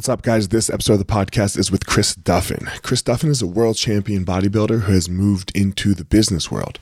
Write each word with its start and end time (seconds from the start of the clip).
What's 0.00 0.08
up, 0.08 0.22
guys? 0.22 0.48
This 0.48 0.70
episode 0.70 0.94
of 0.94 0.98
the 1.00 1.04
podcast 1.04 1.58
is 1.58 1.70
with 1.70 1.84
Chris 1.84 2.16
Duffin. 2.16 2.70
Chris 2.80 3.02
Duffin 3.02 3.28
is 3.28 3.42
a 3.42 3.46
world 3.46 3.76
champion 3.76 4.24
bodybuilder 4.24 4.84
who 4.84 4.92
has 4.92 5.10
moved 5.10 5.54
into 5.54 5.92
the 5.92 6.06
business 6.06 6.50
world. 6.50 6.78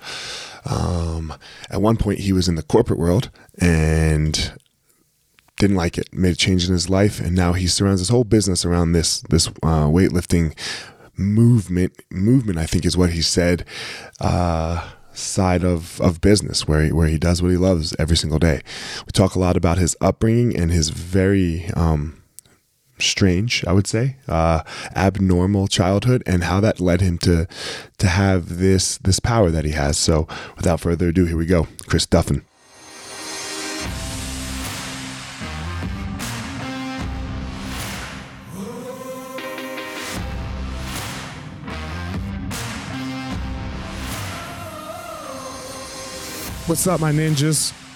Um, 0.65 1.35
at 1.69 1.83
one 1.83 1.97
point, 1.97 2.21
he 2.21 2.33
was 2.33 2.47
in 2.47 2.55
the 2.55 2.63
corporate 2.63 3.01
world 3.01 3.31
and 3.61 4.53
didn't 5.59 5.75
like 5.75 5.99
it, 5.99 6.15
made 6.15 6.35
a 6.35 6.37
change 6.37 6.69
in 6.69 6.73
his 6.73 6.89
life, 6.89 7.19
and 7.19 7.35
now 7.35 7.55
he 7.55 7.67
surrounds 7.67 8.01
his 8.01 8.09
whole 8.09 8.23
business 8.23 8.65
around 8.65 8.93
this 8.93 9.21
this 9.23 9.49
uh, 9.65 9.89
weightlifting 9.89 10.57
movement. 11.17 11.95
Movement, 12.13 12.57
I 12.57 12.67
think, 12.67 12.85
is 12.85 12.97
what 12.97 13.11
he 13.11 13.23
said. 13.23 13.65
Uh, 14.21 14.91
side 15.13 15.65
of, 15.65 16.01
of 16.01 16.21
business 16.21 16.69
where 16.69 16.85
he, 16.85 16.93
where 16.93 17.09
he 17.09 17.19
does 17.19 17.43
what 17.43 17.51
he 17.51 17.57
loves 17.57 17.97
every 17.99 18.17
single 18.17 18.39
day. 18.39 18.61
We 19.05 19.11
talk 19.13 19.35
a 19.35 19.41
lot 19.41 19.57
about 19.57 19.77
his 19.77 19.97
upbringing 20.01 20.55
and 20.55 20.71
his 20.71 20.91
very 20.91 21.69
um, 21.75 22.18
strange, 23.01 23.65
I 23.67 23.73
would 23.73 23.87
say, 23.87 24.17
uh, 24.29 24.63
abnormal 24.95 25.69
childhood, 25.69 26.23
and 26.27 26.45
how 26.45 26.61
that 26.61 26.81
led 26.81 27.01
him 27.01 27.19
to 27.19 27.47
to 27.99 28.07
have 28.07 28.59
this 28.59 28.99
this 28.99 29.21
power 29.21 29.51
that 29.51 29.65
he 29.65 29.73
has. 29.73 29.97
So, 29.99 30.27
without 30.57 30.81
further 30.81 31.09
ado, 31.09 31.25
here 31.25 31.37
we 31.37 31.47
go, 31.47 31.69
Chris 31.87 32.07
Duffin. 32.07 32.43
What's 46.69 46.87
up, 46.87 47.01
my 47.01 47.13
ninjas? 47.13 47.73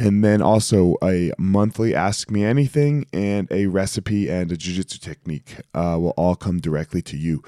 and 0.00 0.24
then 0.24 0.40
also 0.40 0.96
a 1.04 1.30
monthly 1.36 1.94
ask 1.94 2.30
me 2.30 2.42
anything 2.42 3.04
and 3.12 3.46
a 3.52 3.66
recipe 3.66 4.30
and 4.30 4.50
a 4.50 4.56
jiu-jitsu 4.56 4.98
technique 4.98 5.56
uh, 5.74 5.98
will 6.00 6.14
all 6.16 6.34
come 6.34 6.58
directly 6.58 7.02
to 7.02 7.18
you. 7.18 7.42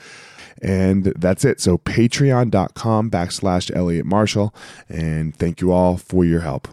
And 0.61 1.05
that's 1.17 1.47
it. 1.47 1.61
So 1.61 1.79
patreon.com 1.79 3.11
backslash 3.11 3.75
elliot 3.75 4.05
marshall. 4.05 4.55
And 4.91 5.35
thank 5.35 5.63
you 5.63 5.73
all 5.73 5.97
for 5.97 6.27
your 6.27 6.41
help. 6.41 6.69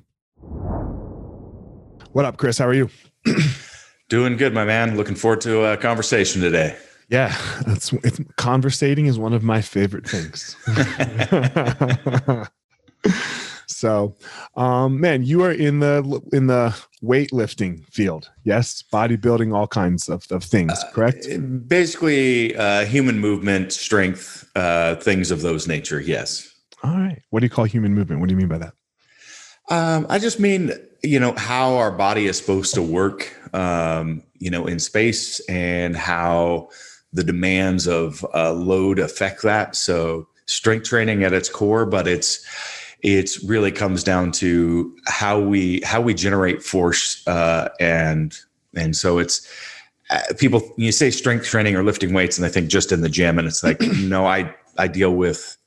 What 2.12 2.26
up 2.26 2.36
chris? 2.36 2.58
How 2.58 2.68
are 2.68 2.74
you? 2.74 2.90
Doing 4.10 4.36
good 4.36 4.54
my 4.54 4.66
man. 4.66 4.98
Looking 4.98 5.16
forward 5.16 5.40
to 5.42 5.64
a 5.64 5.78
conversation 5.78 6.42
today. 6.42 6.76
Yeah 7.08 7.36
that's 7.66 7.94
it's, 7.94 8.20
conversating 8.36 9.06
is 9.06 9.18
one 9.18 9.34
of 9.34 9.44
my 9.44 9.62
favorite 9.62 10.08
things 10.08 10.56
So, 13.70 14.16
um, 14.56 15.00
man, 15.00 15.24
you 15.24 15.44
are 15.44 15.52
in 15.52 15.80
the 15.80 16.22
in 16.34 16.48
the 16.48 16.76
weightlifting 17.04 17.86
field, 17.86 18.30
yes, 18.44 18.84
bodybuilding, 18.92 19.56
all 19.56 19.68
kinds 19.68 20.10
of, 20.10 20.26
of 20.32 20.44
things, 20.44 20.72
uh, 20.72 20.92
correct? 20.92 21.28
Uh, 21.32 21.38
basically, 21.38 22.56
uh, 22.56 22.86
human 22.86 23.20
movement, 23.20 23.72
strength, 23.72 24.50
uh, 24.56 24.96
things 24.96 25.30
of 25.32 25.42
those 25.42 25.68
nature. 25.68 26.02
Yes. 26.02 26.52
All 26.84 26.98
right. 26.98 27.22
What 27.30 27.42
do 27.42 27.46
you 27.46 27.50
call 27.50 27.66
human 27.66 27.94
movement? 27.94 28.22
What 28.22 28.28
do 28.28 28.34
you 28.34 28.38
mean 28.38 28.48
by 28.48 28.58
that? 28.58 28.74
Um, 29.70 30.08
I 30.10 30.18
just 30.18 30.40
mean, 30.40 30.72
you 31.04 31.20
know, 31.20 31.34
how 31.34 31.76
our 31.76 31.92
body 31.92 32.26
is 32.26 32.38
supposed 32.38 32.74
to 32.74 32.82
work, 32.82 33.36
um, 33.54 34.24
you 34.40 34.50
know, 34.50 34.66
in 34.66 34.80
space 34.80 35.40
and 35.42 35.96
how 35.96 36.70
the 37.14 37.24
demands 37.24 37.88
of 37.88 38.26
uh, 38.34 38.52
load 38.52 38.98
affect 38.98 39.44
that. 39.44 39.76
So, 39.76 40.28
strength 40.48 40.88
training 40.88 41.24
at 41.24 41.34
its 41.34 41.48
core, 41.48 41.86
but 41.86 42.08
it's 42.08 42.44
it 43.02 43.38
really 43.46 43.72
comes 43.72 44.04
down 44.04 44.32
to 44.32 44.96
how 45.06 45.40
we 45.40 45.82
how 45.82 46.02
we 46.02 46.14
generate 46.14 46.62
force 46.62 47.26
uh, 47.28 47.70
and 47.80 48.38
and 48.76 48.96
so 48.96 49.20
it's 49.20 49.48
uh, 50.10 50.20
people 50.38 50.74
you 50.78 50.92
say 50.92 51.10
strength 51.10 51.46
training 51.46 51.76
or 51.76 51.84
lifting 51.84 52.14
weights 52.14 52.38
and 52.38 52.46
I 52.46 52.50
think 52.50 52.70
just 52.70 52.92
in 52.92 53.02
the 53.02 53.10
gym 53.10 53.40
and 53.40 53.48
it's 53.48 53.64
like 53.64 53.80
no 54.02 54.26
I 54.26 54.54
I 54.78 54.88
deal 54.88 55.16
with 55.16 55.58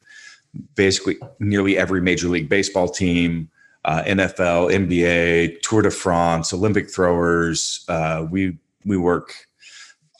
basically 0.74 1.16
nearly 1.38 1.78
every 1.78 2.00
major 2.00 2.28
league 2.28 2.48
baseball 2.48 2.88
team 2.88 3.48
uh, 3.84 4.02
NFL 4.04 4.72
NBA 4.72 5.60
Tour 5.62 5.82
de 5.82 5.90
France 5.90 6.52
Olympic 6.52 6.90
throwers 6.90 7.84
uh, 7.88 8.26
we 8.30 8.58
we 8.84 8.96
work 8.96 9.32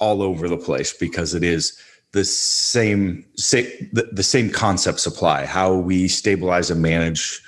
all 0.01 0.23
over 0.23 0.49
the 0.49 0.57
place 0.57 0.93
because 0.93 1.35
it 1.35 1.45
is 1.45 1.79
the 2.13 2.25
same, 2.25 3.25
say, 3.37 3.89
the, 3.93 4.09
the 4.13 4.23
same 4.23 4.51
concepts 4.51 5.07
apply. 5.07 5.47
How 5.47 5.75
we 5.75 6.09
stabilize 6.09 6.71
and 6.71 6.83
manage 6.83 7.43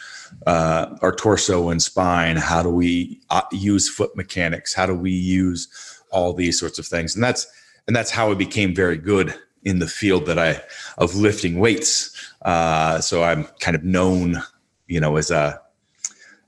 uh, 0.47 0.97
our 1.03 1.15
torso 1.15 1.69
and 1.69 1.83
spine. 1.83 2.37
How 2.37 2.63
do 2.63 2.71
we 2.71 3.21
uh, 3.31 3.43
use 3.53 3.89
foot 3.89 4.17
mechanics? 4.17 4.75
How 4.75 4.87
do 4.87 4.95
we 4.95 5.13
use 5.13 5.69
all 6.11 6.33
these 6.33 6.59
sorts 6.59 6.79
of 6.79 6.87
things? 6.87 7.15
And 7.15 7.23
that's 7.23 7.47
and 7.87 7.95
that's 7.95 8.11
how 8.11 8.31
I 8.31 8.35
became 8.35 8.75
very 8.75 8.97
good 8.97 9.35
in 9.65 9.79
the 9.79 9.87
field 9.87 10.27
that 10.27 10.39
I 10.39 10.63
of 10.99 11.15
lifting 11.15 11.59
weights. 11.59 12.33
Uh, 12.43 13.01
so 13.01 13.23
I'm 13.23 13.45
kind 13.61 13.77
of 13.77 13.85
known, 13.85 14.43
you 14.87 15.01
know, 15.01 15.17
as 15.17 15.31
a 15.31 15.61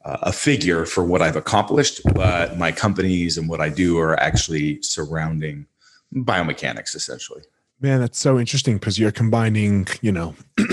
a 0.04 0.32
figure 0.32 0.86
for 0.86 1.04
what 1.04 1.20
I've 1.20 1.34
accomplished, 1.34 2.00
but 2.14 2.56
my 2.56 2.70
companies 2.70 3.36
and 3.36 3.48
what 3.48 3.60
I 3.60 3.68
do 3.68 3.98
are 3.98 4.18
actually 4.20 4.80
surrounding 4.80 5.66
biomechanics 6.14 6.94
essentially. 6.94 7.42
Man, 7.80 8.00
that's 8.00 8.18
so 8.18 8.38
interesting 8.38 8.76
because 8.76 8.98
you're 8.98 9.12
combining, 9.12 9.86
you 10.00 10.12
know, 10.12 10.34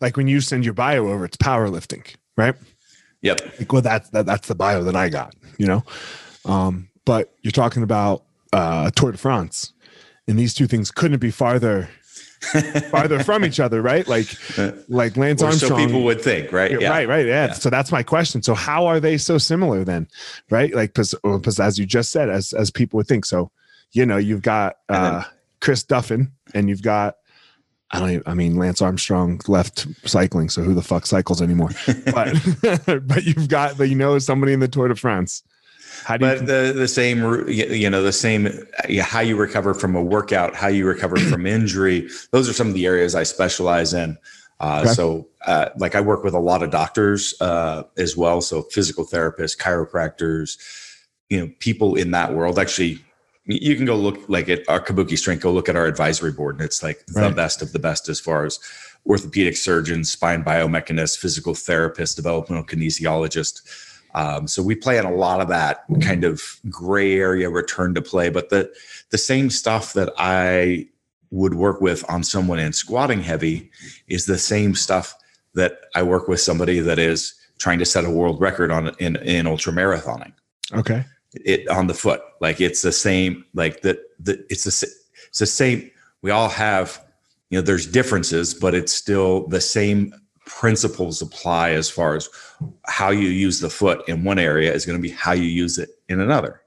like 0.00 0.16
when 0.16 0.28
you 0.28 0.40
send 0.40 0.64
your 0.64 0.74
bio 0.74 1.08
over, 1.08 1.24
it's 1.24 1.36
powerlifting, 1.36 2.14
right? 2.36 2.54
Yep. 3.22 3.40
Like, 3.58 3.72
well, 3.72 3.82
that's 3.82 4.08
that, 4.10 4.26
that's 4.26 4.48
the 4.48 4.54
bio 4.54 4.82
that 4.84 4.96
I 4.96 5.08
got, 5.08 5.34
you 5.58 5.66
know. 5.66 5.82
Um, 6.44 6.88
but 7.04 7.34
you're 7.42 7.52
talking 7.52 7.82
about 7.82 8.24
uh, 8.52 8.90
Tour 8.92 9.12
de 9.12 9.18
France, 9.18 9.72
and 10.26 10.38
these 10.38 10.54
two 10.54 10.66
things 10.66 10.90
couldn't 10.90 11.20
be 11.20 11.30
farther 11.30 11.88
farther 12.90 13.22
from 13.22 13.44
each 13.44 13.60
other, 13.60 13.82
right? 13.82 14.06
Like, 14.06 14.28
like 14.88 15.16
Lance 15.16 15.42
or 15.42 15.46
Armstrong. 15.46 15.80
So 15.80 15.86
people 15.86 16.04
would 16.04 16.20
think, 16.20 16.52
right? 16.52 16.70
Yeah. 16.70 16.88
Right, 16.90 17.08
right. 17.08 17.26
Yeah. 17.26 17.46
yeah. 17.46 17.52
So 17.52 17.70
that's 17.70 17.90
my 17.90 18.02
question. 18.02 18.42
So 18.42 18.54
how 18.54 18.86
are 18.86 19.00
they 19.00 19.18
so 19.18 19.38
similar 19.38 19.84
then, 19.84 20.08
right? 20.50 20.72
Like, 20.74 20.94
because 20.94 21.14
as 21.60 21.78
you 21.78 21.86
just 21.86 22.10
said, 22.10 22.28
as 22.28 22.52
as 22.52 22.70
people 22.70 22.98
would 22.98 23.06
think. 23.06 23.24
So, 23.24 23.50
you 23.92 24.06
know, 24.06 24.16
you've 24.16 24.42
got 24.42 24.76
uh, 24.88 25.24
Chris 25.66 25.82
Duffin, 25.82 26.30
and 26.54 26.68
you've 26.68 26.82
got 26.82 27.16
I 27.90 27.98
don't 27.98 28.10
even, 28.10 28.22
I 28.24 28.34
mean 28.34 28.54
Lance 28.54 28.80
Armstrong 28.80 29.40
left 29.48 29.88
cycling, 30.08 30.48
so 30.48 30.62
who 30.62 30.74
the 30.74 30.82
fuck 30.82 31.06
cycles 31.06 31.42
anymore? 31.42 31.70
But 32.04 32.36
but 33.06 33.24
you've 33.24 33.48
got 33.48 33.76
but 33.76 33.88
you 33.88 33.96
know 33.96 34.16
somebody 34.20 34.52
in 34.52 34.60
the 34.60 34.68
Tour 34.68 34.86
de 34.86 34.94
France. 34.94 35.42
How 36.04 36.18
do 36.18 36.24
but 36.24 36.40
you 36.42 36.46
the 36.46 36.72
the 36.72 36.86
same 36.86 37.48
you 37.48 37.90
know 37.90 38.00
the 38.00 38.12
same 38.12 38.48
how 39.00 39.18
you 39.18 39.34
recover 39.34 39.74
from 39.74 39.96
a 39.96 40.02
workout, 40.02 40.54
how 40.54 40.68
you 40.68 40.86
recover 40.86 41.16
from 41.16 41.46
injury. 41.58 42.08
Those 42.30 42.48
are 42.48 42.52
some 42.52 42.68
of 42.68 42.74
the 42.74 42.86
areas 42.86 43.16
I 43.16 43.24
specialize 43.24 43.92
in. 43.92 44.16
Uh, 44.60 44.82
okay. 44.84 44.94
So, 44.94 45.26
uh, 45.46 45.70
like 45.78 45.96
I 45.96 46.00
work 46.00 46.22
with 46.22 46.32
a 46.32 46.38
lot 46.38 46.62
of 46.62 46.70
doctors 46.70 47.34
uh, 47.40 47.82
as 47.98 48.16
well. 48.16 48.40
So, 48.40 48.62
physical 48.62 49.04
therapists, 49.04 49.58
chiropractors, 49.58 50.58
you 51.28 51.40
know, 51.40 51.52
people 51.58 51.96
in 51.96 52.12
that 52.12 52.34
world. 52.34 52.58
Actually, 52.58 53.00
you 53.46 53.76
can 53.76 53.84
go 53.84 53.94
look 53.94 54.28
like 54.28 54.48
at 54.48 54.68
our 54.68 54.80
kabuki 54.80 55.16
strength 55.16 55.42
go 55.42 55.52
look 55.52 55.68
at 55.68 55.76
our 55.76 55.86
advisory 55.86 56.32
board 56.32 56.56
and 56.56 56.64
it's 56.64 56.82
like 56.82 57.02
right. 57.14 57.28
the 57.28 57.34
best 57.34 57.62
of 57.62 57.72
the 57.72 57.78
best 57.78 58.08
as 58.08 58.20
far 58.20 58.44
as 58.44 58.58
orthopedic 59.06 59.56
surgeons 59.56 60.10
spine 60.10 60.42
biomechanists 60.42 61.16
physical 61.16 61.54
therapists 61.54 62.16
developmental 62.16 62.64
kinesiologists. 62.64 64.00
um, 64.14 64.46
so 64.46 64.62
we 64.62 64.74
play 64.74 64.98
in 64.98 65.04
a 65.04 65.14
lot 65.14 65.40
of 65.40 65.48
that 65.48 65.84
kind 66.00 66.24
of 66.24 66.42
gray 66.68 67.18
area 67.18 67.48
return 67.48 67.94
to 67.94 68.02
play 68.02 68.28
but 68.28 68.50
the 68.50 68.70
the 69.10 69.18
same 69.18 69.48
stuff 69.48 69.92
that 69.92 70.12
i 70.18 70.86
would 71.30 71.54
work 71.54 71.80
with 71.80 72.08
on 72.10 72.22
someone 72.22 72.58
in 72.58 72.72
squatting 72.72 73.20
heavy 73.20 73.70
is 74.08 74.26
the 74.26 74.38
same 74.38 74.74
stuff 74.74 75.14
that 75.54 75.80
i 75.94 76.02
work 76.02 76.26
with 76.28 76.40
somebody 76.40 76.80
that 76.80 76.98
is 76.98 77.34
trying 77.58 77.78
to 77.78 77.84
set 77.86 78.04
a 78.04 78.10
world 78.10 78.40
record 78.40 78.70
on 78.70 78.88
in 78.98 79.16
in 79.16 79.46
ultra 79.46 79.72
marathoning 79.72 80.32
okay 80.74 81.04
it 81.44 81.68
on 81.68 81.86
the 81.86 81.94
foot. 81.94 82.20
Like 82.40 82.60
it's 82.60 82.82
the 82.82 82.92
same. 82.92 83.44
Like 83.54 83.82
the 83.82 84.00
the 84.20 84.44
it's 84.50 84.64
the 84.64 84.88
it's 85.28 85.38
the 85.38 85.46
same. 85.46 85.90
We 86.22 86.30
all 86.30 86.48
have 86.48 87.04
you 87.50 87.58
know 87.58 87.62
there's 87.62 87.86
differences, 87.86 88.54
but 88.54 88.74
it's 88.74 88.92
still 88.92 89.46
the 89.48 89.60
same 89.60 90.14
principles 90.46 91.20
apply 91.20 91.70
as 91.70 91.90
far 91.90 92.14
as 92.14 92.28
how 92.86 93.10
you 93.10 93.28
use 93.28 93.60
the 93.60 93.68
foot 93.68 94.08
in 94.08 94.24
one 94.24 94.38
area 94.38 94.72
is 94.72 94.86
going 94.86 94.98
to 94.98 95.02
be 95.02 95.10
how 95.10 95.32
you 95.32 95.42
use 95.42 95.76
it 95.76 95.90
in 96.08 96.20
another. 96.20 96.62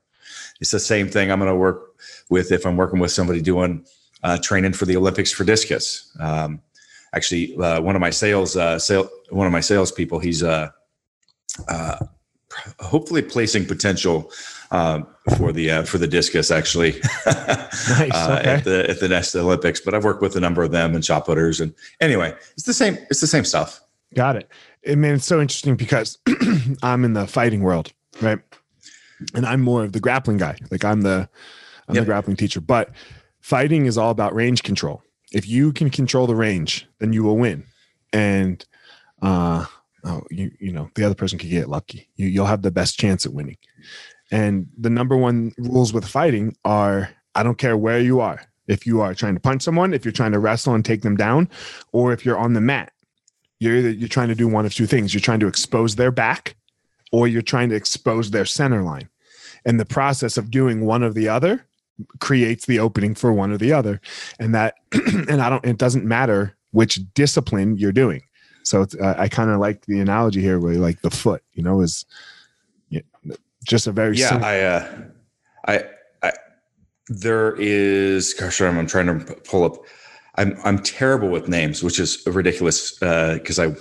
It's 0.60 0.72
the 0.72 0.80
same 0.80 1.08
thing 1.08 1.32
I'm 1.32 1.40
going 1.40 1.50
to 1.50 1.56
work 1.56 1.96
with 2.30 2.52
if 2.52 2.66
I'm 2.66 2.76
working 2.78 3.00
with 3.00 3.12
somebody 3.12 3.42
doing 3.42 3.86
uh, 4.24 4.38
training 4.38 4.74
for 4.74 4.86
the 4.86 4.98
Olympics 4.98 5.32
for 5.32 5.46
discus. 5.46 6.16
Um, 6.20 6.62
actually, 7.14 7.56
uh, 7.58 7.82
one 7.82 7.96
of 7.96 8.02
my 8.02 8.10
sales, 8.10 8.58
uh, 8.58 8.78
sale, 8.78 9.10
one 9.30 9.48
of 9.48 9.54
my 9.54 9.62
salespeople, 9.62 10.20
he's 10.20 10.44
uh, 10.44 10.70
uh, 11.70 11.96
hopefully 12.80 13.22
placing 13.22 13.66
potential 13.66 14.32
um, 14.72 15.08
for 15.38 15.52
the 15.52 15.72
uh, 15.72 15.84
for 15.84 15.98
the 15.98 16.08
discus 16.08 16.52
actually 16.52 16.92
nice, 17.26 18.12
uh, 18.14 18.38
okay. 18.40 18.50
at 18.50 18.64
the 18.64 18.90
at 18.90 19.00
the 19.00 19.08
next 19.08 19.36
Olympics. 19.36 19.80
But 19.82 19.94
I've 19.94 20.04
worked 20.04 20.22
with 20.22 20.36
a 20.36 20.40
number 20.40 20.64
of 20.64 20.72
them 20.72 20.96
and 20.96 21.04
shot 21.04 21.26
putters, 21.26 21.60
and 21.60 21.74
anyway, 22.02 22.34
it's 22.54 22.66
the 22.66 22.74
same. 22.74 22.98
It's 23.10 23.22
the 23.22 23.28
same 23.28 23.46
stuff. 23.46 23.82
Got 24.16 24.36
it. 24.36 24.50
I 24.88 24.96
mean, 24.96 25.16
it's 25.16 25.26
so 25.26 25.42
interesting 25.42 25.76
because 25.76 26.18
I'm 26.84 27.04
in 27.04 27.14
the 27.14 27.28
fighting 27.28 27.62
world, 27.62 27.92
right? 28.22 28.40
And 29.36 29.46
I'm 29.46 29.62
more 29.62 29.84
of 29.84 29.92
the 29.92 30.00
grappling 30.00 30.38
guy. 30.38 30.58
Like 30.72 30.86
I'm 30.86 31.02
the 31.02 31.30
I'm 31.88 31.96
yep. 31.96 32.04
the 32.04 32.06
grappling 32.06 32.38
teacher, 32.38 32.62
but 32.62 32.92
fighting 33.42 33.86
is 33.86 33.98
all 33.98 34.12
about 34.12 34.34
range 34.34 34.64
control. 34.64 35.04
If 35.32 35.48
you 35.48 35.74
can 35.74 35.90
control 35.90 36.28
the 36.28 36.36
range, 36.36 36.88
then 37.00 37.14
you 37.14 37.24
will 37.24 37.38
win. 37.38 37.66
And 38.14 38.64
uh 39.22 39.66
oh, 40.06 40.24
you 40.32 40.52
you 40.60 40.72
know 40.72 40.90
the 40.96 41.04
other 41.04 41.16
person 41.16 41.38
could 41.38 41.50
get 41.50 41.70
lucky. 41.70 42.10
You 42.16 42.28
you'll 42.28 42.46
have 42.46 42.62
the 42.62 42.72
best 42.72 42.98
chance 42.98 43.26
at 43.26 43.34
winning. 43.34 43.58
And 44.32 44.68
the 44.78 44.90
number 44.90 45.18
one 45.18 45.54
rules 45.58 45.94
with 45.94 46.08
fighting 46.08 46.56
are 46.66 47.10
I 47.36 47.44
don't 47.44 47.58
care 47.58 47.78
where 47.78 48.00
you 48.00 48.20
are. 48.20 48.42
If 48.68 48.86
you 48.86 49.02
are 49.02 49.16
trying 49.16 49.34
to 49.34 49.40
punch 49.40 49.64
someone, 49.64 49.94
if 49.94 50.06
you're 50.06 50.12
trying 50.12 50.34
to 50.34 50.40
wrestle 50.40 50.76
and 50.76 50.86
take 50.86 51.02
them 51.02 51.18
down, 51.18 51.50
or 51.92 52.14
if 52.14 52.24
you're 52.24 52.38
on 52.38 52.54
the 52.54 52.62
mat, 52.62 52.92
you're 53.60 53.78
either, 53.78 53.90
you're 53.90 54.08
trying 54.08 54.28
to 54.30 54.36
do 54.36 54.48
one 54.48 54.66
of 54.66 54.74
two 54.74 54.86
things. 54.86 55.14
You're 55.14 55.22
trying 55.22 55.40
to 55.40 55.48
expose 55.48 55.96
their 55.96 56.12
back, 56.12 56.56
or 57.12 57.28
you're 57.28 57.42
trying 57.42 57.70
to 57.70 57.76
expose 57.76 58.30
their 58.30 58.46
center 58.46 58.84
line. 58.84 59.10
And 59.66 59.80
the 59.80 59.86
process 59.86 60.38
of 60.38 60.52
doing 60.52 60.86
one 60.86 61.04
of 61.04 61.16
the 61.16 61.28
other 61.28 61.66
creates 62.20 62.66
the 62.66 62.80
opening 62.80 63.16
for 63.16 63.34
one 63.34 63.52
or 63.52 63.58
the 63.58 63.74
other. 63.74 64.00
And 64.40 64.54
that, 64.54 64.76
and 64.94 65.42
I 65.42 65.50
don't. 65.50 65.66
It 65.66 65.78
doesn't 65.78 66.06
matter 66.06 66.56
which 66.72 67.00
discipline 67.14 67.78
you're 67.78 67.92
doing. 67.92 68.22
So 68.64 68.86
uh, 69.02 69.16
I 69.18 69.28
kind 69.28 69.50
of 69.50 69.60
like 69.60 69.86
the 69.86 70.00
analogy 70.00 70.42
here, 70.42 70.60
where 70.60 70.76
like 70.76 71.02
the 71.02 71.10
foot, 71.10 71.44
you 71.54 71.64
know, 71.64 71.82
is 71.82 72.06
just 73.70 73.88
a 73.88 73.92
very 73.92 74.18
yeah. 74.18 74.30
Simple- 74.30 74.46
I, 74.48 74.60
uh, 74.60 74.98
I, 75.68 75.84
I, 76.24 76.32
there 77.08 77.56
is. 77.56 78.34
Gosh, 78.34 78.60
I'm, 78.62 78.78
I'm 78.78 78.88
trying 78.88 79.06
to 79.08 79.36
pull 79.36 79.64
up. 79.64 79.76
I'm 80.36 80.58
I'm 80.66 80.80
terrible 80.80 81.30
with 81.30 81.48
names, 81.48 81.84
which 81.84 82.00
is 82.00 82.22
ridiculous 82.26 83.02
Uh, 83.02 83.36
because 83.36 83.60
uh, 83.60 83.76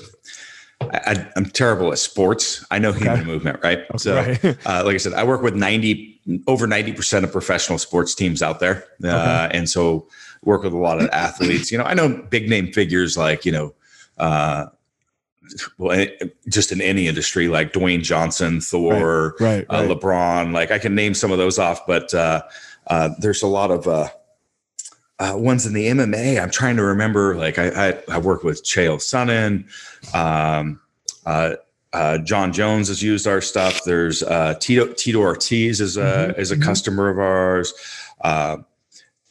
I, 0.81 1.01
I 1.07 1.33
am 1.37 1.47
terrible 1.47 1.91
at 1.91 1.99
sports. 1.99 2.65
I 2.71 2.79
know 2.79 2.93
human 2.93 3.21
okay. 3.21 3.25
movement, 3.25 3.61
right? 3.63 3.81
Okay. 3.95 3.99
So, 3.99 4.55
uh, 4.67 4.83
like 4.85 4.95
I 4.95 4.99
said, 4.99 5.15
I 5.15 5.25
work 5.25 5.43
with 5.43 5.55
ninety 5.55 6.21
over 6.47 6.67
ninety 6.67 6.93
percent 6.93 7.25
of 7.25 7.33
professional 7.33 7.79
sports 7.79 8.15
teams 8.15 8.43
out 8.43 8.61
there, 8.61 8.85
uh, 9.03 9.09
okay. 9.09 9.59
and 9.59 9.69
so 9.69 10.07
work 10.45 10.63
with 10.63 10.75
a 10.75 10.79
lot 10.79 11.01
of 11.01 11.09
athletes. 11.11 11.73
You 11.73 11.79
know, 11.79 11.85
I 11.85 11.95
know 11.95 12.09
big 12.31 12.49
name 12.49 12.73
figures 12.73 13.17
like 13.17 13.47
you 13.47 13.53
know 13.53 13.75
uh, 14.19 14.67
well, 15.79 16.07
just 16.49 16.73
in 16.73 16.81
any 16.81 17.09
industry 17.09 17.49
like 17.49 17.73
Dwayne 17.73 18.03
Johnson, 18.03 18.61
Thor, 18.61 19.35
right, 19.41 19.41
right, 19.41 19.67
uh, 19.69 19.87
right. 19.87 19.99
LeBron. 19.99 20.53
Like 20.53 20.71
I 20.71 20.79
can 20.79 20.95
name 20.95 21.15
some 21.15 21.31
of 21.31 21.39
those 21.39 21.59
off, 21.59 21.87
but 21.87 22.13
uh, 22.15 22.43
uh, 22.87 23.11
there's 23.19 23.43
a 23.43 23.47
lot 23.47 23.71
of 23.71 23.87
uh, 23.87 24.09
uh, 25.19 25.35
ones 25.37 25.67
in 25.67 25.73
the 25.73 25.87
MMA. 25.87 26.41
I'm 26.43 26.51
trying 26.51 26.77
to 26.77 26.85
remember. 26.85 27.35
Like 27.35 27.59
I, 27.59 27.91
I, 27.91 28.03
I 28.09 28.19
work 28.19 28.45
with 28.45 28.65
Chael 28.65 28.99
Sonnen. 28.99 29.65
Um, 30.15 30.81
uh, 31.27 32.19
Jon 32.19 32.53
Jones 32.53 32.89
has 32.89 33.03
used 33.03 33.27
our 33.27 33.41
stuff. 33.41 33.85
There's 33.85 34.21
Tito 34.61 34.93
Tito 34.93 35.21
Ortiz 35.21 35.81
is 35.81 35.97
a 35.97 36.01
mm-hmm. 36.01 36.41
is 36.41 36.51
a 36.51 36.55
mm-hmm. 36.55 36.65
customer 36.65 37.09
of 37.09 37.19
ours. 37.19 37.75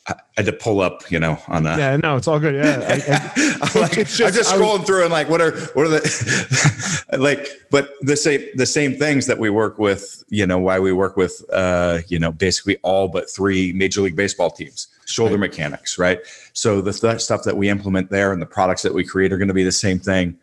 I 0.10 0.16
had 0.38 0.46
to 0.46 0.54
pull 0.54 0.80
up, 0.80 1.10
you 1.12 1.20
know, 1.20 1.38
on 1.48 1.64
that. 1.64 1.80
Yeah, 1.80 1.98
no, 1.98 2.16
it's 2.16 2.28
all 2.28 2.40
good. 2.40 2.56
Yeah, 2.56 2.80
I, 2.88 3.76
am 3.76 3.82
like, 3.82 3.92
just, 3.92 4.22
I'm 4.22 4.32
just 4.32 4.54
scrolling 4.54 4.80
was, 4.80 4.88
through 4.88 5.04
and 5.04 5.12
like, 5.12 5.30
what 5.30 5.42
are 5.42 5.52
what 5.74 5.86
are 5.86 5.90
the 5.90 7.06
like? 7.18 7.50
But 7.72 7.90
the 8.02 8.16
same 8.16 8.48
the 8.56 8.66
same 8.66 8.96
things 8.96 9.26
that 9.26 9.38
we 9.38 9.50
work 9.50 9.78
with, 9.80 10.24
you 10.30 10.48
know, 10.48 10.60
why 10.60 10.80
we 10.80 10.94
work 10.94 11.18
with, 11.18 11.44
uh, 11.52 12.00
you 12.08 12.20
know, 12.20 12.32
basically 12.32 12.78
all 12.84 13.10
but 13.10 13.30
three 13.30 13.74
Major 13.74 14.00
League 14.00 14.16
Baseball 14.16 14.50
teams, 14.50 14.88
shoulder 15.08 15.34
right. 15.34 15.42
mechanics, 15.42 15.98
right? 15.98 16.20
So 16.54 16.80
the 16.80 16.94
th- 16.94 17.20
stuff 17.20 17.44
that 17.44 17.58
we 17.58 17.68
implement 17.68 18.10
there 18.10 18.32
and 18.32 18.42
the 18.42 18.46
products 18.46 18.84
that 18.84 18.94
we 18.94 19.04
create 19.04 19.34
are 19.34 19.38
going 19.38 19.50
to 19.50 19.54
be 19.54 19.66
the 19.66 19.72
same 19.74 20.00
thing 20.00 20.38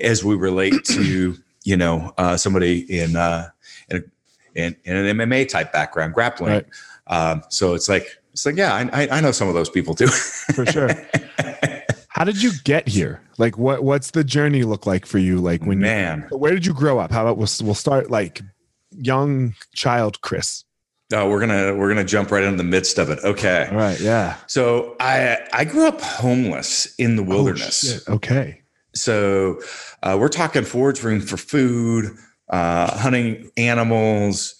as 0.00 0.24
we 0.24 0.34
relate 0.34 0.84
to, 0.86 1.36
you 1.62 1.76
know, 1.76 2.12
uh, 2.18 2.36
somebody 2.36 2.80
in 3.00 3.14
uh, 3.14 3.50
in, 3.90 3.98
a, 3.98 4.60
in, 4.60 4.76
in 4.84 4.96
an 4.96 5.18
MMA 5.18 5.48
type 5.48 5.72
background, 5.72 6.14
grappling. 6.14 6.52
Right. 6.52 6.66
Um, 7.06 7.42
so 7.48 7.74
it's 7.74 7.88
like 7.88 8.18
it's 8.34 8.44
like, 8.44 8.56
yeah, 8.56 8.74
I, 8.92 9.08
I 9.08 9.20
know 9.20 9.32
some 9.32 9.48
of 9.48 9.54
those 9.54 9.70
people 9.70 9.94
too. 9.94 10.08
for 10.08 10.66
sure. 10.66 10.90
How 12.08 12.24
did 12.24 12.42
you 12.42 12.50
get 12.64 12.86
here? 12.86 13.22
Like, 13.38 13.56
what 13.56 13.82
what's 13.82 14.10
the 14.10 14.22
journey 14.22 14.64
look 14.64 14.86
like 14.86 15.06
for 15.06 15.18
you? 15.18 15.38
Like, 15.38 15.62
when 15.62 15.78
man, 15.78 16.28
you, 16.30 16.36
where 16.36 16.52
did 16.52 16.66
you 16.66 16.74
grow 16.74 16.98
up? 16.98 17.10
How 17.10 17.22
about 17.22 17.38
we'll 17.38 17.48
we'll 17.62 17.74
start 17.74 18.10
like 18.10 18.42
young 18.90 19.54
child 19.74 20.20
Chris. 20.20 20.64
Oh, 21.12 21.28
we're 21.28 21.40
gonna 21.40 21.74
we're 21.74 21.88
gonna 21.88 22.04
jump 22.04 22.30
right 22.30 22.42
into 22.42 22.56
the 22.56 22.64
midst 22.64 22.98
of 22.98 23.10
it. 23.10 23.20
Okay. 23.22 23.68
All 23.70 23.76
right. 23.76 24.00
Yeah. 24.00 24.36
So 24.46 24.96
I 25.00 25.38
I 25.52 25.64
grew 25.64 25.86
up 25.86 26.00
homeless 26.00 26.94
in 26.96 27.16
the 27.16 27.22
oh, 27.22 27.26
wilderness. 27.26 28.04
Oh, 28.08 28.14
okay. 28.14 28.62
So 28.94 29.60
uh, 30.02 30.16
we're 30.18 30.28
talking 30.28 30.64
forage 30.64 31.02
room 31.02 31.20
for 31.20 31.36
food, 31.36 32.16
uh, 32.48 32.96
hunting 32.96 33.50
animals, 33.56 34.54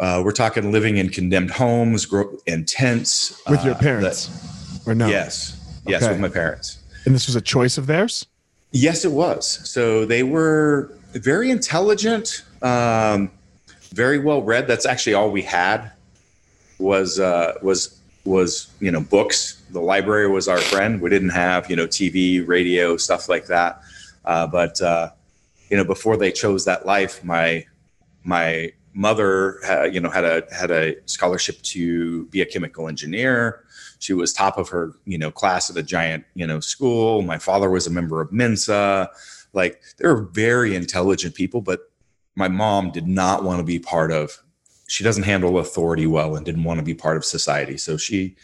uh, 0.00 0.22
we're 0.24 0.32
talking 0.32 0.70
living 0.70 0.96
in 0.96 1.08
condemned 1.08 1.50
homes, 1.50 2.06
grow 2.06 2.36
in 2.46 2.64
tents 2.64 3.40
with 3.48 3.64
your 3.64 3.74
uh, 3.74 3.78
parents, 3.78 4.26
that, 4.84 4.90
or 4.90 4.94
no? 4.94 5.08
Yes, 5.08 5.80
yes, 5.86 6.02
okay. 6.02 6.12
with 6.12 6.20
my 6.20 6.28
parents. 6.28 6.78
And 7.04 7.14
this 7.14 7.26
was 7.26 7.36
a 7.36 7.40
choice 7.40 7.78
of 7.78 7.86
theirs. 7.86 8.26
Yes, 8.70 9.04
it 9.04 9.12
was. 9.12 9.46
So 9.68 10.04
they 10.04 10.22
were 10.22 10.92
very 11.12 11.50
intelligent, 11.50 12.44
um, 12.62 13.30
very 13.92 14.18
well 14.18 14.42
read. 14.42 14.68
That's 14.68 14.86
actually 14.86 15.14
all 15.14 15.30
we 15.30 15.42
had 15.42 15.90
was 16.78 17.18
uh, 17.18 17.54
was 17.62 17.98
was 18.24 18.70
you 18.80 18.90
know 18.90 19.00
books. 19.00 19.62
The 19.70 19.80
library 19.80 20.28
was 20.28 20.48
our 20.48 20.58
friend. 20.58 21.00
We 21.00 21.10
didn't 21.10 21.30
have 21.30 21.68
you 21.70 21.76
know 21.76 21.86
TV, 21.86 22.46
radio, 22.46 22.96
stuff 22.96 23.28
like 23.28 23.46
that. 23.46 23.80
Uh, 24.24 24.46
but 24.46 24.80
uh, 24.80 25.10
you 25.70 25.76
know, 25.76 25.84
before 25.84 26.16
they 26.16 26.30
chose 26.30 26.64
that 26.66 26.86
life, 26.86 27.24
my 27.24 27.64
my 28.24 28.72
mother, 28.98 29.64
uh, 29.64 29.84
you 29.84 30.00
know, 30.00 30.10
had 30.10 30.24
a 30.24 30.42
had 30.52 30.72
a 30.72 30.96
scholarship 31.06 31.62
to 31.62 32.26
be 32.26 32.42
a 32.42 32.46
chemical 32.46 32.88
engineer. 32.88 33.64
She 34.00 34.12
was 34.12 34.32
top 34.32 34.58
of 34.58 34.68
her, 34.70 34.92
you 35.04 35.16
know, 35.16 35.30
class 35.30 35.70
at 35.70 35.76
a 35.76 35.84
giant, 35.84 36.24
you 36.34 36.46
know, 36.46 36.58
school. 36.58 37.22
My 37.22 37.38
father 37.38 37.70
was 37.70 37.86
a 37.86 37.90
member 37.90 38.20
of 38.20 38.32
Mensa. 38.32 39.08
Like 39.52 39.80
they 39.96 40.08
were 40.08 40.22
very 40.22 40.74
intelligent 40.74 41.36
people, 41.36 41.60
but 41.60 41.92
my 42.34 42.48
mom 42.48 42.90
did 42.90 43.06
not 43.06 43.44
want 43.44 43.60
to 43.60 43.64
be 43.64 43.78
part 43.78 44.10
of. 44.10 44.36
She 44.88 45.04
doesn't 45.04 45.22
handle 45.22 45.58
authority 45.58 46.06
well 46.08 46.34
and 46.34 46.44
didn't 46.44 46.64
want 46.64 46.78
to 46.78 46.84
be 46.84 46.94
part 46.94 47.16
of 47.16 47.24
society. 47.24 47.76
So 47.76 47.96
she 47.96 48.34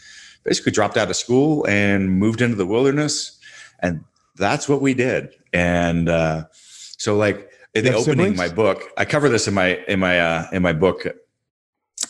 basically 0.43 0.71
dropped 0.71 0.95
out 0.95 1.09
of 1.09 1.17
school 1.17 1.65
and 1.67 2.17
moved 2.17 2.41
into 2.41 2.55
the 2.55 2.65
wilderness, 2.65 3.39
and 3.79 4.05
that's 4.35 4.69
what 4.69 4.81
we 4.81 4.93
did. 4.93 5.33
And 5.51 6.07
uh, 6.07 6.45
so, 6.51 7.17
like, 7.17 7.49
the 7.83 7.93
opening 7.93 8.03
siblings? 8.03 8.37
my 8.37 8.49
book 8.49 8.83
i 8.97 9.05
cover 9.05 9.29
this 9.29 9.47
in 9.47 9.53
my 9.53 9.77
in 9.87 9.99
my 9.99 10.19
uh 10.19 10.47
in 10.51 10.61
my 10.61 10.73
book 10.73 11.05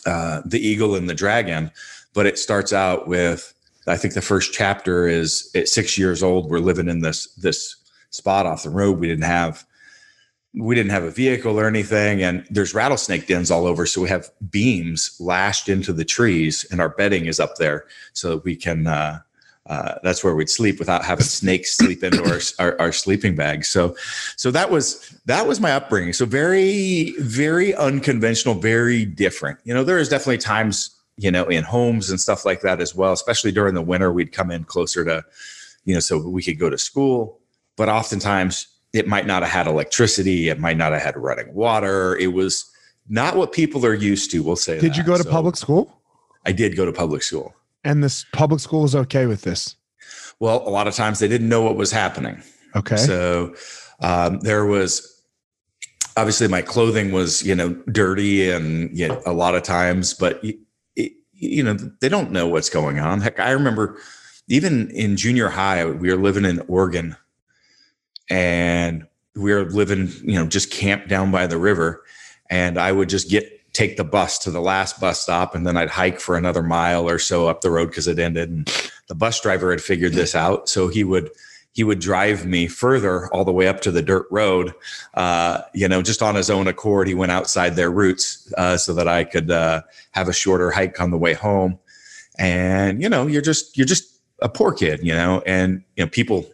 uh 0.06 0.40
the 0.44 0.60
eagle 0.60 0.94
and 0.94 1.08
the 1.08 1.14
dragon 1.14 1.70
but 2.14 2.26
it 2.26 2.38
starts 2.38 2.72
out 2.72 3.08
with 3.08 3.52
i 3.86 3.96
think 3.96 4.14
the 4.14 4.22
first 4.22 4.52
chapter 4.52 5.08
is 5.08 5.50
at 5.54 5.68
six 5.68 5.98
years 5.98 6.22
old 6.22 6.50
we're 6.50 6.58
living 6.58 6.88
in 6.88 7.00
this 7.00 7.34
this 7.34 7.76
spot 8.10 8.46
off 8.46 8.62
the 8.62 8.70
road 8.70 8.98
we 8.98 9.08
didn't 9.08 9.24
have 9.24 9.64
we 10.54 10.74
didn't 10.74 10.90
have 10.90 11.04
a 11.04 11.10
vehicle 11.10 11.60
or 11.60 11.66
anything 11.66 12.22
and 12.22 12.46
there's 12.48 12.74
rattlesnake 12.74 13.26
dens 13.26 13.50
all 13.50 13.66
over 13.66 13.84
so 13.84 14.00
we 14.00 14.08
have 14.08 14.30
beams 14.50 15.16
lashed 15.20 15.68
into 15.68 15.92
the 15.92 16.04
trees 16.04 16.64
and 16.70 16.80
our 16.80 16.88
bedding 16.88 17.26
is 17.26 17.38
up 17.38 17.56
there 17.56 17.84
so 18.14 18.30
that 18.30 18.44
we 18.44 18.56
can 18.56 18.86
uh, 18.86 19.20
uh, 19.68 19.94
that's 20.02 20.22
where 20.22 20.34
we'd 20.34 20.48
sleep 20.48 20.78
without 20.78 21.04
having 21.04 21.24
snakes 21.24 21.72
sleep 21.72 22.04
into 22.04 22.22
our, 22.24 22.40
our, 22.58 22.80
our, 22.80 22.92
sleeping 22.92 23.34
bags. 23.34 23.68
So, 23.68 23.96
so 24.36 24.50
that 24.52 24.70
was, 24.70 25.18
that 25.26 25.46
was 25.46 25.60
my 25.60 25.72
upbringing. 25.72 26.12
So 26.12 26.24
very, 26.24 27.14
very 27.18 27.74
unconventional, 27.74 28.54
very 28.54 29.04
different. 29.04 29.58
You 29.64 29.74
know, 29.74 29.82
there 29.82 29.98
is 29.98 30.08
definitely 30.08 30.38
times, 30.38 30.90
you 31.16 31.30
know, 31.30 31.44
in 31.44 31.64
homes 31.64 32.10
and 32.10 32.20
stuff 32.20 32.44
like 32.44 32.60
that 32.60 32.80
as 32.80 32.94
well, 32.94 33.12
especially 33.12 33.50
during 33.50 33.74
the 33.74 33.82
winter, 33.82 34.12
we'd 34.12 34.32
come 34.32 34.50
in 34.50 34.64
closer 34.64 35.04
to, 35.04 35.24
you 35.84 35.94
know, 35.94 36.00
so 36.00 36.18
we 36.18 36.42
could 36.42 36.58
go 36.58 36.70
to 36.70 36.78
school, 36.78 37.40
but 37.76 37.88
oftentimes 37.88 38.68
it 38.92 39.08
might 39.08 39.26
not 39.26 39.42
have 39.42 39.50
had 39.50 39.66
electricity. 39.66 40.48
It 40.48 40.60
might 40.60 40.76
not 40.76 40.92
have 40.92 41.02
had 41.02 41.16
running 41.16 41.52
water. 41.52 42.16
It 42.16 42.28
was, 42.28 42.72
not 43.08 43.36
what 43.36 43.52
people 43.52 43.84
are 43.86 43.94
used 43.94 44.30
to. 44.32 44.42
We'll 44.42 44.56
say. 44.56 44.80
Did 44.80 44.92
that. 44.92 44.98
you 44.98 45.04
go 45.04 45.16
to 45.16 45.22
So, 45.22 45.30
public 45.30 45.56
school? 45.56 46.00
I 46.44 46.52
did 46.52 46.76
go 46.76 46.84
to 46.84 46.92
public 46.92 47.22
school. 47.22 47.54
And 47.86 48.02
this 48.02 48.26
public 48.32 48.60
school 48.60 48.84
is 48.84 48.96
okay 48.96 49.26
with 49.26 49.42
this. 49.42 49.76
Well, 50.40 50.66
a 50.66 50.70
lot 50.70 50.88
of 50.88 50.94
times 50.94 51.20
they 51.20 51.28
didn't 51.28 51.48
know 51.48 51.62
what 51.62 51.76
was 51.76 51.92
happening. 51.92 52.42
Okay. 52.74 52.96
So 52.96 53.54
um, 54.00 54.40
there 54.40 54.66
was 54.66 55.22
obviously 56.16 56.48
my 56.48 56.62
clothing 56.62 57.12
was 57.12 57.42
you 57.44 57.54
know 57.54 57.74
dirty 57.92 58.50
and 58.50 58.96
you 58.96 59.08
know, 59.08 59.22
a 59.24 59.32
lot 59.32 59.54
of 59.54 59.62
times, 59.62 60.14
but 60.14 60.42
it, 60.42 60.56
you 61.32 61.62
know 61.62 61.74
they 62.00 62.08
don't 62.08 62.32
know 62.32 62.48
what's 62.48 62.70
going 62.70 62.98
on. 62.98 63.20
Heck, 63.20 63.38
I 63.38 63.50
remember 63.52 63.98
even 64.48 64.90
in 64.90 65.16
junior 65.16 65.48
high 65.48 65.84
we 65.84 66.10
were 66.10 66.20
living 66.20 66.44
in 66.44 66.60
Oregon, 66.68 67.16
and 68.28 69.06
we 69.34 69.52
were 69.54 69.70
living 69.70 70.10
you 70.24 70.34
know 70.34 70.46
just 70.46 70.70
camped 70.70 71.08
down 71.08 71.30
by 71.30 71.46
the 71.46 71.58
river, 71.58 72.02
and 72.50 72.78
I 72.78 72.90
would 72.90 73.08
just 73.08 73.30
get 73.30 73.55
take 73.76 73.98
the 73.98 74.04
bus 74.04 74.38
to 74.38 74.50
the 74.50 74.60
last 74.60 74.98
bus 74.98 75.20
stop 75.20 75.54
and 75.54 75.66
then 75.66 75.76
I'd 75.76 75.90
hike 75.90 76.18
for 76.18 76.34
another 76.34 76.62
mile 76.62 77.06
or 77.06 77.18
so 77.18 77.46
up 77.46 77.60
the 77.60 77.70
road 77.70 77.90
because 77.90 78.08
it 78.08 78.18
ended 78.18 78.48
and 78.48 78.90
the 79.08 79.14
bus 79.14 79.38
driver 79.38 79.70
had 79.70 79.82
figured 79.82 80.14
this 80.14 80.34
out. 80.34 80.68
So 80.70 80.88
he 80.88 81.04
would 81.04 81.30
he 81.72 81.84
would 81.84 81.98
drive 81.98 82.46
me 82.46 82.68
further 82.68 83.30
all 83.34 83.44
the 83.44 83.52
way 83.52 83.68
up 83.68 83.82
to 83.82 83.90
the 83.90 84.00
dirt 84.00 84.26
road 84.30 84.72
uh, 85.12 85.60
you 85.74 85.86
know 85.86 86.00
just 86.00 86.22
on 86.22 86.34
his 86.34 86.48
own 86.48 86.66
accord. 86.66 87.06
He 87.06 87.14
went 87.14 87.32
outside 87.32 87.76
their 87.76 87.90
routes 87.90 88.50
uh, 88.56 88.78
so 88.78 88.94
that 88.94 89.08
i 89.08 89.24
could 89.24 89.50
uh, 89.50 89.82
have 90.12 90.28
a 90.28 90.32
shorter 90.32 90.70
hike 90.70 90.98
on 90.98 91.10
the 91.10 91.18
way 91.18 91.34
home. 91.34 91.78
And 92.38 93.02
you 93.02 93.10
know 93.10 93.26
you're 93.26 93.42
just 93.42 93.76
you're 93.76 93.86
just 93.86 94.20
a 94.40 94.48
poor 94.48 94.72
kid 94.72 95.00
you 95.02 95.14
know 95.14 95.42
and 95.46 95.82
you 95.96 96.04
know 96.04 96.10
people 96.10 96.46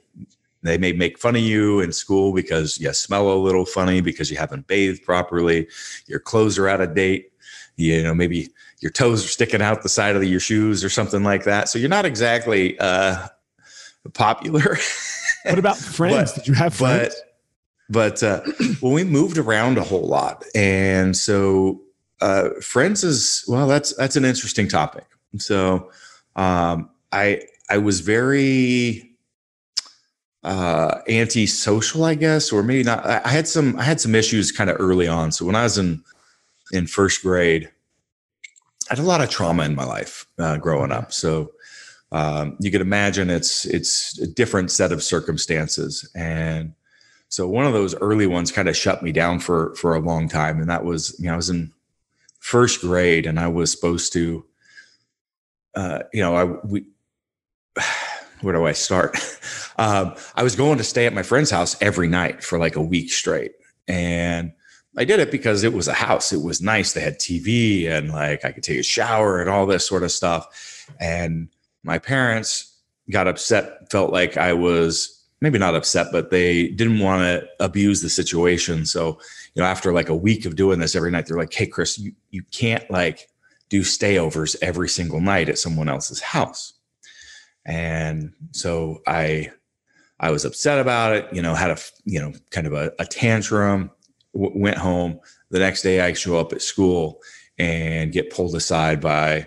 they 0.63 0.79
may 0.79 0.93
make 0.93 1.19
fun 1.19 1.37
of 1.37 1.43
you 1.43 1.81
in 1.81 1.93
school 1.93 2.33
because 2.33 2.79
you 2.81 2.93
smell 2.93 3.31
a 3.33 3.35
little 3.35 3.67
funny 3.67 4.01
because 4.01 4.31
you 4.31 4.37
haven't 4.37 4.67
bathed 4.67 5.03
properly 5.05 5.69
your 6.07 6.21
clothes 6.21 6.59
are 6.59 6.69
out 6.69 6.81
of 6.81 6.95
date 6.95 7.33
you 7.77 8.03
know 8.03 8.15
maybe 8.15 8.49
your 8.81 8.91
toes 8.91 9.25
are 9.25 9.29
sticking 9.29 9.63
out 9.63 9.83
the 9.83 9.89
side 9.89 10.17
of 10.17 10.25
your 10.25 10.41
shoes 10.41 10.85
or 10.85 10.89
something 10.89 11.23
like 11.25 11.45
that 11.45 11.69
so 11.69 11.79
you're 11.79 11.89
not 11.89 12.05
exactly 12.05 12.79
uh, 12.79 13.27
popular 14.15 14.77
what 15.45 15.59
about 15.59 15.77
friends? 15.99 16.33
But- 16.33 16.39
Did 16.39 16.49
you 16.49 16.55
have 16.55 16.79
but 16.79 17.13
friends? 17.13 17.23
but 17.91 18.23
uh, 18.23 18.41
well 18.83 18.93
we 18.93 19.05
moved 19.05 19.39
around 19.39 19.79
a 19.79 19.83
whole 19.83 20.07
lot 20.07 20.45
and 20.55 21.17
so 21.17 21.81
uh, 22.21 22.51
friends 22.61 23.03
is 23.03 23.45
well 23.49 23.67
that's 23.67 23.95
that's 23.97 24.17
an 24.17 24.25
interesting 24.25 24.69
topic 24.69 25.05
so 25.39 25.91
um, 26.37 26.89
i 27.13 27.41
i 27.71 27.79
was 27.79 28.01
very 28.01 29.12
uh 30.45 30.99
antisocial 31.09 32.05
i 32.05 32.15
guess 32.15 32.51
or 32.51 32.65
maybe 32.65 32.83
not. 32.83 33.05
I, 33.07 33.29
had 33.29 33.47
some 33.47 33.79
i 33.79 33.85
had 33.85 34.01
some 34.01 34.15
issues 34.15 34.51
kind 34.51 34.69
of 34.69 34.77
early 34.81 35.07
on. 35.07 35.31
So 35.31 35.45
when 35.45 35.55
i 35.55 35.63
was 35.63 35.79
in 35.79 36.03
in 36.73 36.87
first 36.87 37.23
grade 37.23 37.71
i 38.91 38.95
had 38.97 38.99
a 38.99 39.07
lot 39.07 39.21
of 39.21 39.31
trauma 39.31 39.65
in 39.65 39.75
my 39.75 39.85
life 39.85 40.27
uh, 40.39 40.57
growing 40.59 40.93
up. 40.93 41.13
So 41.13 41.53
um, 42.13 42.57
you 42.61 42.71
could 42.71 42.83
imagine 42.83 43.31
it's 43.31 43.65
it's 43.65 44.19
a 44.19 44.27
different 44.27 44.71
set 44.71 44.93
of 44.93 45.03
circumstances. 45.03 46.09
And 46.15 46.75
so 47.31 47.49
one 47.49 47.65
of 47.65 47.73
those 47.73 47.95
early 47.97 48.27
ones 48.27 48.53
kind 48.53 48.69
of 48.69 48.77
shut 48.77 49.03
me 49.03 49.13
down 49.13 49.41
for 49.41 49.75
for 49.77 49.95
a 49.95 50.01
long 50.01 50.29
time. 50.29 50.61
And 50.61 50.69
that 50.69 50.85
was 50.85 51.17
you 51.19 51.27
know 51.27 51.33
i 51.33 51.37
was 51.37 51.49
in 51.51 51.73
first 52.39 52.81
grade 52.81 53.25
and 53.25 53.39
i 53.41 53.47
was 53.49 53.71
supposed 53.71 54.13
to 54.13 54.45
uh, 55.75 56.01
you 56.13 56.21
know 56.21 56.37
i 56.37 56.45
we 56.45 56.85
where 58.43 58.55
do 58.55 58.67
i 58.67 58.73
start? 58.73 59.17
Um, 59.79 60.15
i 60.35 60.43
was 60.43 60.55
going 60.55 60.77
to 60.77 60.85
stay 60.85 61.07
at 61.07 61.15
my 61.15 61.23
friend's 61.23 61.51
house 61.51 61.81
every 61.81 62.07
night 62.07 62.45
for 62.45 62.59
like 62.59 62.77
a 62.77 62.83
week 62.83 63.11
straight. 63.11 63.53
And 63.89 64.53
i 64.99 65.05
did 65.05 65.19
it 65.19 65.31
because 65.31 65.65
it 65.65 65.73
was 65.73 65.89
a 65.89 65.95
house. 65.95 66.31
It 66.31 66.43
was 66.43 66.61
nice. 66.61 66.93
They 66.93 67.01
had 67.01 67.19
tv 67.19 67.89
and 67.89 68.11
like 68.11 68.45
i 68.45 68.53
could 68.53 68.63
take 68.63 68.79
a 68.79 68.83
shower 68.83 69.41
and 69.41 69.49
all 69.49 69.67
this 69.67 69.87
sort 69.87 70.03
of 70.03 70.13
stuff. 70.13 70.87
And 71.01 71.49
my 71.83 71.99
parents 71.99 72.77
got 73.11 73.27
upset 73.27 73.91
felt 73.91 74.13
like 74.13 74.37
i 74.37 74.53
was 74.53 75.25
maybe 75.41 75.59
not 75.59 75.75
upset 75.75 76.09
but 76.13 76.31
they 76.31 76.69
didn't 76.69 77.01
want 77.01 77.23
to 77.23 77.49
abuse 77.59 78.03
the 78.03 78.11
situation. 78.11 78.85
So 78.85 79.19
you 79.55 79.63
know 79.63 79.69
after 79.69 79.93
like 79.93 80.11
a 80.11 80.17
week 80.17 80.45
of 80.45 80.57
doing 80.57 80.79
this 80.79 80.95
every 80.95 81.11
night 81.11 81.27
they're 81.27 81.37
like 81.37 81.53
hey 81.53 81.67
chris 81.67 81.99
you, 81.99 82.13
you 82.31 82.43
can't 82.51 82.89
like 82.91 83.29
do 83.69 83.81
stayovers 83.81 84.55
every 84.61 84.89
single 84.89 85.21
night 85.21 85.49
at 85.49 85.59
someone 85.59 85.89
else's 85.89 86.21
house 86.21 86.75
and 87.65 88.33
so 88.53 89.01
i 89.07 89.51
i 90.21 90.31
was 90.31 90.45
upset 90.45 90.79
about 90.81 91.15
it 91.15 91.27
you 91.33 91.41
know 91.43 91.55
had 91.55 91.71
a 91.71 91.79
you 92.05 92.21
know 92.21 92.33
kind 92.51 92.67
of 92.67 92.73
a, 92.73 92.93
a 92.99 93.05
tantrum 93.05 93.91
w- 94.35 94.53
went 94.59 94.79
home 94.79 95.19
the 95.51 95.59
next 95.59 95.83
day 95.83 96.01
i 96.01 96.13
show 96.13 96.39
up 96.39 96.53
at 96.53 96.63
school 96.63 97.21
and 97.59 98.13
get 98.13 98.31
pulled 98.33 98.55
aside 98.55 99.01
by 99.01 99.47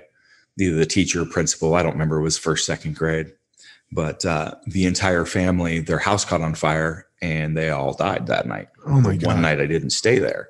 either 0.60 0.76
the 0.76 0.86
teacher 0.86 1.22
or 1.24 1.26
principal 1.26 1.76
i 1.76 1.84
don't 1.84 1.94
remember 1.94 2.18
it 2.20 2.24
was 2.24 2.38
first 2.38 2.66
second 2.66 2.96
grade 2.96 3.32
but 3.92 4.26
uh, 4.26 4.56
the 4.68 4.86
entire 4.86 5.26
family 5.26 5.80
their 5.80 6.00
house 6.00 6.26
caught 6.26 6.42
on 6.42 6.56
fire 6.56 7.06
and 7.22 7.56
they 7.58 7.70
all 7.70 7.94
died 7.94 8.28
that 8.28 8.48
night 8.48 8.68
Oh 8.86 9.00
my 9.02 9.16
god. 9.16 9.28
one 9.28 9.42
night 9.42 9.60
I 9.62 9.66
didn't 9.68 9.92
stay 9.92 10.20
there. 10.20 10.50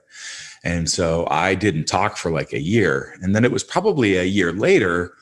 And 0.63 0.89
so 0.89 1.27
I 1.29 1.53
didn't 1.55 1.85
talk 1.85 2.17
for 2.17 2.31
like 2.31 2.51
a 2.53 2.59
year. 2.59 3.13
And 3.21 3.35
then 3.35 3.45
it 3.45 3.51
was 3.51 3.63
probably 3.63 4.17
a 4.17 4.23
year 4.23 4.51
later 4.51 5.13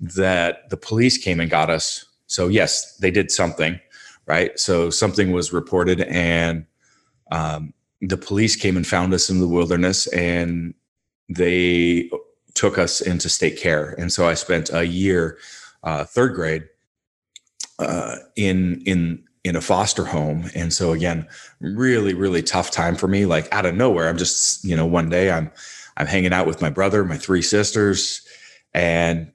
that 0.00 0.68
the 0.70 0.76
police 0.76 1.18
came 1.18 1.40
and 1.40 1.50
got 1.50 1.70
us. 1.70 2.04
So, 2.26 2.48
yes, 2.48 2.96
they 2.96 3.10
did 3.10 3.30
something, 3.30 3.80
right? 4.26 4.58
So, 4.58 4.90
something 4.90 5.32
was 5.32 5.52
reported, 5.52 6.02
and 6.02 6.66
um, 7.30 7.72
the 8.00 8.16
police 8.16 8.56
came 8.56 8.76
and 8.76 8.86
found 8.86 9.14
us 9.14 9.30
in 9.30 9.40
the 9.40 9.48
wilderness 9.48 10.06
and 10.08 10.74
they 11.28 12.10
took 12.54 12.78
us 12.78 13.00
into 13.00 13.28
state 13.28 13.58
care. 13.58 13.94
And 13.98 14.12
so 14.12 14.26
I 14.26 14.34
spent 14.34 14.70
a 14.72 14.86
year, 14.86 15.38
uh, 15.82 16.04
third 16.04 16.34
grade, 16.34 16.64
uh, 17.78 18.16
in 18.36 18.82
in 18.86 19.22
in 19.44 19.54
a 19.56 19.60
foster 19.60 20.04
home. 20.04 20.50
And 20.54 20.72
so 20.72 20.92
again, 20.92 21.26
really 21.60 22.14
really 22.14 22.42
tough 22.42 22.70
time 22.70 22.96
for 22.96 23.08
me. 23.08 23.26
Like 23.26 23.52
out 23.52 23.66
of 23.66 23.74
nowhere, 23.74 24.08
I'm 24.08 24.18
just 24.18 24.64
you 24.64 24.76
know 24.76 24.86
one 24.86 25.10
day 25.10 25.30
I'm 25.30 25.50
I'm 25.96 26.06
hanging 26.06 26.32
out 26.32 26.46
with 26.46 26.62
my 26.62 26.70
brother, 26.70 27.04
my 27.04 27.18
three 27.18 27.42
sisters, 27.42 28.26
and 28.72 29.30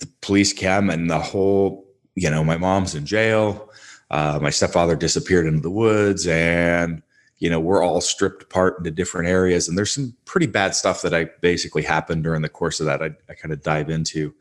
the 0.00 0.08
police 0.20 0.52
came 0.52 0.90
and 0.90 1.08
the 1.08 1.18
whole 1.18 1.86
you 2.14 2.30
know 2.30 2.44
my 2.44 2.56
mom's 2.56 2.94
in 2.94 3.06
jail. 3.06 3.70
Uh, 4.10 4.40
my 4.42 4.50
stepfather 4.50 4.96
disappeared 4.96 5.46
into 5.46 5.60
the 5.60 5.70
woods 5.70 6.26
and 6.26 7.00
you 7.38 7.48
know 7.48 7.60
we're 7.60 7.82
all 7.82 8.00
stripped 8.00 8.42
apart 8.42 8.78
into 8.78 8.90
different 8.90 9.28
areas 9.28 9.68
and 9.68 9.78
there's 9.78 9.92
some 9.92 10.14
pretty 10.24 10.46
bad 10.46 10.74
stuff 10.74 11.02
that 11.02 11.14
i 11.14 11.24
basically 11.40 11.82
happened 11.82 12.24
during 12.24 12.42
the 12.42 12.48
course 12.48 12.80
of 12.80 12.86
that 12.86 13.02
i, 13.02 13.10
I 13.28 13.34
kind 13.34 13.52
of 13.52 13.62
dive 13.62 13.88
into 13.88 14.34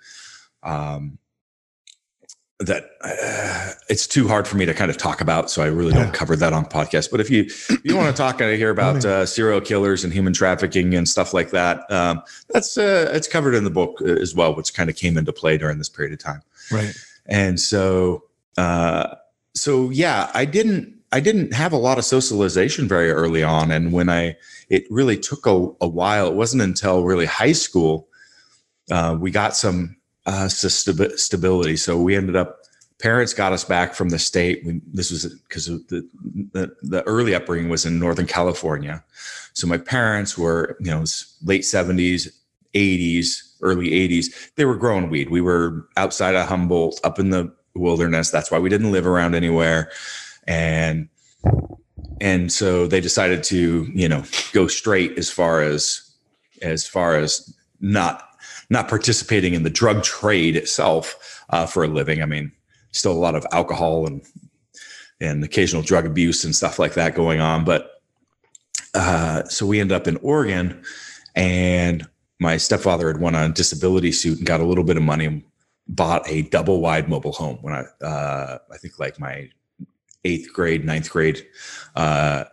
um, 0.63 1.17
that 2.59 2.91
uh, 3.01 3.71
it's 3.87 4.05
too 4.05 4.27
hard 4.27 4.45
for 4.45 4.57
me 4.57 4.65
to 4.65 4.73
kind 4.73 4.91
of 4.91 4.97
talk 4.97 5.21
about 5.21 5.49
so 5.49 5.61
i 5.61 5.65
really 5.65 5.93
Yeah. 5.93 6.03
don't 6.03 6.13
cover 6.13 6.35
that 6.35 6.51
on 6.51 6.65
podcast 6.65 7.09
but 7.09 7.21
if 7.21 7.29
you 7.29 7.43
if 7.43 7.81
you 7.85 7.95
want 7.95 8.13
to 8.13 8.21
talk 8.21 8.41
and 8.41 8.53
hear 8.57 8.69
about 8.69 9.05
uh, 9.13 9.25
serial 9.25 9.61
killers 9.61 10.03
and 10.03 10.11
human 10.11 10.33
trafficking 10.33 10.93
and 10.93 11.07
stuff 11.07 11.33
like 11.33 11.51
that 11.51 11.89
um, 11.89 12.21
that's 12.49 12.77
uh, 12.77 13.09
it's 13.13 13.27
covered 13.29 13.55
in 13.55 13.63
the 13.63 13.69
book 13.69 14.01
uh, 14.01 14.05
as 14.05 14.35
well 14.35 14.53
which 14.55 14.73
kind 14.73 14.89
of 14.89 14.95
came 14.97 15.17
into 15.17 15.31
play 15.31 15.57
during 15.57 15.77
this 15.77 15.89
period 15.89 16.11
of 16.13 16.19
time 16.19 16.41
Right. 16.71 16.93
and 17.27 17.59
so 17.59 18.23
uh 18.57 19.15
so 19.55 19.89
yeah 19.89 20.29
i 20.33 20.43
didn't 20.43 20.93
i 21.13 21.19
didn't 21.21 21.53
have 21.53 21.71
a 21.71 21.77
lot 21.77 21.97
of 21.97 22.03
socialization 22.03 22.87
very 22.89 23.09
early 23.11 23.41
on 23.41 23.71
and 23.71 23.93
when 23.93 24.09
i 24.09 24.35
it 24.69 24.83
really 24.91 25.17
took 25.17 25.45
a, 25.45 25.67
a 25.81 25.87
while 25.87 26.27
it 26.27 26.33
wasn't 26.33 26.61
until 26.61 27.03
really 27.05 27.25
high 27.25 27.53
school 27.53 28.07
uh, 28.91 29.15
we 29.19 29.31
got 29.31 29.55
some 29.55 29.95
uh, 30.25 30.45
stabi- 30.45 31.17
stability. 31.17 31.77
So 31.77 31.97
we 31.97 32.15
ended 32.15 32.35
up 32.35 32.59
parents 32.99 33.33
got 33.33 33.53
us 33.53 33.63
back 33.63 33.93
from 33.93 34.09
the 34.09 34.19
state 34.19 34.61
we, 34.65 34.81
this 34.91 35.09
was 35.09 35.33
because 35.47 35.67
the, 35.67 36.07
the 36.51 36.75
the 36.81 37.01
early 37.07 37.33
upbringing 37.33 37.69
was 37.69 37.85
in 37.85 37.97
northern 37.97 38.27
california. 38.27 39.03
So 39.53 39.67
my 39.67 39.77
parents 39.77 40.37
were 40.37 40.77
you 40.79 40.91
know 40.91 41.05
late 41.43 41.61
70s 41.61 42.27
80s 42.75 43.55
early 43.61 43.89
80s 43.89 44.53
they 44.55 44.65
were 44.65 44.75
growing 44.75 45.09
weed. 45.09 45.29
We 45.29 45.41
were 45.41 45.87
outside 45.97 46.35
of 46.35 46.47
humboldt 46.47 46.99
up 47.03 47.19
in 47.19 47.29
the 47.29 47.53
wilderness. 47.75 48.29
That's 48.29 48.51
why 48.51 48.59
we 48.59 48.69
didn't 48.69 48.91
live 48.91 49.07
around 49.07 49.35
anywhere. 49.35 49.91
And 50.47 51.09
and 52.21 52.51
so 52.51 52.87
they 52.87 52.99
decided 52.99 53.43
to 53.45 53.89
you 53.93 54.09
know 54.09 54.23
go 54.51 54.67
straight 54.67 55.17
as 55.17 55.29
far 55.29 55.61
as 55.61 56.01
as 56.61 56.85
far 56.85 57.15
as 57.15 57.53
not 57.79 58.28
not 58.69 58.87
participating 58.87 59.53
in 59.53 59.63
the 59.63 59.69
drug 59.69 60.03
trade 60.03 60.55
itself 60.55 61.43
uh, 61.49 61.65
for 61.65 61.83
a 61.83 61.87
living 61.87 62.21
i 62.21 62.25
mean 62.25 62.51
still 62.91 63.11
a 63.11 63.13
lot 63.13 63.35
of 63.35 63.45
alcohol 63.51 64.05
and 64.05 64.21
and 65.21 65.43
occasional 65.43 65.81
drug 65.81 66.05
abuse 66.05 66.43
and 66.45 66.55
stuff 66.55 66.79
like 66.79 66.93
that 66.93 67.15
going 67.15 67.39
on 67.39 67.63
but 67.63 68.01
uh, 68.95 69.43
so 69.43 69.65
we 69.65 69.79
end 69.79 69.91
up 69.91 70.07
in 70.07 70.17
oregon 70.17 70.81
and 71.35 72.07
my 72.39 72.57
stepfather 72.57 73.07
had 73.07 73.19
won 73.19 73.35
a 73.35 73.49
disability 73.49 74.11
suit 74.11 74.37
and 74.37 74.47
got 74.47 74.61
a 74.61 74.65
little 74.65 74.83
bit 74.83 74.97
of 74.97 75.03
money 75.03 75.25
and 75.25 75.43
bought 75.89 76.27
a 76.29 76.43
double 76.43 76.81
wide 76.81 77.09
mobile 77.09 77.33
home 77.33 77.57
when 77.61 77.73
I, 77.73 78.05
uh, 78.05 78.59
I 78.71 78.77
think 78.77 78.99
like 78.99 79.19
my 79.19 79.49
eighth 80.23 80.53
grade, 80.53 80.85
ninth 80.85 81.09
grade, 81.09 81.45
uh, 81.95 82.45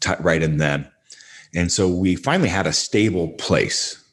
t- 0.00 0.12
right 0.20 0.42
in 0.42 0.58
then. 0.58 0.90
And 1.54 1.70
so 1.70 1.88
we 1.88 2.16
finally 2.16 2.48
had 2.48 2.66
a 2.66 2.72
stable 2.72 3.28
place. 3.28 4.03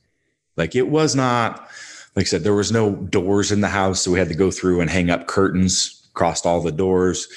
Like 0.62 0.76
it 0.76 0.90
was 0.90 1.16
not, 1.16 1.68
like 2.16 2.28
I 2.28 2.30
said, 2.30 2.44
there 2.44 2.54
was 2.54 2.72
no 2.72 2.92
doors 2.96 3.52
in 3.52 3.62
the 3.62 3.68
house. 3.68 4.02
So 4.02 4.12
we 4.12 4.20
had 4.20 4.30
to 4.30 4.36
go 4.36 4.52
through 4.52 4.80
and 4.80 4.92
hang 4.92 5.10
up 5.10 5.26
curtains 5.26 6.08
across 6.12 6.46
all 6.46 6.62
the 6.62 6.72
doors. 6.72 7.28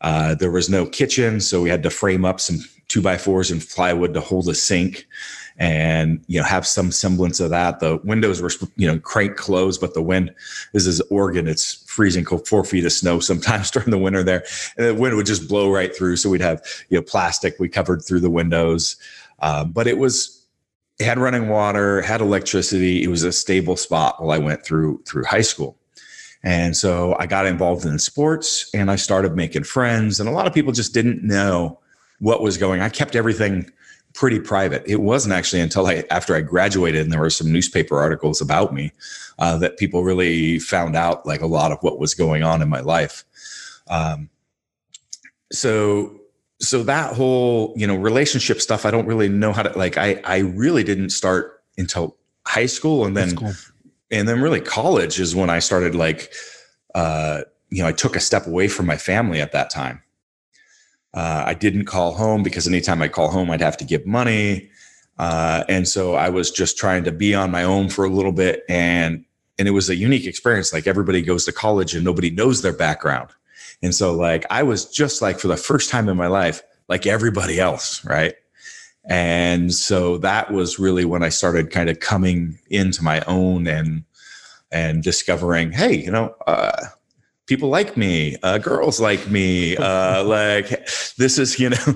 Uh, 0.00 0.34
there 0.34 0.50
was 0.50 0.68
no 0.68 0.84
kitchen. 0.84 1.40
So 1.40 1.62
we 1.62 1.70
had 1.70 1.84
to 1.84 1.90
frame 1.90 2.24
up 2.24 2.40
some 2.40 2.58
two 2.88 3.00
by 3.00 3.16
fours 3.16 3.52
and 3.52 3.64
plywood 3.68 4.12
to 4.14 4.20
hold 4.20 4.48
a 4.48 4.54
sink 4.54 5.06
and 5.56 6.20
you 6.26 6.40
know 6.40 6.44
have 6.44 6.66
some 6.66 6.90
semblance 6.90 7.38
of 7.38 7.48
that 7.48 7.78
the 7.78 7.98
windows 8.02 8.42
were 8.42 8.50
you 8.74 8.88
know 8.88 8.98
crank 8.98 9.36
closed 9.36 9.80
but 9.80 9.94
the 9.94 10.02
wind 10.02 10.34
this 10.72 10.84
is 10.84 11.00
oregon 11.10 11.46
it's 11.46 11.84
freezing 11.86 12.24
cold 12.24 12.46
four 12.48 12.64
feet 12.64 12.84
of 12.84 12.90
snow 12.90 13.20
sometimes 13.20 13.70
during 13.70 13.90
the 13.90 13.98
winter 13.98 14.24
there 14.24 14.44
and 14.76 14.86
the 14.88 14.94
wind 14.94 15.14
would 15.14 15.26
just 15.26 15.48
blow 15.48 15.70
right 15.70 15.96
through 15.96 16.16
so 16.16 16.28
we'd 16.28 16.40
have 16.40 16.60
you 16.88 16.98
know 16.98 17.02
plastic 17.02 17.54
we 17.60 17.68
covered 17.68 18.04
through 18.04 18.18
the 18.18 18.28
windows 18.28 18.96
um, 19.40 19.70
but 19.70 19.86
it 19.86 19.96
was 19.96 20.43
had 21.00 21.18
running 21.18 21.48
water 21.48 22.02
had 22.02 22.20
electricity 22.20 23.02
it 23.02 23.08
was 23.08 23.24
a 23.24 23.32
stable 23.32 23.76
spot 23.76 24.20
while 24.20 24.30
i 24.30 24.38
went 24.38 24.64
through 24.64 25.02
through 25.04 25.24
high 25.24 25.40
school 25.40 25.76
and 26.42 26.76
so 26.76 27.16
i 27.18 27.26
got 27.26 27.46
involved 27.46 27.84
in 27.84 27.98
sports 27.98 28.70
and 28.74 28.90
i 28.90 28.96
started 28.96 29.34
making 29.34 29.64
friends 29.64 30.20
and 30.20 30.28
a 30.28 30.32
lot 30.32 30.46
of 30.46 30.54
people 30.54 30.72
just 30.72 30.94
didn't 30.94 31.22
know 31.22 31.78
what 32.20 32.42
was 32.42 32.56
going 32.56 32.80
on. 32.80 32.86
i 32.86 32.88
kept 32.88 33.16
everything 33.16 33.70
pretty 34.14 34.38
private. 34.38 34.82
It 34.86 35.00
wasn't 35.00 35.34
actually 35.34 35.60
until 35.60 35.86
I 35.86 36.04
after 36.10 36.34
I 36.34 36.40
graduated 36.40 37.02
and 37.02 37.12
there 37.12 37.20
were 37.20 37.30
some 37.30 37.52
newspaper 37.52 37.98
articles 37.98 38.40
about 38.40 38.72
me 38.72 38.92
uh, 39.38 39.58
that 39.58 39.76
people 39.76 40.04
really 40.04 40.58
found 40.60 40.96
out 40.96 41.26
like 41.26 41.42
a 41.42 41.46
lot 41.46 41.72
of 41.72 41.78
what 41.82 41.98
was 41.98 42.14
going 42.14 42.42
on 42.42 42.62
in 42.62 42.68
my 42.68 42.80
life. 42.80 43.24
Um, 43.88 44.30
so 45.52 46.20
so 46.60 46.82
that 46.84 47.14
whole 47.14 47.74
you 47.76 47.86
know 47.86 47.96
relationship 47.96 48.60
stuff, 48.60 48.86
I 48.86 48.90
don't 48.90 49.06
really 49.06 49.28
know 49.28 49.52
how 49.52 49.62
to 49.62 49.76
like. 49.78 49.96
I 49.98 50.20
I 50.24 50.38
really 50.38 50.84
didn't 50.84 51.10
start 51.10 51.62
until 51.76 52.16
high 52.46 52.66
school 52.66 53.04
and 53.04 53.16
then 53.16 53.36
cool. 53.36 53.52
and 54.10 54.28
then 54.28 54.40
really 54.40 54.60
college 54.60 55.18
is 55.18 55.34
when 55.34 55.50
I 55.50 55.58
started 55.58 55.94
like 55.94 56.32
uh, 56.94 57.42
you 57.70 57.82
know 57.82 57.88
I 57.88 57.92
took 57.92 58.16
a 58.16 58.20
step 58.20 58.46
away 58.46 58.68
from 58.68 58.86
my 58.86 58.96
family 58.96 59.40
at 59.40 59.52
that 59.52 59.70
time 59.70 60.02
uh, 61.14 61.44
I 61.46 61.54
didn't 61.54 61.84
call 61.84 62.12
home 62.12 62.42
because 62.42 62.66
anytime 62.66 63.00
I 63.00 63.08
call 63.08 63.30
home, 63.30 63.50
I'd 63.50 63.60
have 63.60 63.76
to 63.78 63.84
give 63.84 64.04
money. 64.04 64.68
Uh, 65.16 65.62
and 65.68 65.86
so 65.86 66.14
I 66.14 66.28
was 66.28 66.50
just 66.50 66.76
trying 66.76 67.04
to 67.04 67.12
be 67.12 67.34
on 67.34 67.52
my 67.52 67.62
own 67.62 67.88
for 67.88 68.04
a 68.04 68.08
little 68.08 68.32
bit. 68.32 68.64
And, 68.68 69.24
and 69.56 69.68
it 69.68 69.70
was 69.70 69.88
a 69.88 69.94
unique 69.94 70.26
experience. 70.26 70.72
Like 70.72 70.88
everybody 70.88 71.22
goes 71.22 71.44
to 71.44 71.52
college 71.52 71.94
and 71.94 72.04
nobody 72.04 72.30
knows 72.30 72.62
their 72.62 72.72
background. 72.72 73.30
And 73.84 73.94
so 73.94 74.14
like, 74.14 74.46
I 74.48 74.62
was 74.62 74.86
just 74.86 75.20
like, 75.20 75.38
for 75.38 75.48
the 75.48 75.58
first 75.58 75.90
time 75.90 76.08
in 76.08 76.16
my 76.16 76.26
life, 76.26 76.62
like 76.88 77.06
everybody 77.06 77.60
else. 77.60 78.02
Right. 78.04 78.34
And 79.04 79.74
so 79.74 80.16
that 80.18 80.50
was 80.50 80.78
really 80.78 81.04
when 81.04 81.22
I 81.22 81.28
started 81.28 81.70
kind 81.70 81.90
of 81.90 82.00
coming 82.00 82.58
into 82.68 83.04
my 83.04 83.20
own 83.26 83.66
and, 83.66 84.04
and 84.72 85.02
discovering, 85.02 85.70
Hey, 85.70 85.96
you 85.96 86.10
know, 86.10 86.34
uh, 86.46 86.72
people 87.46 87.68
like 87.68 87.94
me 87.94 88.36
uh, 88.42 88.56
girls 88.56 89.00
like 89.00 89.28
me 89.28 89.76
uh, 89.76 90.24
like 90.38 90.70
this 91.18 91.38
is 91.38 91.60
you 91.60 91.68
know 91.68 91.76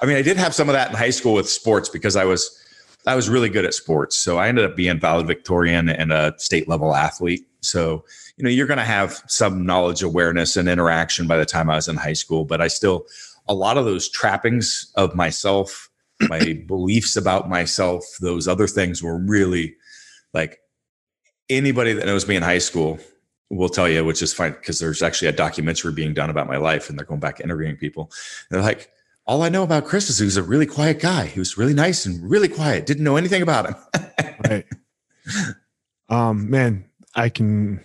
i 0.00 0.06
mean 0.06 0.16
i 0.16 0.22
did 0.22 0.36
have 0.36 0.54
some 0.54 0.68
of 0.68 0.74
that 0.74 0.90
in 0.90 0.96
high 0.96 1.10
school 1.10 1.34
with 1.34 1.48
sports 1.48 1.88
because 1.88 2.14
i 2.14 2.24
was 2.24 2.64
i 3.08 3.16
was 3.16 3.28
really 3.28 3.48
good 3.48 3.64
at 3.64 3.74
sports 3.74 4.14
so 4.14 4.38
i 4.38 4.46
ended 4.46 4.64
up 4.64 4.76
being 4.76 5.00
valedictorian 5.00 5.88
and 5.88 6.12
a 6.12 6.32
state 6.38 6.68
level 6.68 6.94
athlete 6.94 7.48
so 7.62 8.04
you 8.36 8.44
know 8.44 8.50
you're 8.50 8.66
going 8.66 8.78
to 8.78 8.84
have 8.84 9.22
some 9.26 9.64
knowledge 9.64 10.02
awareness 10.02 10.56
and 10.56 10.68
interaction 10.68 11.26
by 11.26 11.36
the 11.36 11.46
time 11.46 11.70
i 11.70 11.76
was 11.76 11.88
in 11.88 11.96
high 11.96 12.12
school 12.12 12.44
but 12.44 12.60
i 12.60 12.68
still 12.68 13.06
a 13.48 13.54
lot 13.54 13.78
of 13.78 13.84
those 13.84 14.08
trappings 14.08 14.92
of 14.96 15.14
myself 15.14 15.88
my 16.28 16.58
beliefs 16.66 17.16
about 17.16 17.48
myself 17.48 18.04
those 18.20 18.48
other 18.48 18.66
things 18.66 19.02
were 19.02 19.18
really 19.18 19.76
like 20.34 20.58
anybody 21.48 21.92
that 21.92 22.06
knows 22.06 22.26
me 22.26 22.36
in 22.36 22.42
high 22.42 22.58
school 22.58 22.98
will 23.50 23.68
tell 23.68 23.88
you, 23.88 24.04
which 24.04 24.22
is 24.22 24.32
fine 24.32 24.52
because 24.52 24.78
there's 24.78 25.02
actually 25.02 25.28
a 25.28 25.32
documentary 25.32 25.92
being 25.92 26.14
done 26.14 26.30
about 26.30 26.46
my 26.46 26.56
life, 26.56 26.88
and 26.88 26.98
they're 26.98 27.06
going 27.06 27.20
back 27.20 27.40
interviewing 27.40 27.76
people. 27.76 28.10
And 28.50 28.56
they're 28.56 28.66
like, 28.66 28.90
all 29.26 29.42
I 29.42 29.48
know 29.48 29.62
about 29.62 29.84
Chris 29.84 30.08
is 30.10 30.18
he 30.18 30.24
was 30.24 30.36
a 30.36 30.42
really 30.42 30.66
quiet 30.66 31.00
guy. 31.00 31.26
He 31.26 31.38
was 31.38 31.58
really 31.58 31.74
nice 31.74 32.06
and 32.06 32.28
really 32.28 32.48
quiet. 32.48 32.86
Didn't 32.86 33.04
know 33.04 33.16
anything 33.16 33.42
about 33.42 33.66
him. 33.66 33.76
right. 34.44 34.66
Um, 36.08 36.50
man, 36.50 36.84
I 37.14 37.28
can 37.28 37.82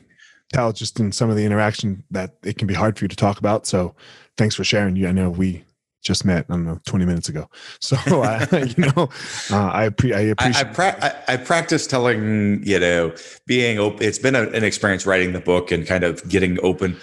tell 0.52 0.72
just 0.74 1.00
in 1.00 1.12
some 1.12 1.30
of 1.30 1.36
the 1.36 1.46
interaction 1.46 2.04
that 2.12 2.36
it 2.44 2.58
can 2.58 2.68
be 2.68 2.74
hard 2.74 2.98
for 2.98 3.06
you 3.06 3.10
to 3.10 3.16
talk 3.16 3.40
about. 3.40 3.66
So 3.66 3.96
thanks 4.38 4.56
for 4.56 4.64
sharing. 4.64 4.96
You, 4.96 5.08
I 5.08 5.12
know 5.12 5.30
we 5.30 5.64
just 6.02 6.26
met, 6.26 6.46
I 6.50 6.54
don't 6.54 6.66
know, 6.66 6.80
20 6.86 7.06
minutes 7.06 7.30
ago. 7.30 7.50
So, 7.80 7.98
uh, 8.22 8.46
you 8.78 8.92
know, 8.96 9.10
uh, 9.52 9.72
I, 9.74 9.90
pre- 9.90 10.14
I 10.14 10.22
appreciate 10.22 10.66
I, 10.66 10.70
I, 10.70 10.74
pra- 10.74 11.24
I, 11.28 11.34
I, 11.34 11.38
practice 11.38 11.88
telling, 11.88 12.66
you 12.66 12.80
know, 12.80 13.14
being 13.46 13.80
open. 13.80 14.04
It's 14.04 14.20
been 14.20 14.36
a, 14.36 14.44
an 14.50 14.64
experience 14.64 15.06
writing 15.06 15.34
the 15.34 15.40
book 15.40 15.72
and 15.72 15.86
kind 15.86 16.04
of 16.04 16.28
getting 16.30 16.60
open 16.64 16.98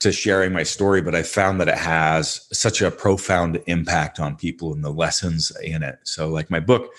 to 0.00 0.12
sharing 0.12 0.52
my 0.52 0.62
story, 0.62 1.02
but 1.02 1.14
I 1.14 1.22
found 1.22 1.60
that 1.60 1.68
it 1.68 1.76
has 1.76 2.48
such 2.52 2.80
a 2.80 2.90
profound 2.90 3.62
impact 3.66 4.18
on 4.18 4.34
people 4.34 4.72
and 4.72 4.82
the 4.82 4.90
lessons 4.90 5.52
in 5.62 5.82
it. 5.82 5.98
So, 6.04 6.28
like, 6.28 6.50
my 6.50 6.60
book 6.60 6.94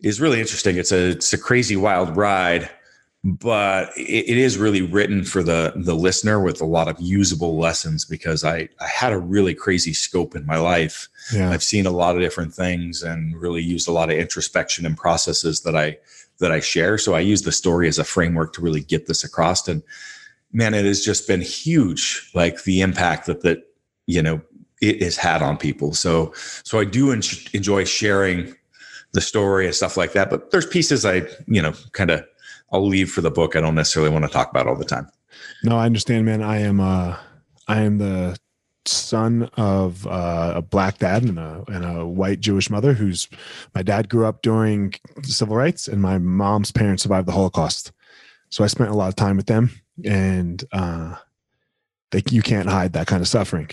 is 0.00 0.20
really 0.20 0.40
interesting. 0.40 0.76
It's 0.76 0.92
a, 0.92 1.10
it's 1.10 1.32
a 1.32 1.38
crazy 1.38 1.76
wild 1.76 2.16
ride 2.16 2.68
but 3.36 3.90
it, 3.96 4.30
it 4.30 4.38
is 4.38 4.58
really 4.58 4.82
written 4.82 5.24
for 5.24 5.42
the 5.42 5.72
the 5.76 5.94
listener 5.94 6.40
with 6.40 6.60
a 6.60 6.66
lot 6.66 6.88
of 6.88 7.00
usable 7.00 7.58
lessons 7.58 8.04
because 8.04 8.44
I 8.44 8.68
I 8.80 8.86
had 8.86 9.12
a 9.12 9.18
really 9.18 9.54
crazy 9.54 9.92
scope 9.92 10.34
in 10.34 10.46
my 10.46 10.56
life. 10.56 11.08
Yeah. 11.32 11.50
I've 11.50 11.62
seen 11.62 11.86
a 11.86 11.90
lot 11.90 12.16
of 12.16 12.22
different 12.22 12.54
things 12.54 13.02
and 13.02 13.36
really 13.36 13.62
used 13.62 13.88
a 13.88 13.92
lot 13.92 14.10
of 14.10 14.16
introspection 14.16 14.86
and 14.86 14.96
processes 14.96 15.60
that 15.60 15.76
I 15.76 15.98
that 16.38 16.52
I 16.52 16.60
share. 16.60 16.96
So 16.98 17.14
I 17.14 17.20
use 17.20 17.42
the 17.42 17.52
story 17.52 17.88
as 17.88 17.98
a 17.98 18.04
framework 18.04 18.52
to 18.54 18.60
really 18.60 18.80
get 18.80 19.06
this 19.06 19.24
across. 19.24 19.66
And 19.68 19.82
man, 20.52 20.74
it 20.74 20.84
has 20.84 21.04
just 21.04 21.26
been 21.26 21.42
huge, 21.42 22.30
like 22.34 22.64
the 22.64 22.80
impact 22.80 23.26
that 23.26 23.42
that 23.42 23.64
you 24.06 24.22
know 24.22 24.40
it 24.80 25.02
has 25.02 25.16
had 25.16 25.42
on 25.42 25.56
people. 25.56 25.92
So 25.92 26.32
so 26.62 26.78
I 26.78 26.84
do 26.84 27.12
en- 27.12 27.22
enjoy 27.52 27.84
sharing 27.84 28.54
the 29.12 29.20
story 29.20 29.66
and 29.66 29.74
stuff 29.74 29.96
like 29.96 30.12
that. 30.12 30.30
But 30.30 30.50
there's 30.50 30.66
pieces 30.66 31.04
I 31.04 31.26
you 31.46 31.60
know 31.60 31.74
kind 31.92 32.10
of 32.10 32.24
I'll 32.70 32.86
leave 32.86 33.10
for 33.10 33.20
the 33.20 33.30
book. 33.30 33.56
I 33.56 33.60
don't 33.60 33.74
necessarily 33.74 34.10
want 34.10 34.24
to 34.24 34.30
talk 34.30 34.50
about 34.50 34.66
all 34.66 34.76
the 34.76 34.84
time. 34.84 35.08
No, 35.62 35.76
I 35.76 35.86
understand, 35.86 36.26
man. 36.26 36.42
I 36.42 36.58
am 36.58 36.80
uh 36.80 37.16
I 37.66 37.80
am 37.80 37.98
the 37.98 38.38
son 38.86 39.50
of 39.56 40.06
uh, 40.06 40.54
a 40.56 40.62
black 40.62 40.98
dad 40.98 41.22
and 41.22 41.38
a, 41.38 41.62
and 41.68 41.84
a 41.84 42.06
white 42.06 42.40
Jewish 42.40 42.70
mother 42.70 42.94
who's 42.94 43.28
my 43.74 43.82
dad 43.82 44.08
grew 44.08 44.26
up 44.26 44.42
during 44.42 44.94
civil 45.22 45.56
rights 45.56 45.88
and 45.88 46.00
my 46.00 46.18
mom's 46.18 46.72
parents 46.72 47.02
survived 47.02 47.28
the 47.28 47.32
Holocaust. 47.32 47.92
So 48.50 48.64
I 48.64 48.66
spent 48.66 48.90
a 48.90 48.94
lot 48.94 49.08
of 49.08 49.16
time 49.16 49.36
with 49.36 49.46
them 49.46 49.70
and 50.04 50.64
uh 50.72 51.16
they, 52.10 52.22
you 52.30 52.40
can't 52.40 52.68
hide 52.68 52.94
that 52.94 53.06
kind 53.06 53.20
of 53.20 53.28
suffering. 53.28 53.68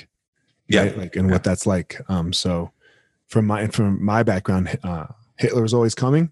Yeah. 0.68 0.82
Right? 0.84 0.98
Like 0.98 1.16
and 1.16 1.28
yeah. 1.28 1.36
what 1.36 1.44
that's 1.44 1.66
like. 1.66 2.02
Um 2.10 2.34
so 2.34 2.72
from 3.28 3.48
my 3.48 3.68
from 3.68 4.04
my 4.04 4.24
background, 4.24 4.78
uh 4.84 5.08
Hitler 5.38 5.62
was 5.62 5.74
always 5.74 5.96
coming 5.96 6.32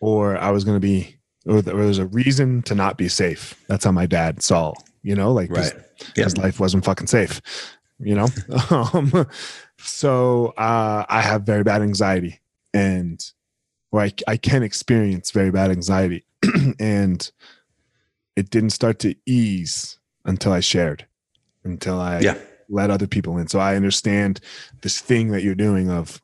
or 0.00 0.38
I 0.38 0.50
was 0.50 0.64
gonna 0.64 0.80
be 0.80 1.15
or 1.46 1.62
there 1.62 1.76
was 1.76 1.98
a 1.98 2.06
reason 2.06 2.62
to 2.62 2.74
not 2.74 2.98
be 2.98 3.08
safe. 3.08 3.54
That's 3.68 3.84
how 3.84 3.92
my 3.92 4.06
dad 4.06 4.42
saw, 4.42 4.74
you 5.02 5.14
know, 5.14 5.32
like 5.32 5.50
right. 5.50 5.72
his, 5.96 6.12
his 6.14 6.36
life 6.36 6.58
wasn't 6.58 6.84
fucking 6.84 7.06
safe, 7.06 7.40
you 7.98 8.14
know? 8.14 8.28
um, 8.70 9.26
so 9.78 10.48
uh, 10.56 11.04
I 11.08 11.20
have 11.20 11.42
very 11.42 11.62
bad 11.62 11.82
anxiety 11.82 12.40
and, 12.74 13.24
or 13.92 14.00
I, 14.00 14.12
I 14.26 14.36
can 14.36 14.62
experience 14.62 15.30
very 15.30 15.50
bad 15.50 15.70
anxiety. 15.70 16.24
and 16.80 17.30
it 18.34 18.50
didn't 18.50 18.70
start 18.70 18.98
to 19.00 19.14
ease 19.24 19.98
until 20.24 20.52
I 20.52 20.60
shared, 20.60 21.06
until 21.64 22.00
I 22.00 22.20
yeah. 22.20 22.38
let 22.68 22.90
other 22.90 23.06
people 23.06 23.38
in. 23.38 23.46
So 23.46 23.60
I 23.60 23.76
understand 23.76 24.40
this 24.82 25.00
thing 25.00 25.28
that 25.28 25.42
you're 25.42 25.54
doing 25.54 25.90
of, 25.90 26.20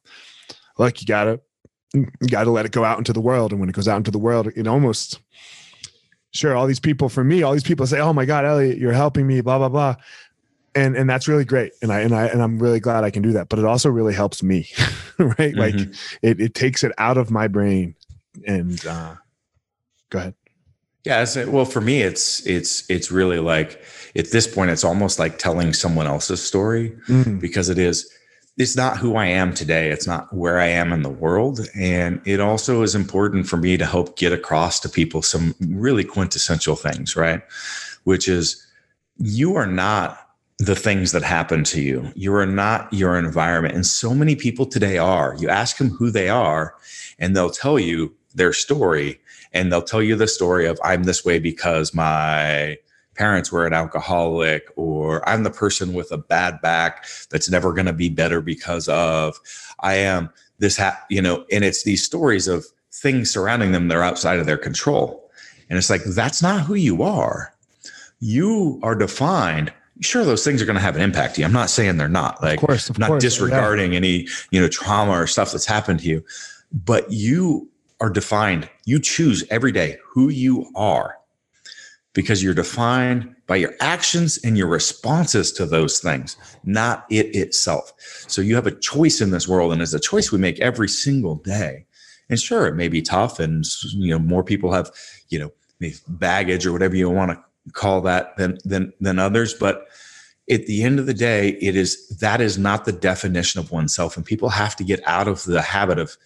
like, 0.78 1.00
you 1.00 1.06
gotta 1.06 1.40
got 2.28 2.44
to 2.44 2.50
let 2.50 2.66
it 2.66 2.72
go 2.72 2.84
out 2.84 2.98
into 2.98 3.12
the 3.12 3.20
world. 3.20 3.52
And 3.52 3.60
when 3.60 3.68
it 3.68 3.74
goes 3.74 3.88
out 3.88 3.96
into 3.96 4.10
the 4.10 4.18
world, 4.18 4.48
it 4.54 4.66
almost, 4.66 5.20
sure, 6.32 6.56
all 6.56 6.66
these 6.66 6.80
people 6.80 7.08
for 7.08 7.24
me, 7.24 7.42
all 7.42 7.52
these 7.52 7.62
people 7.62 7.86
say, 7.86 8.00
"Oh 8.00 8.12
my 8.12 8.24
God, 8.24 8.44
Elliot, 8.44 8.78
you're 8.78 8.92
helping 8.92 9.26
me," 9.26 9.40
blah 9.40 9.58
blah 9.58 9.68
blah, 9.68 9.96
and 10.74 10.96
and 10.96 11.08
that's 11.08 11.28
really 11.28 11.44
great. 11.44 11.72
And 11.82 11.92
I 11.92 12.00
and 12.00 12.14
I 12.14 12.26
and 12.26 12.42
I'm 12.42 12.58
really 12.58 12.80
glad 12.80 13.04
I 13.04 13.10
can 13.10 13.22
do 13.22 13.32
that. 13.32 13.48
But 13.48 13.58
it 13.58 13.64
also 13.64 13.90
really 13.90 14.14
helps 14.14 14.42
me, 14.42 14.68
right? 15.18 15.54
Mm-hmm. 15.54 15.58
Like 15.58 15.74
it 16.22 16.40
it 16.40 16.54
takes 16.54 16.84
it 16.84 16.92
out 16.98 17.18
of 17.18 17.30
my 17.30 17.48
brain. 17.48 17.94
And 18.46 18.84
uh, 18.86 19.16
go 20.10 20.18
ahead. 20.18 20.34
Yeah, 21.04 21.26
well, 21.46 21.64
for 21.64 21.80
me, 21.80 22.02
it's 22.02 22.46
it's 22.46 22.88
it's 22.88 23.10
really 23.10 23.40
like 23.40 23.82
at 24.14 24.30
this 24.30 24.46
point, 24.46 24.70
it's 24.70 24.84
almost 24.84 25.18
like 25.18 25.38
telling 25.38 25.72
someone 25.72 26.06
else's 26.06 26.42
story 26.42 26.90
mm-hmm. 27.08 27.38
because 27.38 27.68
it 27.68 27.78
is 27.78 28.10
it's 28.58 28.76
not 28.76 28.98
who 28.98 29.16
I 29.16 29.26
am 29.26 29.54
today. 29.54 29.90
It's 29.90 30.06
not 30.06 30.32
where 30.34 30.58
I 30.58 30.66
am 30.66 30.92
in 30.92 31.02
the 31.02 31.10
world. 31.10 31.60
And 31.74 32.20
it 32.26 32.38
also 32.38 32.82
is 32.82 32.94
important 32.94 33.46
for 33.46 33.56
me 33.56 33.76
to 33.78 33.86
help 33.86 34.16
get 34.16 34.32
across 34.32 34.78
to 34.80 34.88
people 34.88 35.22
some 35.22 35.54
really 35.60 36.04
quintessential 36.04 36.76
things, 36.76 37.16
right? 37.16 37.42
Which 38.04 38.28
is 38.28 38.64
you 39.16 39.56
are 39.56 39.66
not 39.66 40.18
the 40.58 40.76
things 40.76 41.12
that 41.12 41.22
happen 41.22 41.64
to 41.64 41.80
you. 41.80 42.12
You 42.14 42.34
are 42.34 42.46
not 42.46 42.92
your 42.92 43.16
environment. 43.18 43.74
And 43.74 43.86
so 43.86 44.14
many 44.14 44.36
people 44.36 44.66
today 44.66 44.98
are. 44.98 45.34
You 45.38 45.48
ask 45.48 45.78
them 45.78 45.90
who 45.90 46.10
they 46.10 46.28
are, 46.28 46.74
and 47.18 47.34
they'll 47.34 47.50
tell 47.50 47.78
you 47.78 48.14
their 48.34 48.52
story. 48.52 49.18
And 49.52 49.72
they'll 49.72 49.82
tell 49.82 50.02
you 50.02 50.14
the 50.14 50.28
story 50.28 50.66
of, 50.66 50.78
I'm 50.84 51.04
this 51.04 51.24
way 51.24 51.38
because 51.38 51.94
my 51.94 52.78
parents 53.22 53.52
were 53.52 53.64
an 53.64 53.72
alcoholic, 53.72 54.66
or 54.74 55.26
I'm 55.28 55.44
the 55.44 55.50
person 55.50 55.92
with 55.92 56.10
a 56.10 56.18
bad 56.18 56.60
back 56.60 57.06
that's 57.30 57.48
never 57.48 57.72
going 57.72 57.86
to 57.86 57.92
be 57.92 58.08
better 58.08 58.40
because 58.40 58.88
of, 58.88 59.38
I 59.78 59.94
am 59.94 60.28
this, 60.58 60.76
ha-, 60.76 61.00
you 61.08 61.22
know, 61.22 61.44
and 61.52 61.62
it's 61.62 61.84
these 61.84 62.02
stories 62.02 62.48
of 62.48 62.66
things 62.90 63.30
surrounding 63.30 63.70
them 63.70 63.86
that 63.86 63.96
are 63.96 64.02
outside 64.02 64.40
of 64.40 64.46
their 64.46 64.58
control. 64.58 65.30
And 65.68 65.78
it's 65.78 65.88
like, 65.88 66.02
that's 66.02 66.42
not 66.42 66.62
who 66.62 66.74
you 66.74 67.04
are. 67.04 67.54
You 68.18 68.80
are 68.82 68.96
defined 68.96 69.72
sure 70.00 70.24
those 70.24 70.42
things 70.42 70.60
are 70.60 70.64
going 70.64 70.74
to 70.74 70.82
have 70.82 70.96
an 70.96 71.02
impact 71.02 71.34
to 71.34 71.42
you 71.42 71.46
i'm 71.46 71.52
not 71.52 71.70
saying 71.70 71.96
they're 71.96 72.08
not 72.08 72.42
like 72.42 72.60
of 72.60 72.66
course, 72.66 72.90
of 72.90 72.98
not 72.98 73.08
course, 73.08 73.22
disregarding 73.22 73.92
yeah. 73.92 73.98
any 73.98 74.26
you 74.50 74.60
know 74.60 74.66
trauma 74.66 75.12
or 75.12 75.28
stuff 75.28 75.52
that's 75.52 75.66
happened 75.66 76.00
to 76.00 76.08
you 76.08 76.24
but 76.72 77.08
you 77.12 77.68
are 78.00 78.10
defined 78.10 78.68
you 78.84 78.98
choose 78.98 79.44
every 79.50 79.70
day 79.70 79.96
who 80.04 80.28
you 80.28 80.66
are 80.74 81.18
because 82.14 82.42
you're 82.42 82.54
defined 82.54 83.34
by 83.46 83.56
your 83.56 83.74
actions 83.80 84.38
and 84.44 84.56
your 84.56 84.66
responses 84.66 85.52
to 85.52 85.66
those 85.66 85.98
things 85.98 86.36
not 86.64 87.06
it 87.10 87.34
itself. 87.34 87.92
So 88.28 88.42
you 88.42 88.54
have 88.54 88.66
a 88.66 88.78
choice 88.78 89.20
in 89.20 89.30
this 89.30 89.48
world 89.48 89.72
and 89.72 89.80
it's 89.80 89.94
a 89.94 90.00
choice 90.00 90.30
we 90.30 90.38
make 90.38 90.60
every 90.60 90.88
single 90.88 91.36
day. 91.36 91.86
And 92.28 92.40
sure 92.40 92.66
it 92.66 92.74
may 92.74 92.88
be 92.88 93.02
tough 93.02 93.40
and 93.40 93.64
you 93.92 94.10
know 94.10 94.18
more 94.18 94.44
people 94.44 94.72
have 94.72 94.90
you 95.28 95.38
know 95.38 95.50
baggage 96.08 96.64
or 96.64 96.72
whatever 96.72 96.96
you 96.96 97.10
want 97.10 97.32
to 97.32 97.72
call 97.72 98.00
that 98.02 98.36
than 98.36 98.58
than 98.64 98.92
than 99.00 99.18
others 99.18 99.54
but 99.54 99.86
at 100.50 100.66
the 100.66 100.82
end 100.82 100.98
of 100.98 101.06
the 101.06 101.14
day 101.14 101.50
it 101.60 101.76
is 101.76 102.08
that 102.20 102.40
is 102.40 102.58
not 102.58 102.84
the 102.84 102.92
definition 102.92 103.60
of 103.60 103.70
oneself 103.70 104.16
and 104.16 104.24
people 104.24 104.48
have 104.48 104.74
to 104.76 104.84
get 104.84 105.00
out 105.06 105.28
of 105.28 105.44
the 105.44 105.62
habit 105.62 105.98
of 105.98 106.16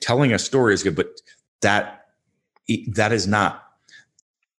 telling 0.00 0.32
a 0.32 0.38
story 0.38 0.74
is 0.74 0.82
good 0.82 0.96
but 0.96 1.20
that 1.60 2.06
that 2.88 3.12
is 3.12 3.26
not 3.26 3.71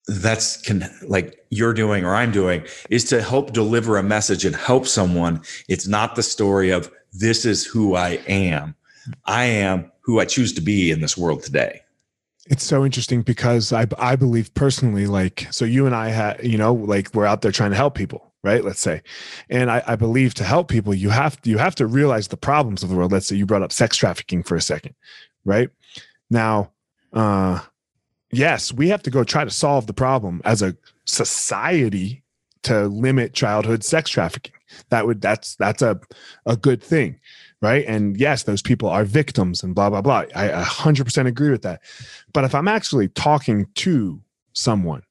that's 0.08 0.60
can 0.62 0.84
like 1.06 1.44
you're 1.50 1.72
doing 1.72 2.04
or 2.04 2.14
I'm 2.14 2.32
doing 2.32 2.64
is 2.90 3.04
to 3.04 3.22
help 3.22 3.52
deliver 3.52 3.98
a 3.98 4.02
message 4.02 4.44
and 4.44 4.54
help 4.54 4.86
someone 4.86 5.40
it's 5.68 5.86
not 5.86 6.16
the 6.16 6.22
story 6.22 6.70
of 6.70 6.90
this 7.12 7.44
is 7.44 7.64
who 7.64 7.94
I 7.94 8.20
am 8.26 8.74
I 9.26 9.44
am 9.44 9.92
who 10.00 10.18
I 10.18 10.24
choose 10.24 10.52
to 10.54 10.60
be 10.60 10.90
in 10.90 11.00
this 11.00 11.16
world 11.16 11.44
today 11.44 11.82
it's 12.46 12.64
so 12.64 12.84
interesting 12.84 13.22
because 13.22 13.72
I 13.72 13.86
I 13.98 14.16
believe 14.16 14.52
personally, 14.54 15.06
like 15.06 15.46
so 15.50 15.64
you 15.64 15.86
and 15.86 15.94
I 15.94 16.08
had, 16.08 16.44
you 16.44 16.58
know, 16.58 16.74
like 16.74 17.14
we're 17.14 17.26
out 17.26 17.42
there 17.42 17.52
trying 17.52 17.70
to 17.70 17.76
help 17.76 17.94
people, 17.94 18.32
right? 18.42 18.64
Let's 18.64 18.80
say. 18.80 19.02
And 19.48 19.70
I, 19.70 19.82
I 19.86 19.96
believe 19.96 20.34
to 20.34 20.44
help 20.44 20.68
people, 20.68 20.92
you 20.92 21.10
have 21.10 21.38
you 21.44 21.58
have 21.58 21.74
to 21.76 21.86
realize 21.86 22.28
the 22.28 22.36
problems 22.36 22.82
of 22.82 22.88
the 22.88 22.96
world. 22.96 23.12
Let's 23.12 23.26
say 23.26 23.36
you 23.36 23.46
brought 23.46 23.62
up 23.62 23.72
sex 23.72 23.96
trafficking 23.96 24.42
for 24.42 24.56
a 24.56 24.60
second, 24.60 24.94
right? 25.44 25.70
Now, 26.30 26.72
uh 27.12 27.60
yes, 28.32 28.72
we 28.72 28.88
have 28.88 29.02
to 29.02 29.10
go 29.10 29.24
try 29.24 29.44
to 29.44 29.50
solve 29.50 29.86
the 29.86 29.94
problem 29.94 30.40
as 30.44 30.62
a 30.62 30.76
society 31.04 32.22
to 32.62 32.86
limit 32.86 33.34
childhood 33.34 33.84
sex 33.84 34.10
trafficking. 34.10 34.54
That 34.88 35.06
would 35.06 35.20
that's 35.20 35.56
that's 35.56 35.82
a 35.82 36.00
a 36.46 36.56
good 36.56 36.82
thing 36.82 37.20
right? 37.62 37.86
And 37.86 38.18
yes, 38.18 38.42
those 38.42 38.60
people 38.60 38.88
are 38.88 39.04
victims 39.04 39.62
and 39.62 39.74
blah, 39.74 39.88
blah, 39.88 40.02
blah. 40.02 40.24
I 40.34 40.48
100% 40.48 41.26
agree 41.26 41.50
with 41.50 41.62
that. 41.62 41.80
But 42.32 42.44
if 42.44 42.54
I'm 42.54 42.68
actually 42.68 43.08
talking 43.08 43.66
to 43.76 44.20
someone, 44.52 45.02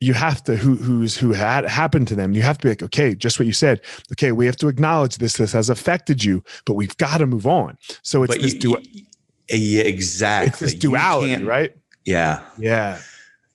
you 0.00 0.14
have 0.14 0.44
to 0.44 0.56
who 0.56 0.76
who's 0.76 1.16
who 1.16 1.32
had 1.32 1.64
happened 1.64 2.06
to 2.06 2.14
them 2.14 2.32
you 2.32 2.40
have 2.40 2.56
to 2.56 2.62
be 2.62 2.68
like 2.68 2.84
okay 2.84 3.16
just 3.16 3.40
what 3.40 3.46
you 3.46 3.52
said 3.52 3.80
okay 4.12 4.30
we 4.30 4.46
have 4.46 4.54
to 4.56 4.68
acknowledge 4.68 5.18
this 5.18 5.32
this 5.38 5.50
has 5.50 5.68
affected 5.68 6.22
you 6.22 6.40
but 6.66 6.74
we've 6.74 6.96
got 6.98 7.18
to 7.18 7.26
move 7.26 7.48
on 7.48 7.76
so 8.02 8.22
it's 8.22 8.32
but 8.32 8.40
this 8.40 8.54
you, 8.62 8.78
yeah 9.48 9.82
exactly 9.82 10.48
it's 10.50 10.60
this 10.60 10.74
duality 10.74 11.42
right 11.42 11.74
yeah 12.08 12.40
yeah 12.58 12.98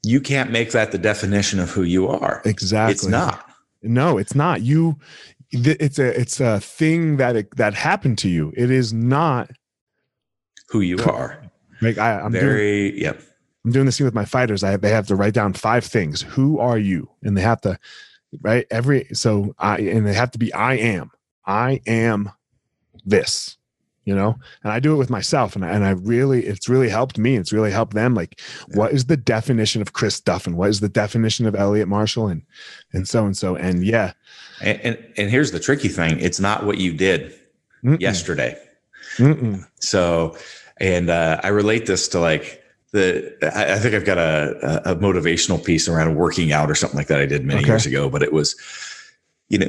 you 0.04 0.20
can't 0.20 0.52
make 0.52 0.72
that 0.72 0.92
the 0.92 0.98
definition 0.98 1.60
of 1.60 1.70
who 1.70 1.84
you 1.84 2.08
are 2.08 2.42
exactly 2.46 2.94
it's 2.94 3.06
not 3.06 3.50
no 3.82 4.18
it's 4.18 4.36
not 4.36 4.62
you 4.62 4.98
it's 5.54 6.00
a 6.00 6.20
it's 6.20 6.40
a 6.40 6.60
thing 6.60 7.18
that 7.18 7.36
it, 7.36 7.56
that 7.58 7.74
happened 7.74 8.18
to 8.20 8.30
you. 8.30 8.52
It 8.58 8.72
is 8.72 8.92
not 8.92 9.52
who 10.70 10.82
you 10.82 10.98
are. 11.04 11.44
Like 11.82 11.98
I, 11.98 12.20
I'm 12.20 12.32
very 12.32 12.90
doing, 12.90 13.02
yep. 13.04 13.22
I'm 13.64 13.72
doing 13.72 13.86
this 13.86 13.98
thing 13.98 14.06
with 14.06 14.16
my 14.16 14.26
fighters. 14.26 14.64
I 14.64 14.72
have, 14.72 14.82
they 14.82 14.90
have 14.90 15.08
to 15.08 15.16
write 15.16 15.34
down 15.34 15.54
five 15.54 15.86
things. 15.86 16.22
Who 16.22 16.60
are 16.60 16.78
you? 16.78 17.10
And 17.22 17.38
they 17.38 17.42
have 17.42 17.62
to 17.62 17.78
right 18.42 18.66
every 18.72 19.08
so 19.14 19.54
I 19.60 19.78
and 19.78 20.08
they 20.08 20.14
have 20.14 20.32
to 20.32 20.40
be 20.40 20.52
I 20.54 20.74
am. 20.76 21.12
I 21.46 21.82
am 21.86 22.32
this 23.06 23.58
you 24.06 24.16
know 24.16 24.38
and 24.64 24.72
i 24.72 24.80
do 24.80 24.94
it 24.94 24.98
with 24.98 25.10
myself 25.10 25.56
and 25.56 25.64
I, 25.66 25.70
and 25.70 25.86
I 25.86 25.92
really 25.92 26.46
it's 26.46 26.68
really 26.68 26.90
helped 26.90 27.18
me 27.18 27.36
it's 27.36 27.54
really 27.54 27.72
helped 27.72 27.94
them 27.94 28.14
like 28.14 28.40
yeah. 28.70 28.78
what 28.78 28.92
is 28.92 29.06
the 29.06 29.18
definition 29.18 29.82
of 29.82 29.94
chris 29.94 30.20
duffin 30.20 30.56
what 30.56 30.70
is 30.70 30.80
the 30.80 30.90
definition 30.90 31.46
of 31.46 31.56
elliot 31.56 31.88
marshall 31.88 32.28
and 32.28 32.44
and 32.92 33.08
so 33.08 33.26
and 33.26 33.36
so 33.36 33.56
and 33.56 33.84
yeah 33.86 34.14
and 34.62 34.80
and, 34.82 35.14
and 35.18 35.30
here's 35.30 35.52
the 35.52 35.60
tricky 35.60 35.90
thing 35.90 36.20
it's 36.20 36.40
not 36.40 36.66
what 36.66 36.78
you 36.78 36.94
did 36.94 37.34
Mm-mm. 37.84 38.00
yesterday 38.00 38.58
Mm-mm. 39.18 39.66
so 39.80 40.38
and 40.78 41.10
uh, 41.10 41.40
i 41.44 41.48
relate 41.48 41.86
this 41.86 42.08
to 42.10 42.20
like 42.20 42.62
the 42.92 43.36
I, 43.56 43.74
I 43.74 43.80
think 43.80 43.96
i've 43.96 44.06
got 44.06 44.18
a, 44.18 44.92
a 44.92 44.96
motivational 44.96 45.64
piece 45.64 45.88
around 45.88 46.16
working 46.16 46.52
out 46.52 46.70
or 46.70 46.76
something 46.76 46.98
like 46.98 47.08
that 47.08 47.20
i 47.20 47.26
did 47.26 47.46
many 47.46 47.62
okay. 47.62 47.70
years 47.70 47.86
ago 47.86 48.10
but 48.10 48.22
it 48.22 48.34
was 48.34 48.56
you 49.50 49.58
know 49.58 49.68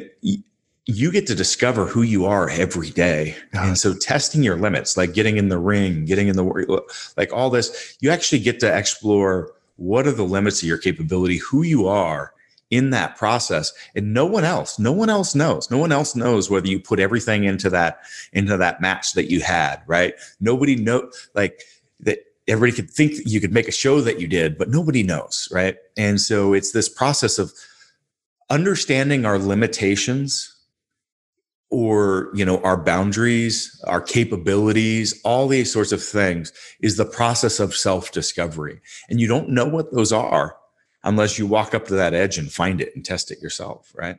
you 0.86 1.10
get 1.10 1.26
to 1.26 1.34
discover 1.34 1.86
who 1.86 2.02
you 2.02 2.26
are 2.26 2.50
every 2.50 2.90
day. 2.90 3.34
And 3.54 3.78
so 3.78 3.94
testing 3.94 4.42
your 4.42 4.56
limits, 4.56 4.96
like 4.96 5.14
getting 5.14 5.38
in 5.38 5.48
the 5.48 5.58
ring, 5.58 6.04
getting 6.04 6.28
in 6.28 6.36
the 6.36 6.44
world, 6.44 6.82
like 7.16 7.32
all 7.32 7.48
this, 7.48 7.96
you 8.00 8.10
actually 8.10 8.40
get 8.40 8.60
to 8.60 8.76
explore 8.76 9.52
what 9.76 10.06
are 10.06 10.12
the 10.12 10.24
limits 10.24 10.62
of 10.62 10.68
your 10.68 10.78
capability, 10.78 11.38
who 11.38 11.62
you 11.62 11.88
are 11.88 12.34
in 12.70 12.90
that 12.90 13.16
process. 13.16 13.72
And 13.94 14.12
no 14.12 14.26
one 14.26 14.44
else, 14.44 14.78
no 14.78 14.92
one 14.92 15.08
else 15.08 15.34
knows. 15.34 15.70
No 15.70 15.78
one 15.78 15.92
else 15.92 16.14
knows 16.14 16.50
whether 16.50 16.66
you 16.66 16.80
put 16.80 17.00
everything 17.00 17.44
into 17.44 17.70
that 17.70 18.00
into 18.32 18.56
that 18.58 18.80
match 18.80 19.14
that 19.14 19.30
you 19.30 19.40
had, 19.40 19.82
right? 19.86 20.14
Nobody 20.40 20.76
know 20.76 21.10
like 21.34 21.62
that 22.00 22.18
everybody 22.46 22.76
could 22.76 22.90
think 22.90 23.14
you 23.24 23.40
could 23.40 23.52
make 23.52 23.68
a 23.68 23.72
show 23.72 24.02
that 24.02 24.20
you 24.20 24.28
did, 24.28 24.58
but 24.58 24.68
nobody 24.68 25.02
knows, 25.02 25.48
right? 25.50 25.76
And 25.96 26.20
so 26.20 26.52
it's 26.52 26.72
this 26.72 26.90
process 26.90 27.38
of 27.38 27.52
understanding 28.50 29.24
our 29.24 29.38
limitations 29.38 30.53
or 31.70 32.30
you 32.34 32.44
know 32.44 32.60
our 32.62 32.76
boundaries 32.76 33.82
our 33.86 34.00
capabilities 34.00 35.20
all 35.24 35.48
these 35.48 35.72
sorts 35.72 35.92
of 35.92 36.02
things 36.02 36.52
is 36.80 36.96
the 36.96 37.04
process 37.04 37.58
of 37.58 37.74
self 37.74 38.12
discovery 38.12 38.80
and 39.08 39.20
you 39.20 39.26
don't 39.26 39.48
know 39.48 39.66
what 39.66 39.92
those 39.92 40.12
are 40.12 40.56
unless 41.04 41.38
you 41.38 41.46
walk 41.46 41.74
up 41.74 41.86
to 41.86 41.94
that 41.94 42.14
edge 42.14 42.38
and 42.38 42.52
find 42.52 42.80
it 42.80 42.94
and 42.94 43.04
test 43.04 43.30
it 43.30 43.40
yourself 43.40 43.92
right? 43.96 44.18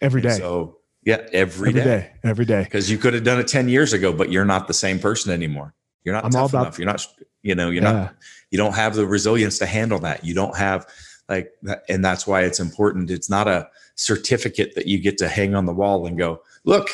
Every 0.00 0.20
day. 0.20 0.38
so 0.38 0.78
yeah 1.04 1.26
every, 1.32 1.70
every 1.70 1.72
day. 1.72 1.84
day. 1.84 2.12
every 2.22 2.44
day. 2.44 2.62
Because 2.64 2.90
you 2.90 2.98
could 2.98 3.14
have 3.14 3.24
done 3.24 3.40
it 3.40 3.48
10 3.48 3.68
years 3.68 3.92
ago 3.92 4.12
but 4.12 4.30
you're 4.30 4.44
not 4.44 4.68
the 4.68 4.74
same 4.74 4.98
person 4.98 5.32
anymore. 5.32 5.74
You're 6.04 6.14
not 6.14 6.24
I'm 6.24 6.30
tough 6.30 6.54
enough. 6.54 6.78
You're 6.78 6.86
not 6.86 7.06
you 7.42 7.54
know 7.54 7.70
you're 7.70 7.82
yeah. 7.82 7.92
not 7.92 8.14
you 8.50 8.58
don't 8.58 8.74
have 8.74 8.94
the 8.94 9.06
resilience 9.06 9.58
to 9.58 9.66
handle 9.66 9.98
that. 10.00 10.24
You 10.24 10.34
don't 10.34 10.56
have 10.56 10.86
like 11.28 11.50
and 11.88 12.04
that's 12.04 12.26
why 12.26 12.42
it's 12.42 12.60
important. 12.60 13.10
It's 13.10 13.28
not 13.30 13.48
a 13.48 13.68
certificate 13.96 14.74
that 14.74 14.86
you 14.86 14.98
get 14.98 15.18
to 15.18 15.28
hang 15.28 15.54
on 15.54 15.66
the 15.66 15.72
wall 15.72 16.06
and 16.06 16.18
go 16.18 16.40
look, 16.64 16.88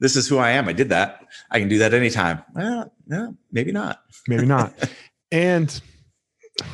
this 0.00 0.16
is 0.16 0.28
who 0.28 0.38
I 0.38 0.50
am. 0.50 0.68
I 0.68 0.72
did 0.72 0.88
that. 0.88 1.26
I 1.50 1.60
can 1.60 1.68
do 1.68 1.78
that 1.78 1.94
anytime. 1.94 2.42
Well, 2.54 2.92
no, 3.06 3.36
maybe 3.50 3.72
not. 3.72 4.02
maybe 4.28 4.46
not. 4.46 4.74
And 5.34 5.80
I'm 6.60 6.66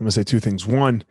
gonna 0.00 0.10
say 0.10 0.24
two 0.24 0.40
things. 0.40 0.66
One, 0.66 1.04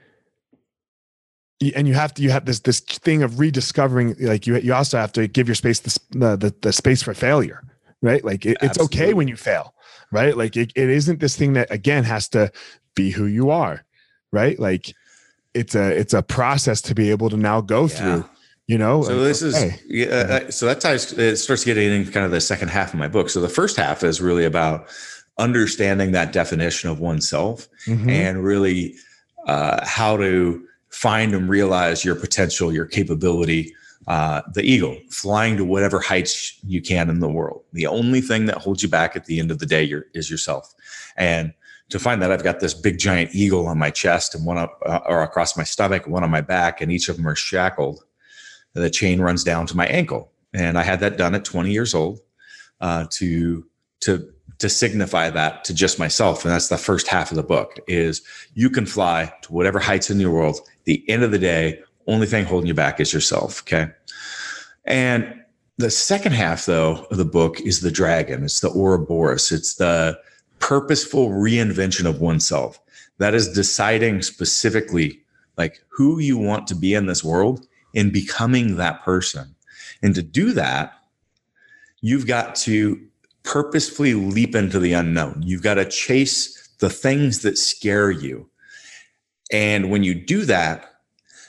and 1.73 1.87
you 1.87 1.93
have 1.93 2.13
to 2.15 2.21
you 2.21 2.31
have 2.31 2.43
this 2.43 2.59
this 2.59 2.81
thing 2.81 3.23
of 3.23 3.39
rediscovering. 3.39 4.15
Like 4.19 4.45
you 4.45 4.57
you 4.57 4.73
also 4.73 4.97
have 4.97 5.13
to 5.13 5.25
give 5.27 5.47
your 5.47 5.55
space 5.55 5.79
the 5.79 5.99
the, 6.11 6.53
the 6.61 6.73
space 6.73 7.01
for 7.01 7.13
failure, 7.13 7.63
right? 8.01 8.25
Like 8.25 8.45
it, 8.45 8.57
it's 8.61 8.77
okay 8.77 9.13
when 9.13 9.29
you 9.29 9.37
fail, 9.37 9.73
right? 10.11 10.35
Like 10.35 10.57
it, 10.57 10.73
it 10.75 10.89
isn't 10.89 11.21
this 11.21 11.37
thing 11.37 11.53
that 11.53 11.71
again 11.71 12.03
has 12.03 12.27
to 12.29 12.51
be 12.93 13.09
who 13.09 13.25
you 13.25 13.49
are, 13.49 13.85
right? 14.33 14.59
Like 14.59 14.93
it's 15.53 15.75
a 15.75 15.97
it's 15.97 16.13
a 16.13 16.21
process 16.21 16.81
to 16.81 16.93
be 16.93 17.09
able 17.09 17.29
to 17.29 17.37
now 17.37 17.61
go 17.61 17.83
yeah. 17.83 17.87
through 17.87 18.29
you 18.67 18.77
know 18.77 19.03
so 19.03 19.19
this 19.19 19.41
is 19.41 19.81
yeah, 19.87 20.07
uh, 20.07 20.51
so 20.51 20.65
that 20.65 20.81
ties 20.81 21.13
it 21.13 21.37
starts 21.37 21.63
getting 21.63 21.91
into 21.91 22.11
kind 22.11 22.25
of 22.25 22.31
the 22.31 22.41
second 22.41 22.69
half 22.69 22.93
of 22.93 22.99
my 22.99 23.07
book. 23.07 23.29
So 23.29 23.41
the 23.41 23.49
first 23.49 23.77
half 23.77 24.03
is 24.03 24.21
really 24.21 24.45
about 24.45 24.87
understanding 25.37 26.11
that 26.11 26.31
definition 26.31 26.89
of 26.89 26.99
oneself 26.99 27.67
mm-hmm. 27.85 28.09
and 28.09 28.43
really 28.43 28.95
uh, 29.47 29.85
how 29.85 30.17
to 30.17 30.65
find 30.89 31.33
and 31.33 31.49
realize 31.49 32.05
your 32.05 32.15
potential 32.15 32.73
your 32.73 32.85
capability 32.85 33.73
uh, 34.07 34.41
the 34.53 34.61
eagle 34.61 34.97
flying 35.09 35.57
to 35.57 35.65
whatever 35.65 35.99
heights 35.99 36.59
you 36.63 36.81
can 36.81 37.09
in 37.09 37.19
the 37.19 37.29
world. 37.29 37.63
The 37.73 37.87
only 37.87 38.21
thing 38.21 38.45
that 38.45 38.57
holds 38.57 38.83
you 38.83 38.89
back 38.89 39.15
at 39.15 39.25
the 39.25 39.39
end 39.39 39.49
of 39.49 39.59
the 39.59 39.65
day 39.65 39.91
is 40.13 40.29
yourself. 40.29 40.73
And 41.17 41.53
to 41.89 41.99
find 41.99 42.21
that 42.21 42.31
I've 42.31 42.43
got 42.43 42.59
this 42.59 42.73
big 42.73 42.99
giant 42.99 43.33
eagle 43.33 43.67
on 43.67 43.77
my 43.79 43.89
chest 43.89 44.35
and 44.35 44.45
one 44.45 44.57
up 44.57 44.79
uh, 44.85 44.99
or 45.07 45.23
across 45.23 45.57
my 45.57 45.63
stomach, 45.63 46.07
one 46.07 46.23
on 46.23 46.29
my 46.29 46.41
back, 46.41 46.81
and 46.81 46.91
each 46.91 47.09
of 47.09 47.17
them 47.17 47.27
are 47.27 47.35
shackled 47.35 48.03
the 48.81 48.89
chain 48.89 49.21
runs 49.21 49.43
down 49.43 49.65
to 49.67 49.77
my 49.77 49.85
ankle. 49.87 50.31
And 50.53 50.77
I 50.77 50.83
had 50.83 50.99
that 51.01 51.17
done 51.17 51.35
at 51.35 51.45
20 51.45 51.71
years 51.71 51.93
old 51.93 52.19
uh, 52.81 53.05
to 53.11 53.65
to 54.01 54.31
to 54.59 54.69
signify 54.69 55.29
that 55.29 55.63
to 55.65 55.73
just 55.73 55.99
myself. 55.99 56.45
And 56.45 56.53
that's 56.53 56.69
the 56.69 56.77
first 56.77 57.07
half 57.07 57.31
of 57.31 57.35
the 57.35 57.43
book 57.43 57.77
is 57.87 58.21
you 58.53 58.69
can 58.69 58.85
fly 58.85 59.33
to 59.41 59.51
whatever 59.51 59.79
heights 59.79 60.09
in 60.09 60.19
your 60.19 60.31
world. 60.31 60.59
The 60.85 61.03
end 61.09 61.23
of 61.23 61.31
the 61.31 61.39
day, 61.39 61.81
only 62.07 62.25
thing 62.25 62.45
holding 62.45 62.67
you 62.67 62.73
back 62.73 62.99
is 62.99 63.11
yourself. 63.11 63.61
Okay. 63.63 63.87
And 64.85 65.41
the 65.77 65.89
second 65.89 66.31
half, 66.33 66.65
though, 66.65 67.05
of 67.11 67.17
the 67.17 67.25
book 67.25 67.59
is 67.61 67.81
the 67.81 67.91
dragon. 67.91 68.43
It's 68.43 68.61
the 68.61 68.69
Ouroboros. 68.69 69.51
It's 69.51 69.75
the 69.75 70.17
purposeful 70.59 71.29
reinvention 71.29 72.05
of 72.05 72.21
oneself. 72.21 72.79
That 73.17 73.33
is 73.33 73.51
deciding 73.51 74.21
specifically 74.21 75.21
like 75.57 75.81
who 75.89 76.19
you 76.19 76.37
want 76.37 76.67
to 76.67 76.75
be 76.75 76.93
in 76.93 77.07
this 77.07 77.23
world 77.23 77.67
and 77.95 78.11
becoming 78.11 78.75
that 78.75 79.03
person. 79.03 79.55
And 80.03 80.13
to 80.15 80.21
do 80.21 80.53
that, 80.53 80.93
you've 82.01 82.27
got 82.27 82.55
to 82.55 83.01
purposefully 83.43 84.13
leap 84.13 84.55
into 84.55 84.79
the 84.79 84.93
unknown. 84.93 85.41
You've 85.43 85.63
got 85.63 85.75
to 85.75 85.85
chase 85.85 86.67
the 86.79 86.89
things 86.89 87.41
that 87.41 87.57
scare 87.57 88.11
you. 88.11 88.49
And 89.51 89.89
when 89.89 90.03
you 90.03 90.13
do 90.15 90.45
that, 90.45 90.91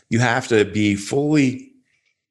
you 0.09 0.21
have 0.21 0.47
to 0.49 0.65
be 0.65 0.95
fully 0.95 1.73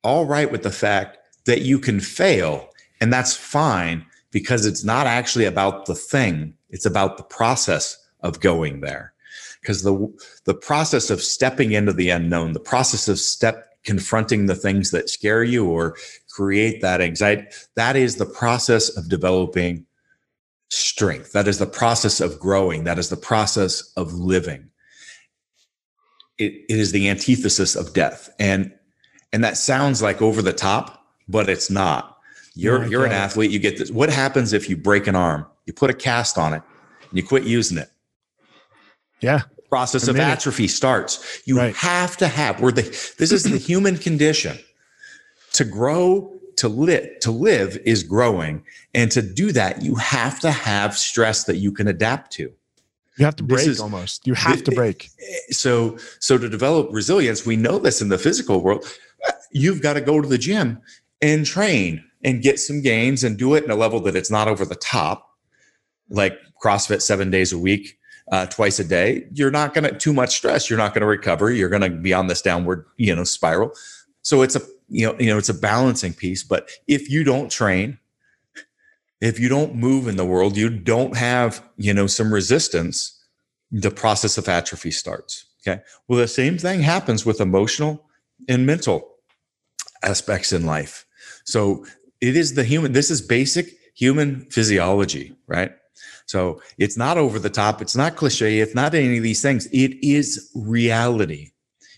all 0.03 0.25
right 0.25 0.51
with 0.51 0.63
the 0.63 0.71
fact 0.71 1.17
that 1.45 1.61
you 1.61 1.79
can 1.79 1.99
fail. 1.99 2.69
And 3.01 3.11
that's 3.11 3.35
fine 3.35 4.05
because 4.31 4.65
it's 4.65 4.83
not 4.83 5.07
actually 5.07 5.45
about 5.45 5.85
the 5.85 5.95
thing, 5.95 6.53
it's 6.69 6.85
about 6.85 7.17
the 7.17 7.23
process 7.23 7.97
of 8.21 8.39
going 8.39 8.81
there. 8.81 9.13
Because 9.61 9.83
the, 9.83 10.13
the 10.45 10.53
process 10.53 11.09
of 11.09 11.21
stepping 11.21 11.71
into 11.71 11.91
the 11.91 12.09
unknown, 12.09 12.53
the 12.53 12.59
process 12.59 13.07
of 13.07 13.17
step 13.17 13.74
confronting 13.85 14.47
the 14.47 14.55
things 14.55 14.91
that 14.91 15.09
scare 15.09 15.43
you 15.43 15.65
or 15.69 15.95
create 16.29 16.81
that 16.81 17.01
anxiety, 17.01 17.45
that 17.75 17.95
is 17.95 18.17
the 18.17 18.25
process 18.25 18.89
of 18.97 19.07
developing 19.09 19.85
strength. 20.69 21.31
That 21.31 21.47
is 21.47 21.59
the 21.59 21.65
process 21.65 22.19
of 22.19 22.39
growing. 22.39 22.83
That 22.83 22.99
is 22.99 23.09
the 23.09 23.17
process 23.17 23.93
of 23.95 24.13
living. 24.13 24.69
It, 26.37 26.53
it 26.67 26.77
is 26.77 26.91
the 26.91 27.09
antithesis 27.09 27.75
of 27.75 27.93
death. 27.93 28.29
And 28.39 28.73
and 29.31 29.43
that 29.43 29.57
sounds 29.57 30.01
like 30.01 30.21
over 30.21 30.41
the 30.41 30.53
top, 30.53 31.07
but 31.27 31.49
it's 31.49 31.69
not. 31.69 32.17
You're 32.53 32.79
no, 32.79 32.87
you're 32.87 33.05
an 33.05 33.11
athlete. 33.11 33.51
You 33.51 33.59
get 33.59 33.77
this. 33.77 33.91
What 33.91 34.09
happens 34.09 34.53
if 34.53 34.69
you 34.69 34.77
break 34.77 35.07
an 35.07 35.15
arm? 35.15 35.45
You 35.65 35.73
put 35.73 35.89
a 35.89 35.93
cast 35.93 36.37
on 36.37 36.53
it 36.53 36.61
and 37.09 37.17
you 37.17 37.23
quit 37.23 37.43
using 37.43 37.77
it. 37.77 37.89
Yeah. 39.19 39.41
Process 39.75 40.07
of 40.07 40.17
atrophy 40.17 40.69
starts. 40.69 41.41
You 41.43 41.57
right. 41.57 41.75
have 41.75 42.15
to 42.17 42.29
have 42.29 42.61
where 42.61 42.71
the 42.71 42.83
this 43.17 43.33
is 43.33 43.43
the 43.43 43.57
human 43.57 43.97
condition. 43.97 44.57
To 45.51 45.65
grow, 45.65 46.33
to 46.55 46.69
live, 46.69 47.19
to 47.19 47.31
live 47.31 47.77
is 47.85 48.01
growing. 48.01 48.63
And 48.93 49.11
to 49.11 49.21
do 49.21 49.51
that, 49.51 49.81
you 49.81 49.95
have 49.95 50.39
to 50.39 50.51
have 50.51 50.97
stress 50.97 51.43
that 51.43 51.57
you 51.57 51.73
can 51.73 51.89
adapt 51.89 52.31
to. 52.33 52.53
You 53.17 53.25
have 53.25 53.35
to 53.35 53.43
break 53.43 53.67
is, 53.67 53.81
almost. 53.81 54.25
You 54.25 54.33
have 54.33 54.63
to 54.63 54.71
break. 54.71 55.09
So, 55.51 55.97
so 56.19 56.37
to 56.37 56.47
develop 56.47 56.87
resilience, 56.91 57.45
we 57.45 57.57
know 57.57 57.77
this 57.77 58.01
in 58.01 58.09
the 58.09 58.17
physical 58.17 58.61
world. 58.61 58.85
You've 59.51 59.81
got 59.81 59.93
to 59.93 60.01
go 60.01 60.21
to 60.21 60.27
the 60.27 60.37
gym 60.37 60.81
and 61.21 61.45
train 61.45 62.03
and 62.23 62.41
get 62.41 62.59
some 62.59 62.81
gains 62.81 63.23
and 63.23 63.37
do 63.37 63.53
it 63.55 63.63
in 63.63 63.71
a 63.71 63.75
level 63.75 63.99
that 64.01 64.15
it's 64.15 64.31
not 64.31 64.47
over 64.47 64.65
the 64.65 64.75
top, 64.75 65.29
like 66.09 66.39
CrossFit 66.63 67.01
seven 67.01 67.29
days 67.29 67.51
a 67.51 67.59
week, 67.59 67.99
uh, 68.31 68.45
twice 68.47 68.79
a 68.79 68.83
day. 68.83 69.27
You're 69.33 69.51
not 69.51 69.73
going 69.73 69.83
to 69.83 69.97
too 69.97 70.13
much 70.13 70.35
stress. 70.35 70.69
You're 70.69 70.79
not 70.79 70.93
going 70.93 71.01
to 71.01 71.07
recover. 71.07 71.51
You're 71.51 71.69
going 71.69 71.81
to 71.81 71.89
be 71.89 72.13
on 72.13 72.27
this 72.27 72.41
downward, 72.41 72.85
you 72.97 73.15
know, 73.15 73.23
spiral. 73.23 73.71
So 74.21 74.41
it's 74.41 74.55
a 74.55 74.61
you 74.89 75.07
know 75.07 75.15
you 75.19 75.27
know 75.27 75.37
it's 75.37 75.49
a 75.49 75.53
balancing 75.53 76.13
piece. 76.13 76.43
But 76.43 76.69
if 76.87 77.09
you 77.09 77.23
don't 77.23 77.51
train, 77.51 77.99
if 79.21 79.39
you 79.39 79.49
don't 79.49 79.75
move 79.75 80.07
in 80.07 80.17
the 80.17 80.25
world, 80.25 80.57
you 80.57 80.69
don't 80.69 81.15
have 81.15 81.63
you 81.77 81.93
know 81.93 82.07
some 82.07 82.33
resistance. 82.33 83.11
The 83.71 83.91
process 83.91 84.37
of 84.37 84.47
atrophy 84.47 84.91
starts. 84.91 85.45
Okay. 85.67 85.81
Well, 86.07 86.19
the 86.19 86.27
same 86.27 86.57
thing 86.57 86.81
happens 86.81 87.25
with 87.25 87.41
emotional 87.41 88.05
and 88.47 88.65
mental 88.65 89.15
aspects 90.03 90.53
in 90.53 90.65
life. 90.65 91.05
So 91.43 91.85
it 92.21 92.35
is 92.35 92.53
the 92.53 92.63
human, 92.63 92.93
this 92.93 93.09
is 93.09 93.21
basic 93.21 93.77
human 93.95 94.41
physiology, 94.51 95.35
right? 95.47 95.71
So 96.25 96.61
it's 96.77 96.97
not 96.97 97.17
over 97.17 97.39
the 97.39 97.49
top, 97.49 97.81
it's 97.81 97.95
not 97.95 98.15
cliche, 98.15 98.59
it's 98.59 98.75
not 98.75 98.93
any 98.93 99.17
of 99.17 99.23
these 99.23 99.41
things. 99.41 99.67
It 99.67 100.03
is 100.03 100.51
reality. 100.55 101.51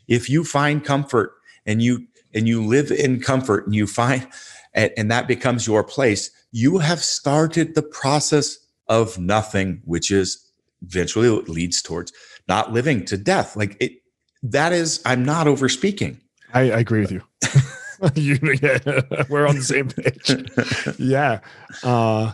If 0.07 0.29
you 0.29 0.43
find 0.43 0.83
comfort 0.83 1.33
and 1.65 1.81
you 1.81 2.07
and 2.33 2.47
you 2.47 2.65
live 2.65 2.91
in 2.91 3.19
comfort 3.19 3.65
and 3.65 3.75
you 3.75 3.87
find 3.87 4.27
and, 4.73 4.91
and 4.97 5.11
that 5.11 5.27
becomes 5.27 5.65
your 5.65 5.83
place, 5.83 6.29
you 6.51 6.77
have 6.79 6.99
started 6.99 7.75
the 7.75 7.83
process 7.83 8.57
of 8.87 9.17
nothing, 9.17 9.81
which 9.85 10.11
is 10.11 10.43
eventually 10.81 11.29
leads 11.29 11.81
towards 11.81 12.13
not 12.47 12.71
living 12.71 13.03
to 13.05 13.17
death. 13.17 13.55
Like 13.55 13.75
it 13.79 14.01
that 14.43 14.71
is, 14.71 15.01
I'm 15.05 15.25
not 15.25 15.47
over 15.47 15.67
speaking. 15.67 16.21
I, 16.53 16.71
I 16.71 16.79
agree 16.79 17.01
with 17.01 17.11
you. 17.11 17.21
you, 18.15 18.37
yeah, 18.61 18.77
we're 19.29 19.47
on 19.47 19.55
the 19.55 19.61
same 19.61 19.87
page. 19.89 20.99
yeah. 20.99 21.39
Uh, 21.83 22.31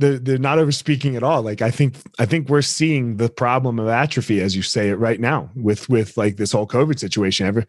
they're, 0.00 0.18
they're 0.18 0.38
not 0.38 0.58
over 0.58 0.72
speaking 0.72 1.16
at 1.16 1.22
all. 1.22 1.42
Like 1.42 1.62
I 1.62 1.70
think, 1.70 1.96
I 2.18 2.26
think 2.26 2.48
we're 2.48 2.62
seeing 2.62 3.18
the 3.18 3.28
problem 3.28 3.78
of 3.78 3.88
atrophy, 3.88 4.40
as 4.40 4.56
you 4.56 4.62
say 4.62 4.88
it 4.88 4.96
right 4.96 5.20
now 5.20 5.50
with, 5.54 5.88
with 5.88 6.16
like 6.16 6.36
this 6.36 6.52
whole 6.52 6.66
COVID 6.66 6.98
situation 6.98 7.46
ever, 7.46 7.66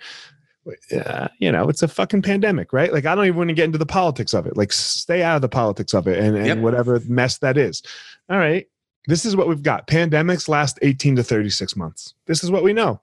uh, 0.96 1.28
you 1.39 1.52
know, 1.52 1.70
it's 1.70 1.84
a 1.84 1.88
fucking 1.88 2.22
pandemic, 2.22 2.72
right? 2.72 2.94
Like 2.94 3.06
I 3.06 3.15
don't 3.15 3.26
even 3.26 3.38
want 3.38 3.50
to 3.50 3.54
get 3.54 3.65
into 3.65 3.78
the 3.78 3.86
politics 3.86 4.34
of 4.34 4.46
it. 4.46 4.58
Like 4.58 4.72
stay 4.72 5.24
out 5.24 5.36
of 5.36 5.41
the 5.41 5.50
politics 5.50 5.94
of 5.94 6.08
it 6.08 6.20
and, 6.20 6.38
and 6.38 6.46
yep. 6.46 6.58
whatever 6.60 7.00
mess 7.08 7.39
that 7.39 7.58
is. 7.58 7.82
All 8.30 8.38
right. 8.38 8.67
This 9.08 9.26
is 9.26 9.36
what 9.36 9.48
we've 9.48 9.63
got. 9.63 9.88
Pandemics 9.88 10.48
last 10.48 10.78
18 10.84 11.15
to 11.15 11.24
36 11.24 11.76
months. 11.76 12.13
This 12.28 12.44
is 12.44 12.52
what 12.52 12.63
we 12.63 12.74
know. 12.74 13.02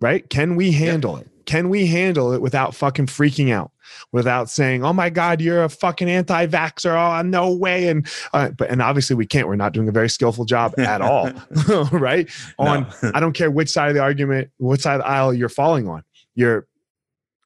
Right? 0.00 0.28
Can 0.28 0.54
we 0.54 0.70
handle 0.72 1.18
yep. 1.18 1.26
it? 1.26 1.33
Can 1.46 1.68
we 1.68 1.86
handle 1.86 2.32
it 2.32 2.40
without 2.40 2.74
fucking 2.74 3.06
freaking 3.06 3.52
out? 3.52 3.70
Without 4.12 4.48
saying, 4.48 4.84
"Oh 4.84 4.92
my 4.92 5.10
God, 5.10 5.40
you're 5.40 5.64
a 5.64 5.68
fucking 5.68 6.08
anti-vaxxer"? 6.08 6.94
Oh, 6.94 7.22
no 7.22 7.54
way! 7.54 7.88
And 7.88 8.08
uh, 8.32 8.50
but 8.50 8.70
and 8.70 8.80
obviously 8.80 9.14
we 9.14 9.26
can't. 9.26 9.46
We're 9.46 9.56
not 9.56 9.72
doing 9.72 9.88
a 9.88 9.92
very 9.92 10.08
skillful 10.08 10.44
job 10.44 10.74
at 10.78 11.00
all, 11.00 11.30
right? 11.92 12.28
On 12.58 12.86
I 13.14 13.20
don't 13.20 13.34
care 13.34 13.50
which 13.50 13.68
side 13.68 13.88
of 13.88 13.94
the 13.94 14.00
argument, 14.00 14.50
what 14.56 14.80
side 14.80 14.94
of 14.94 15.00
the 15.00 15.08
aisle 15.08 15.34
you're 15.34 15.48
falling 15.48 15.88
on, 15.88 16.02
you're 16.34 16.66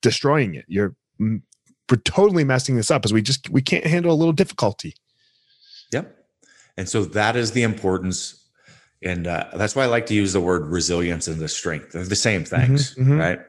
destroying 0.00 0.54
it. 0.54 0.64
You're 0.68 0.94
we're 1.18 1.96
totally 2.04 2.44
messing 2.44 2.76
this 2.76 2.90
up, 2.90 3.04
as 3.04 3.12
we 3.12 3.20
just 3.20 3.50
we 3.50 3.60
can't 3.60 3.86
handle 3.86 4.12
a 4.12 4.14
little 4.14 4.32
difficulty. 4.32 4.94
Yep. 5.92 6.14
And 6.76 6.88
so 6.88 7.04
that 7.04 7.34
is 7.34 7.52
the 7.52 7.64
importance 7.64 8.38
and 9.02 9.26
uh, 9.26 9.44
that's 9.54 9.76
why 9.76 9.84
I 9.84 9.86
like 9.86 10.06
to 10.06 10.14
use 10.14 10.32
the 10.32 10.40
word 10.40 10.66
resilience 10.66 11.28
and 11.28 11.38
the 11.38 11.48
strength. 11.48 11.92
They're 11.92 12.04
the 12.04 12.16
same 12.16 12.44
things, 12.44 12.94
mm-hmm, 12.94 13.12
mm-hmm. 13.12 13.20
right? 13.20 13.40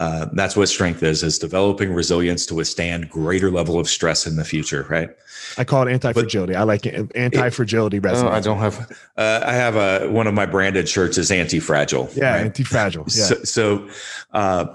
Uh, 0.00 0.26
that's 0.32 0.56
what 0.56 0.66
strength 0.66 1.02
is: 1.02 1.22
is 1.22 1.38
developing 1.38 1.92
resilience 1.92 2.46
to 2.46 2.54
withstand 2.54 3.10
greater 3.10 3.50
level 3.50 3.78
of 3.78 3.86
stress 3.86 4.26
in 4.26 4.36
the 4.36 4.44
future, 4.44 4.86
right? 4.88 5.10
I 5.58 5.64
call 5.64 5.86
it 5.86 5.92
anti-fragility. 5.92 6.54
But 6.54 6.58
I 6.58 6.62
like. 6.62 6.86
Anti-fragility 7.14 7.98
it, 7.98 8.06
Oh, 8.06 8.28
I 8.28 8.40
don't 8.40 8.58
have. 8.58 8.90
Uh, 9.18 9.42
I 9.44 9.52
have 9.52 9.76
a 9.76 10.08
one 10.10 10.26
of 10.26 10.32
my 10.32 10.46
branded 10.46 10.88
shirts 10.88 11.18
is 11.18 11.30
anti-fragile. 11.30 12.08
Yeah, 12.14 12.32
right? 12.32 12.44
anti-fragile. 12.46 13.02
Yeah. 13.08 13.24
So, 13.24 13.34
so 13.44 13.88
uh, 14.32 14.74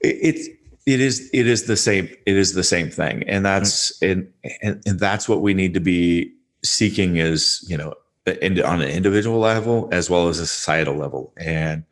it, 0.00 0.36
it 0.36 0.58
it 0.86 1.00
is 1.00 1.30
it 1.32 1.46
is 1.46 1.66
the 1.66 1.76
same. 1.76 2.08
It 2.26 2.34
is 2.34 2.54
the 2.54 2.64
same 2.64 2.90
thing, 2.90 3.22
and 3.28 3.46
that's 3.46 3.92
right. 4.02 4.10
and, 4.10 4.32
and 4.60 4.82
and 4.84 4.98
that's 4.98 5.28
what 5.28 5.40
we 5.40 5.54
need 5.54 5.74
to 5.74 5.80
be 5.80 6.34
seeking 6.64 7.16
is 7.16 7.64
you 7.68 7.76
know 7.76 7.94
on 8.26 8.80
an 8.80 8.88
individual 8.88 9.38
level 9.38 9.88
as 9.92 10.10
well 10.10 10.28
as 10.28 10.40
a 10.40 10.46
societal 10.46 10.96
level 10.96 11.32
and 11.36 11.84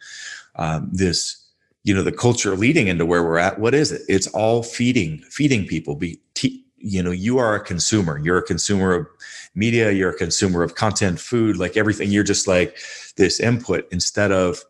um, 0.56 0.88
this 0.90 1.41
you 1.84 1.94
know 1.94 2.02
the 2.02 2.12
culture 2.12 2.56
leading 2.56 2.88
into 2.88 3.04
where 3.04 3.22
we're 3.22 3.38
at 3.38 3.58
what 3.58 3.74
is 3.74 3.92
it? 3.92 4.02
It's 4.08 4.28
all 4.28 4.62
feeding 4.62 5.18
feeding 5.30 5.66
people. 5.66 5.96
Be 5.96 6.20
t- 6.34 6.64
you 6.78 7.02
know 7.02 7.10
you 7.10 7.38
are 7.38 7.54
a 7.54 7.64
consumer. 7.64 8.18
You're 8.18 8.38
a 8.38 8.42
consumer 8.42 8.94
of 8.94 9.06
media. 9.54 9.90
You're 9.90 10.10
a 10.10 10.16
consumer 10.16 10.62
of 10.62 10.74
content 10.74 11.20
food 11.20 11.56
like 11.56 11.76
everything. 11.76 12.10
You're 12.10 12.24
just 12.24 12.46
like 12.46 12.76
this 13.16 13.40
input 13.40 13.86
instead 13.92 14.32
of 14.32 14.62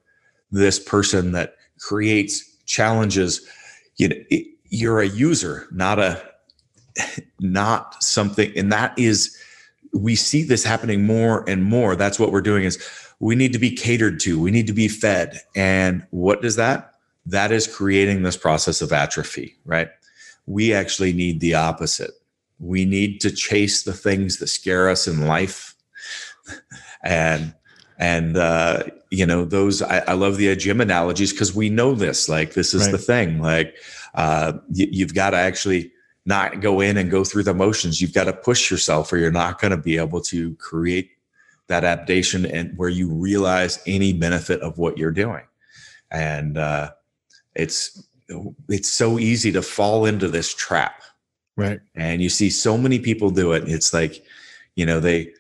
this 0.51 0.79
person 0.79 1.33
that 1.33 1.57
creates 1.79 2.57
challenges. 2.65 3.47
You 3.97 4.09
know 4.09 4.17
it, 4.31 4.47
you're 4.69 5.01
a 5.01 5.09
user 5.09 5.69
not 5.71 5.99
a 5.99 6.23
not 7.41 8.03
something 8.03 8.51
and 8.57 8.73
that 8.73 8.99
is 8.99 9.37
we 9.93 10.17
see 10.17 10.43
this 10.43 10.65
happening 10.65 11.05
more 11.05 11.45
and 11.49 11.63
more. 11.63 11.97
That's 11.97 12.19
what 12.19 12.33
we're 12.33 12.41
doing 12.41 12.65
is 12.65 12.83
we 13.21 13.35
need 13.37 13.53
to 13.53 13.59
be 13.59 13.71
catered 13.71 14.19
to. 14.21 14.41
We 14.41 14.51
need 14.51 14.67
to 14.67 14.73
be 14.73 14.89
fed. 14.89 15.41
And 15.55 16.07
what 16.11 16.43
does 16.43 16.57
that 16.57 16.92
that 17.27 17.53
is 17.53 17.67
creating 17.67 18.23
this 18.23 18.37
process 18.37 18.83
of 18.83 18.93
atrophy, 18.93 19.57
right? 19.65 19.89
We 20.47 20.73
actually 20.75 21.13
need 21.13 21.41
the 21.41 21.55
opposite. 21.55 22.13
We 22.59 22.85
need 22.85 23.21
to 23.21 23.31
chase 23.31 23.83
the 23.85 23.93
things 23.93 24.39
that 24.39 24.49
scare 24.49 24.89
us 24.89 25.07
in 25.07 25.27
life 25.27 25.75
and 27.05 27.55
And 27.99 28.37
uh, 28.37 28.85
you 29.11 29.27
know, 29.27 29.45
those 29.45 29.81
I, 29.83 29.99
I 30.09 30.13
love 30.15 30.37
the 30.37 30.57
gym 30.57 30.81
analogies 30.81 31.31
because 31.33 31.55
we 31.55 31.71
know 31.71 31.95
this. 31.95 32.29
Like 32.29 32.55
this 32.55 32.75
is 32.75 32.83
Right. 32.83 32.93
the 32.93 32.99
thing. 32.99 33.41
Like 33.41 33.77
uh, 34.15 34.55
you, 34.73 34.89
you've 34.91 35.15
got 35.15 35.31
to 35.31 35.37
actually 35.37 35.93
not 36.27 36.61
go 36.61 36.81
in 36.81 36.97
and 36.97 37.11
go 37.11 37.23
through 37.23 37.45
the 37.45 37.55
motions. 37.55 38.01
You've 38.01 38.15
got 38.15 38.25
to 38.25 38.33
push 38.33 38.71
yourself, 38.71 39.13
or 39.13 39.19
you're 39.19 39.31
not 39.31 39.61
going 39.61 39.71
to 39.71 39.77
be 39.77 39.99
able 39.99 40.21
to 40.23 40.55
create 40.57 41.11
that 41.69 41.85
adaptation 41.85 42.45
and 42.47 42.77
where 42.77 42.89
you 42.89 43.09
realize 43.09 43.81
any 43.87 44.13
benefit 44.13 44.61
of 44.63 44.79
what 44.79 44.99
you're 44.99 45.13
doing. 45.13 45.45
And 46.11 46.59
uh, 46.59 46.93
it's 47.55 48.03
it's 48.69 48.89
so 48.89 49.19
easy 49.19 49.53
to 49.53 49.63
fall 49.63 50.07
into 50.07 50.29
this 50.29 50.55
trap 50.55 51.03
Right. 51.57 51.81
and 51.95 52.23
you 52.23 52.31
see 52.31 52.49
so 52.49 52.79
many 52.79 52.99
people 52.99 53.29
do 53.31 53.53
it 53.53 53.65
it's 53.69 53.93
like 53.93 54.25
you 54.75 54.87
know 54.87 55.01
they 55.01 55.33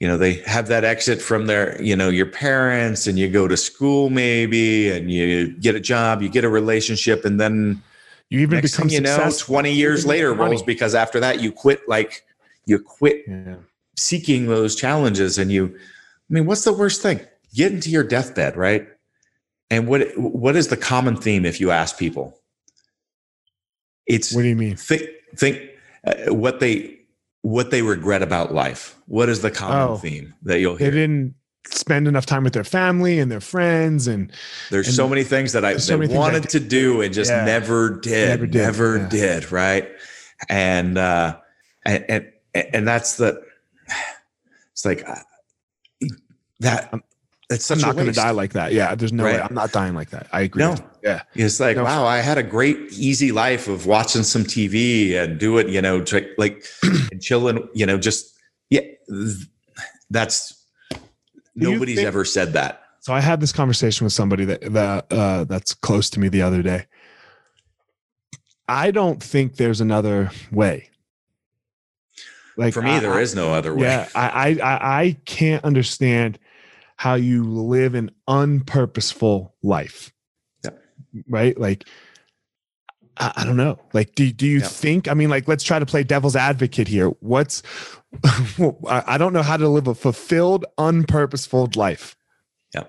you 0.00 0.08
know 0.08 0.16
they 0.16 0.34
have 0.46 0.66
that 0.66 0.82
exit 0.84 1.22
from 1.22 1.46
their 1.46 1.80
you 1.80 1.94
know 1.94 2.08
your 2.08 2.26
parents 2.26 3.06
and 3.06 3.16
you 3.16 3.28
go 3.28 3.46
to 3.46 3.56
school 3.56 4.10
maybe 4.10 4.90
and 4.90 5.12
you 5.12 5.52
get 5.60 5.76
a 5.76 5.80
job 5.80 6.22
you 6.22 6.28
get 6.28 6.42
a 6.44 6.48
relationship 6.48 7.24
and 7.24 7.40
then 7.40 7.80
You 8.30 8.40
even 8.40 8.60
become 8.60 8.88
you 8.88 9.00
know 9.00 9.30
20 9.38 9.70
years 9.72 10.04
later 10.04 10.34
rolls 10.34 10.62
because 10.64 10.96
after 10.96 11.20
that 11.20 11.40
you 11.40 11.52
quit 11.52 11.88
like 11.88 12.24
you 12.66 12.80
quit 12.80 13.22
Yeah. 13.28 13.56
seeking 13.96 14.46
those 14.46 14.74
challenges 14.74 15.38
and 15.38 15.52
you 15.52 15.66
i 15.76 16.34
mean 16.34 16.46
what's 16.46 16.64
the 16.64 16.72
worst 16.72 17.00
thing 17.00 17.20
get 17.54 17.70
into 17.70 17.90
your 17.90 18.02
deathbed 18.02 18.56
right 18.56 18.88
and 19.72 19.88
what 19.88 20.02
what 20.18 20.54
is 20.54 20.68
the 20.68 20.76
common 20.76 21.16
theme 21.16 21.44
if 21.46 21.60
you 21.60 21.70
ask 21.70 21.98
people 21.98 22.38
it's 24.06 24.32
What 24.34 24.42
do 24.42 24.48
you 24.48 24.56
mean? 24.56 24.76
think 24.76 25.02
think 25.36 25.58
uh, 26.06 26.34
what 26.34 26.60
they 26.60 26.98
what 27.42 27.70
they 27.70 27.82
regret 27.82 28.22
about 28.22 28.52
life 28.54 28.96
what 29.06 29.28
is 29.28 29.40
the 29.40 29.50
common 29.50 29.88
Oh. 29.94 29.96
theme 29.96 30.34
that 30.42 30.60
you'll 30.60 30.76
hear? 30.76 30.90
They 30.90 30.96
didn't 30.98 31.34
spend 31.68 32.06
enough 32.08 32.26
time 32.26 32.42
with 32.44 32.52
their 32.52 32.64
family 32.64 33.18
and 33.20 33.30
their 33.30 33.40
friends 33.40 34.06
and 34.08 34.32
there's 34.70 34.88
and 34.88 34.96
so 34.96 35.08
many 35.08 35.22
things 35.24 35.52
that 35.52 35.64
i 35.64 35.76
so 35.76 35.92
they 35.92 36.00
many 36.06 36.14
I 36.14 36.18
wanted 36.18 36.48
to 36.50 36.60
do 36.60 37.00
and 37.02 37.14
just 37.14 37.30
Yeah. 37.30 37.44
never 37.44 37.90
did 38.00 38.28
Never 38.40 38.46
never 38.48 38.98
did, 38.98 39.08
did, 39.42 39.52
right 39.52 39.88
and 40.48 40.98
uh 40.98 41.36
and 41.84 42.04
and 42.08 42.32
and 42.74 42.88
that's 42.88 43.16
the 43.16 43.40
it's 44.72 44.84
like 44.84 45.08
uh, 45.08 45.14
that 46.60 46.92
I'm- 47.52 47.56
it's 47.56 47.70
I'm 47.70 47.78
such 47.78 47.86
not 47.86 47.94
going 47.94 48.06
to 48.06 48.12
die 48.12 48.30
like 48.30 48.52
that. 48.54 48.72
Yeah, 48.72 48.94
there's 48.94 49.12
no 49.12 49.24
way. 49.24 49.40
I'm 49.40 49.54
not 49.54 49.72
dying 49.72 49.94
like 49.94 50.10
that. 50.10 50.26
I 50.32 50.42
agree. 50.42 50.62
No. 50.62 50.76
Yeah. 51.02 51.22
It's 51.34 51.60
like, 51.60 51.76
No. 51.76 51.84
wow, 51.84 52.04
I 52.06 52.18
had 52.18 52.38
a 52.38 52.42
great, 52.42 52.76
easy 52.92 53.32
life 53.32 53.68
of 53.68 53.86
watching 53.86 54.22
some 54.22 54.44
TV 54.44 55.14
and 55.14 55.38
do 55.38 55.58
it, 55.58 55.68
you 55.68 55.80
know, 55.82 56.00
to, 56.02 56.28
like 56.38 56.64
and 57.12 57.20
chilling, 57.20 57.68
you 57.74 57.86
know, 57.86 57.98
just, 57.98 58.34
yeah, 58.70 58.80
that's 60.10 60.64
nobody's 61.54 61.96
think- 61.96 62.06
ever 62.08 62.24
said 62.24 62.52
that. 62.54 62.78
So 63.00 63.12
I 63.12 63.20
had 63.20 63.40
this 63.40 63.52
conversation 63.52 64.04
with 64.04 64.12
somebody 64.12 64.44
that 64.44 64.60
that 64.74 65.06
uh, 65.12 65.42
that's 65.44 65.74
close 65.74 66.08
to 66.10 66.20
me 66.20 66.28
the 66.28 66.42
other 66.42 66.62
day. 66.62 66.86
I 68.68 68.92
don't 68.92 69.20
think 69.20 69.56
there's 69.56 69.80
another 69.80 70.30
way. 70.52 70.88
Like 72.56 72.74
For 72.74 72.80
me, 72.82 72.92
I- 72.92 73.00
there 73.00 73.18
is 73.18 73.34
no 73.34 73.52
other 73.54 73.74
way. 73.74 73.82
Yeah, 73.88 74.08
I, 74.14 74.28
I 74.28 74.48
I 74.62 75.00
I 75.02 75.16
can't 75.24 75.64
understand 75.64 76.38
how 77.02 77.14
you 77.14 77.42
live 77.42 77.96
an 77.96 78.12
unpurposeful 78.28 79.50
life. 79.60 80.12
Yeah. 80.62 80.70
Right? 81.28 81.58
Like 81.58 81.88
I, 83.16 83.32
I 83.38 83.44
don't 83.44 83.56
know. 83.56 83.80
Like 83.92 84.14
do 84.14 84.30
do 84.30 84.46
you 84.46 84.60
Yeah. 84.60 84.66
think 84.68 85.08
I 85.08 85.14
mean 85.14 85.28
like 85.28 85.48
let's 85.48 85.64
try 85.64 85.80
to 85.80 85.84
play 85.86 86.04
devil's 86.04 86.36
advocate 86.36 86.86
here. 86.86 87.08
What's 87.18 87.64
I 88.88 89.18
don't 89.18 89.32
know 89.32 89.42
how 89.42 89.56
to 89.56 89.68
live 89.68 89.88
a 89.88 89.96
fulfilled 89.96 90.64
unpurposeful 90.78 91.74
life. 91.74 92.14
Yeah. 92.72 92.84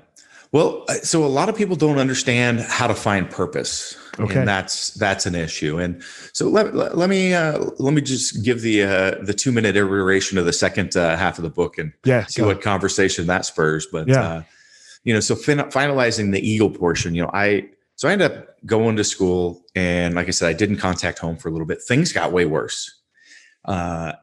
Well, 0.51 0.85
uh, 0.87 0.93
so 1.01 1.25
a 1.25 1.33
lot 1.39 1.49
of 1.49 1.55
people 1.55 1.75
don't 1.75 1.97
understand 1.97 2.59
how 2.59 2.85
to 2.85 2.93
find 2.93 3.27
purpose, 3.27 3.97
Okay. 4.19 4.39
and 4.39 4.47
that's 4.47 4.91
that's 4.91 5.25
an 5.25 5.33
issue. 5.35 5.79
And 5.79 6.01
so 6.33 6.47
let, 6.47 6.75
let, 6.75 6.95
let 6.97 7.09
me 7.09 7.33
uh, 7.33 7.57
let 7.79 7.93
me 7.93 8.01
just 8.01 8.43
give 8.43 8.61
the 8.61 8.83
uh, 8.83 9.11
the 9.23 9.33
two 9.33 9.51
minute 9.51 9.75
iteration 9.75 10.37
of 10.37 10.45
the 10.45 10.53
second 10.53 10.95
uh, 10.95 11.17
half 11.17 11.39
of 11.39 11.43
the 11.43 11.49
book 11.49 11.77
and 11.79 11.93
Yeah. 12.05 12.25
see 12.27 12.41
what 12.43 12.61
conversation 12.61 13.25
that 13.27 13.45
spurs. 13.45 13.87
But 13.91 14.07
Yeah. 14.07 14.21
uh, 14.21 14.43
you 15.03 15.13
know, 15.13 15.19
so 15.19 15.35
fin- 15.35 15.57
finalizing 15.71 16.31
the 16.31 16.39
Eagle 16.47 16.69
portion, 16.69 17.15
you 17.15 17.23
know, 17.23 17.31
I 17.33 17.69
so 17.95 18.07
I 18.07 18.11
ended 18.11 18.31
up 18.31 18.47
going 18.65 18.95
to 18.97 19.03
school, 19.03 19.63
and 19.75 20.13
like 20.15 20.27
I 20.27 20.31
said, 20.31 20.47
I 20.49 20.53
didn't 20.53 20.77
contact 20.77 21.19
home 21.19 21.37
for 21.37 21.49
a 21.49 21.51
little 21.51 21.67
bit. 21.67 21.81
Things 21.81 22.11
got 22.13 22.31
way 22.31 22.45
worse. 22.45 23.01
Uh, 23.65 24.13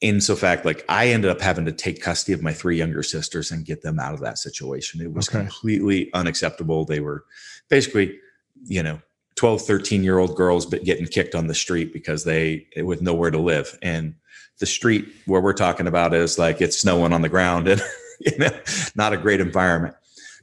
in 0.00 0.20
so 0.20 0.36
fact, 0.36 0.64
like 0.64 0.84
I 0.88 1.08
ended 1.08 1.30
up 1.30 1.40
having 1.40 1.64
to 1.66 1.72
take 1.72 2.02
custody 2.02 2.32
of 2.34 2.42
my 2.42 2.52
three 2.52 2.76
younger 2.76 3.02
sisters 3.02 3.50
and 3.50 3.64
get 3.64 3.82
them 3.82 3.98
out 3.98 4.12
of 4.14 4.20
that 4.20 4.38
situation. 4.38 5.00
It 5.00 5.12
was 5.12 5.28
Okay. 5.28 5.38
completely 5.38 6.12
unacceptable. 6.12 6.84
They 6.84 7.00
were 7.00 7.24
basically, 7.70 8.18
you 8.64 8.82
know, 8.82 9.00
12, 9.36 9.62
13 9.62 10.04
year 10.04 10.18
old 10.18 10.36
girls, 10.36 10.66
but 10.66 10.84
getting 10.84 11.06
kicked 11.06 11.34
on 11.34 11.46
the 11.46 11.54
street 11.54 11.92
because 11.92 12.24
they 12.24 12.66
with 12.76 13.02
nowhere 13.02 13.30
to 13.30 13.38
live. 13.38 13.78
And 13.82 14.14
the 14.58 14.66
street 14.66 15.06
where 15.26 15.40
we're 15.40 15.52
talking 15.52 15.86
about 15.86 16.14
is 16.14 16.38
like 16.38 16.60
it's 16.60 16.78
snowing 16.78 17.12
on 17.12 17.22
the 17.22 17.28
ground 17.28 17.68
and 17.68 17.80
you 18.20 18.36
know, 18.38 18.50
not 18.94 19.12
a 19.12 19.16
great 19.16 19.40
environment. 19.40 19.94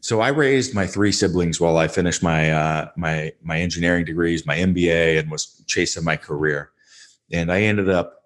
So 0.01 0.19
I 0.19 0.29
raised 0.29 0.75
my 0.75 0.85
three 0.85 1.11
siblings 1.11 1.61
while 1.61 1.77
I 1.77 1.87
finished 1.87 2.21
my 2.21 2.51
uh, 2.51 2.89
my 2.97 3.31
my 3.41 3.59
engineering 3.59 4.05
degrees, 4.05 4.45
my 4.45 4.57
MBA, 4.57 5.17
and 5.17 5.31
was 5.31 5.63
chasing 5.65 6.03
my 6.03 6.17
career. 6.17 6.71
And 7.31 7.51
I 7.51 7.61
ended 7.61 7.89
up 7.89 8.21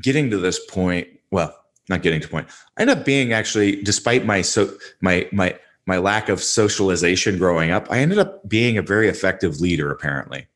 getting 0.00 0.30
to 0.30 0.38
this 0.38 0.64
point. 0.66 1.06
Well, 1.30 1.56
not 1.88 2.02
getting 2.02 2.20
to 2.20 2.28
point. 2.28 2.48
I 2.76 2.82
ended 2.82 2.98
up 2.98 3.04
being 3.04 3.32
actually, 3.32 3.82
despite 3.82 4.26
my 4.26 4.42
so 4.42 4.74
my 5.00 5.28
my 5.32 5.56
my 5.90 5.98
lack 5.98 6.28
of 6.28 6.40
socialization 6.40 7.36
growing 7.36 7.72
up, 7.72 7.88
I 7.90 7.98
ended 7.98 8.18
up 8.18 8.48
being 8.48 8.78
a 8.78 8.82
very 8.82 9.08
effective 9.08 9.60
leader 9.60 9.90
apparently. 9.90 10.46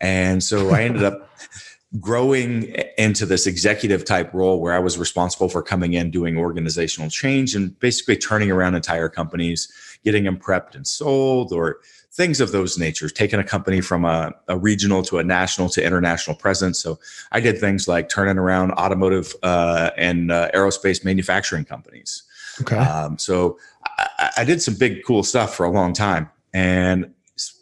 And 0.00 0.42
so 0.42 0.70
I 0.70 0.82
ended 0.82 1.04
up 1.04 1.30
growing 2.00 2.74
into 2.98 3.24
this 3.24 3.46
executive 3.46 4.04
type 4.04 4.34
role 4.34 4.60
where 4.60 4.72
I 4.72 4.80
was 4.80 4.98
responsible 4.98 5.48
for 5.48 5.62
coming 5.62 5.92
in, 5.92 6.10
doing 6.10 6.36
organizational 6.36 7.08
change, 7.08 7.54
and 7.54 7.78
basically 7.78 8.16
turning 8.16 8.50
around 8.50 8.74
entire 8.74 9.08
companies, 9.08 9.72
getting 10.04 10.24
them 10.24 10.36
prepped 10.36 10.74
and 10.74 10.84
sold, 10.84 11.52
or 11.52 11.78
things 12.10 12.40
of 12.40 12.50
those 12.50 12.76
natures, 12.76 13.12
taking 13.12 13.38
a 13.38 13.44
company 13.44 13.80
from 13.80 14.04
a, 14.04 14.32
a 14.48 14.58
regional 14.58 15.02
to 15.04 15.18
a 15.18 15.24
national 15.24 15.68
to 15.68 15.84
international 15.84 16.34
presence. 16.34 16.80
So 16.80 16.98
I 17.30 17.38
did 17.38 17.60
things 17.60 17.86
like 17.86 18.08
turning 18.08 18.38
around 18.38 18.72
automotive 18.72 19.36
uh, 19.44 19.90
and 19.96 20.32
uh, 20.32 20.50
aerospace 20.52 21.04
manufacturing 21.04 21.64
companies. 21.64 22.24
Okay. 22.60 22.76
Um, 22.76 23.18
so 23.18 23.58
I, 23.98 24.30
I 24.38 24.44
did 24.44 24.60
some 24.62 24.74
big, 24.74 25.04
cool 25.04 25.22
stuff 25.22 25.54
for 25.54 25.64
a 25.64 25.70
long 25.70 25.92
time. 25.92 26.30
And 26.52 27.12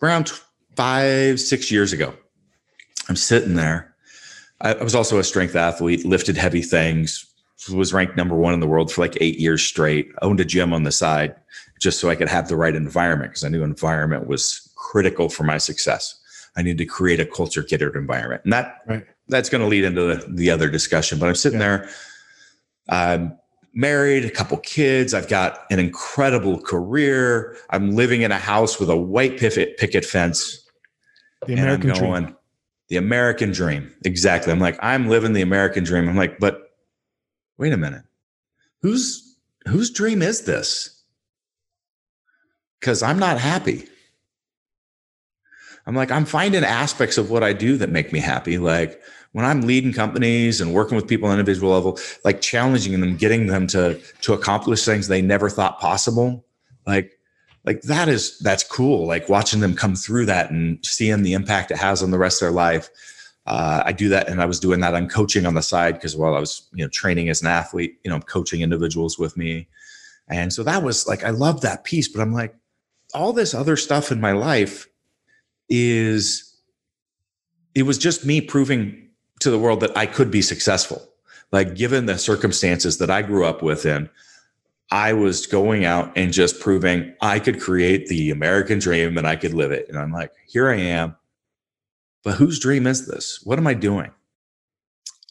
around 0.02 0.32
five, 0.76 1.40
six 1.40 1.70
years 1.70 1.92
ago, 1.92 2.14
I'm 3.08 3.16
sitting 3.16 3.54
there. 3.54 3.94
I, 4.60 4.74
I 4.74 4.82
was 4.82 4.94
also 4.94 5.18
a 5.18 5.24
strength 5.24 5.56
athlete, 5.56 6.04
lifted 6.04 6.36
heavy 6.36 6.62
things, 6.62 7.26
was 7.72 7.92
ranked 7.92 8.16
number 8.16 8.34
one 8.34 8.54
in 8.54 8.60
the 8.60 8.66
world 8.66 8.90
for 8.90 9.00
like 9.02 9.16
eight 9.20 9.38
years 9.38 9.62
straight, 9.62 10.10
owned 10.22 10.40
a 10.40 10.44
gym 10.44 10.72
on 10.72 10.82
the 10.82 10.92
side 10.92 11.34
just 11.80 12.00
so 12.00 12.08
I 12.10 12.14
could 12.16 12.28
have 12.28 12.48
the 12.48 12.56
right 12.56 12.74
environment 12.74 13.30
because 13.32 13.44
I 13.44 13.48
knew 13.48 13.62
environment 13.62 14.26
was 14.26 14.72
critical 14.76 15.28
for 15.28 15.44
my 15.44 15.58
success. 15.58 16.18
I 16.56 16.62
need 16.62 16.78
to 16.78 16.84
create 16.84 17.18
a 17.20 17.26
culture 17.26 17.62
catered 17.62 17.96
environment. 17.96 18.42
And 18.44 18.52
that 18.52 18.82
Right. 18.86 19.06
that's 19.28 19.48
going 19.48 19.62
to 19.62 19.68
lead 19.68 19.84
into 19.84 20.02
the, 20.02 20.26
the 20.28 20.50
other 20.50 20.68
discussion. 20.68 21.18
But 21.18 21.28
I'm 21.28 21.34
sitting 21.34 21.60
Yeah. 21.60 21.78
there. 21.78 21.88
I'm 22.88 23.38
married, 23.74 24.24
a 24.24 24.30
couple 24.30 24.56
kids. 24.58 25.14
I've 25.14 25.28
got 25.28 25.64
an 25.70 25.78
incredible 25.78 26.60
career. 26.60 27.56
I'm 27.70 27.92
living 27.92 28.22
in 28.22 28.32
a 28.32 28.38
house 28.38 28.78
with 28.78 28.90
a 28.90 28.96
white 28.96 29.38
picket 29.38 29.76
picket 29.78 30.04
fence. 30.04 30.68
the 31.46 31.54
and 31.54 31.60
I'm 31.60 31.66
American 31.66 31.92
dream. 31.94 32.36
the 32.88 32.96
American 32.96 33.52
dream. 33.52 33.92
Exactly. 34.04 34.52
I'm 34.52 34.60
like, 34.60 34.78
I'm 34.82 35.08
living 35.08 35.32
the 35.32 35.42
American 35.42 35.84
dream. 35.84 36.08
I'm 36.08 36.16
like, 36.16 36.38
but 36.38 36.72
wait 37.58 37.72
a 37.72 37.76
minute. 37.76 38.02
Whose 38.82 39.36
whose 39.66 39.90
dream 39.90 40.22
is 40.22 40.42
this? 40.42 41.02
Because 42.80 43.02
I'm 43.02 43.18
not 43.18 43.38
happy. 43.38 43.88
I'm 45.86 45.96
like, 45.96 46.10
I'm 46.10 46.24
finding 46.24 46.64
aspects 46.64 47.18
of 47.18 47.30
what 47.30 47.42
I 47.42 47.52
do 47.52 47.76
that 47.78 47.90
make 47.90 48.12
me 48.12 48.20
happy. 48.20 48.58
Like 48.58 49.00
when 49.32 49.44
I'm 49.44 49.62
leading 49.62 49.92
companies 49.92 50.60
and 50.60 50.74
working 50.74 50.94
with 50.94 51.08
people 51.08 51.28
on 51.28 51.34
an 51.34 51.40
individual 51.40 51.72
level, 51.72 51.98
like 52.24 52.40
challenging 52.40 52.98
them, 53.00 53.16
getting 53.16 53.46
them 53.46 53.66
to 53.68 54.00
to 54.22 54.32
accomplish 54.34 54.84
things 54.84 55.08
they 55.08 55.22
never 55.22 55.48
thought 55.48 55.80
possible. 55.80 56.44
Like, 56.86 57.18
like 57.64 57.82
that 57.82 58.08
is 58.08 58.38
that's 58.40 58.64
cool. 58.64 59.06
Like 59.06 59.28
watching 59.28 59.60
them 59.60 59.74
come 59.74 59.94
through 59.94 60.26
that 60.26 60.50
and 60.50 60.84
seeing 60.84 61.22
the 61.22 61.32
impact 61.32 61.70
it 61.70 61.78
has 61.78 62.02
on 62.02 62.10
the 62.10 62.18
rest 62.18 62.42
of 62.42 62.46
their 62.46 62.52
life. 62.52 62.90
Uh, 63.44 63.82
I 63.84 63.90
do 63.90 64.08
that, 64.08 64.28
and 64.28 64.40
I 64.40 64.46
was 64.46 64.60
doing 64.60 64.80
that. 64.80 64.94
I'm 64.94 65.08
coaching 65.08 65.46
on 65.46 65.54
the 65.54 65.62
side 65.62 65.94
because 65.94 66.16
while 66.16 66.36
I 66.36 66.38
was, 66.38 66.68
you 66.74 66.84
know, 66.84 66.88
training 66.90 67.28
as 67.28 67.42
an 67.42 67.48
athlete, 67.48 67.98
you 68.04 68.08
know, 68.08 68.14
I'm 68.14 68.22
coaching 68.22 68.60
individuals 68.60 69.18
with 69.18 69.36
me, 69.36 69.66
and 70.28 70.52
so 70.52 70.62
that 70.62 70.82
was 70.82 71.08
like 71.08 71.24
I 71.24 71.30
love 71.30 71.62
that 71.62 71.84
piece. 71.84 72.06
But 72.06 72.20
I'm 72.20 72.32
like, 72.32 72.54
all 73.14 73.32
this 73.32 73.54
other 73.54 73.76
stuff 73.76 74.12
in 74.12 74.20
my 74.20 74.32
life 74.32 74.86
is 75.68 76.54
it 77.74 77.84
was 77.84 77.98
just 77.98 78.26
me 78.26 78.40
proving 78.40 79.02
to 79.42 79.50
the 79.50 79.58
world 79.58 79.80
that 79.80 79.96
I 79.96 80.06
could 80.06 80.30
be 80.30 80.42
successful. 80.42 81.08
Like 81.50 81.74
given 81.74 82.06
the 82.06 82.18
circumstances 82.18 82.98
that 82.98 83.10
I 83.10 83.22
grew 83.22 83.44
up 83.44 83.62
with 83.62 83.84
in, 83.84 84.08
I 84.90 85.12
was 85.12 85.46
going 85.46 85.84
out 85.84 86.12
and 86.16 86.32
just 86.32 86.60
proving 86.60 87.14
I 87.20 87.38
could 87.38 87.60
create 87.60 88.08
the 88.08 88.30
American 88.30 88.78
dream 88.78 89.16
and 89.16 89.26
I 89.26 89.36
could 89.36 89.54
live 89.54 89.70
it. 89.70 89.88
And 89.88 89.98
I'm 89.98 90.12
like, 90.12 90.32
here 90.46 90.68
I 90.68 90.76
am. 90.76 91.16
But 92.22 92.34
whose 92.34 92.58
dream 92.58 92.86
is 92.86 93.06
this? 93.06 93.40
What 93.42 93.58
am 93.58 93.66
I 93.66 93.74
doing? 93.74 94.10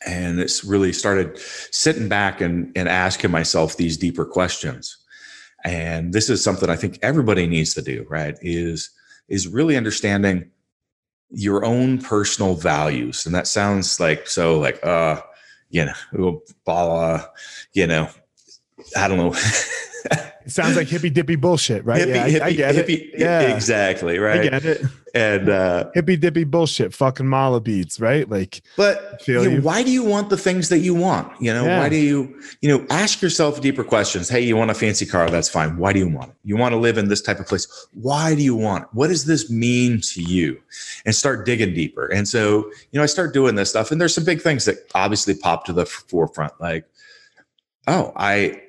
And 0.05 0.39
it's 0.39 0.63
really 0.63 0.91
started 0.93 1.37
sitting 1.37 2.09
back 2.09 2.41
and, 2.41 2.71
and 2.75 2.89
asking 2.89 3.31
myself 3.31 3.77
these 3.77 3.97
deeper 3.97 4.25
questions. 4.25 4.97
And 5.63 6.11
this 6.11 6.29
is 6.29 6.43
something 6.43 6.69
I 6.69 6.75
think 6.75 6.97
everybody 7.03 7.45
needs 7.45 7.75
to 7.75 7.81
do, 7.81 8.05
right? 8.09 8.35
Is 8.41 8.89
is 9.27 9.47
really 9.47 9.77
understanding 9.77 10.49
your 11.31 11.65
own 11.65 11.99
personal 11.99 12.55
values. 12.55 13.25
And 13.25 13.33
that 13.35 13.47
sounds 13.47 13.99
like 13.99 14.27
so 14.27 14.59
like 14.59 14.83
uh, 14.85 15.21
you 15.71 15.85
know, 15.85 16.41
blah, 16.65 17.25
you 17.73 17.87
know, 17.87 18.09
I 18.97 19.07
don't 19.07 19.17
know. 19.17 19.33
it 20.45 20.51
sounds 20.51 20.75
like 20.75 20.87
hippy 20.87 21.09
dippy 21.09 21.35
bullshit, 21.35 21.85
right? 21.85 22.01
Hippie, 22.01 22.15
yeah, 22.15 22.27
hippie, 22.27 22.41
I, 22.41 22.45
I 22.47 22.53
get 22.53 22.75
hippie, 22.75 23.13
it. 23.13 23.19
Yeah, 23.19 23.41
exactly, 23.41 24.17
right. 24.17 24.41
I 24.41 24.49
get 24.49 24.65
it. 24.65 24.81
And 25.13 25.49
uh, 25.49 25.91
hippy 25.93 26.15
dippy 26.15 26.45
bullshit, 26.45 26.93
fucking 26.93 27.27
mala 27.27 27.59
beads, 27.59 27.99
right? 27.99 28.29
Like, 28.29 28.61
but 28.77 29.21
you 29.27 29.33
know, 29.33 29.41
you. 29.41 29.61
why 29.61 29.83
do 29.83 29.91
you 29.91 30.05
want 30.05 30.29
the 30.29 30.37
things 30.37 30.69
that 30.69 30.79
you 30.79 30.95
want? 30.95 31.29
You 31.41 31.53
know, 31.53 31.65
Yeah. 31.65 31.79
why 31.79 31.89
do 31.89 31.97
you, 31.97 32.39
you 32.61 32.69
know, 32.69 32.85
ask 32.89 33.21
yourself 33.21 33.59
deeper 33.59 33.83
questions. 33.83 34.29
Hey, 34.29 34.39
you 34.41 34.55
want 34.55 34.71
a 34.71 34.73
fancy 34.73 35.05
car? 35.05 35.29
That's 35.29 35.49
fine. 35.49 35.75
Why 35.77 35.91
do 35.91 35.99
you 35.99 36.07
want 36.07 36.29
it? 36.29 36.35
You 36.45 36.55
want 36.55 36.71
to 36.71 36.77
live 36.77 36.97
in 36.97 37.09
this 37.09 37.21
type 37.21 37.39
of 37.39 37.47
place. 37.47 37.67
Why 37.93 38.35
do 38.35 38.41
you 38.41 38.55
want 38.55 38.85
it? 38.85 38.89
What 38.93 39.09
does 39.09 39.25
this 39.25 39.49
mean 39.51 39.99
to 40.01 40.23
you? 40.23 40.61
And 41.05 41.13
start 41.13 41.45
digging 41.45 41.73
deeper. 41.73 42.07
And 42.07 42.25
so, 42.25 42.71
you 42.91 42.97
know, 42.97 43.03
I 43.03 43.07
start 43.07 43.33
doing 43.33 43.55
this 43.55 43.69
stuff, 43.69 43.91
and 43.91 43.99
there's 43.99 44.15
some 44.15 44.23
big 44.25 44.41
things 44.41 44.63
that 44.65 44.77
obviously 44.95 45.35
pop 45.35 45.65
to 45.65 45.73
the 45.73 45.85
forefront, 45.85 46.53
like, 46.61 46.85
oh, 47.87 48.13
I, 48.15 48.33
I 48.35 48.61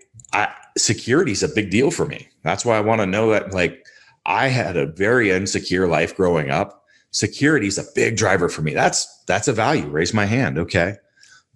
security 0.76 1.32
is 1.32 1.42
a 1.42 1.48
big 1.48 1.70
deal 1.70 1.90
for 1.90 2.06
me. 2.06 2.28
That's 2.42 2.64
why 2.64 2.76
I 2.76 2.80
want 2.80 3.00
to 3.00 3.06
know 3.06 3.30
that, 3.30 3.52
like, 3.52 3.84
I 4.24 4.48
had 4.48 4.76
a 4.76 4.86
very 4.86 5.30
insecure 5.30 5.86
life 5.88 6.16
growing 6.16 6.50
up. 6.50 6.84
Security 7.10 7.66
is 7.66 7.78
a 7.78 7.84
big 7.94 8.16
driver 8.16 8.48
for 8.48 8.62
me. 8.62 8.72
That's 8.72 9.22
that's 9.26 9.48
a 9.48 9.52
value. 9.52 9.86
Raise 9.88 10.14
my 10.14 10.24
hand. 10.24 10.58
Okay. 10.58 10.94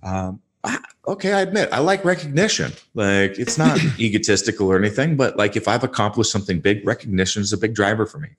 Um, 0.03 0.41
I- 0.65 0.83
okay, 1.09 1.33
I 1.33 1.41
admit 1.41 1.69
I 1.73 1.79
like 1.79 2.05
recognition. 2.05 2.73
Like 2.95 3.39
it's 3.39 3.57
not 3.57 3.79
egotistical 3.99 4.71
or 4.71 4.77
anything, 4.77 5.17
but 5.17 5.37
like 5.37 5.57
if 5.57 5.67
I've 5.69 5.85
accomplished 5.85 6.31
something 6.33 6.61
big, 6.61 6.87
recognition 6.87 7.41
is 7.41 7.53
a 7.53 7.59
big 7.59 7.75
driver 7.75 8.05
for 8.05 8.19
me. 8.19 8.31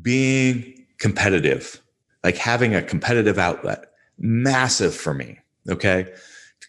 Being 0.00 0.86
competitive, 0.98 1.80
like 2.22 2.36
having 2.36 2.74
a 2.74 2.82
competitive 2.82 3.38
outlet, 3.38 3.86
massive 4.18 4.94
for 4.94 5.14
me. 5.14 5.38
Okay. 5.68 6.12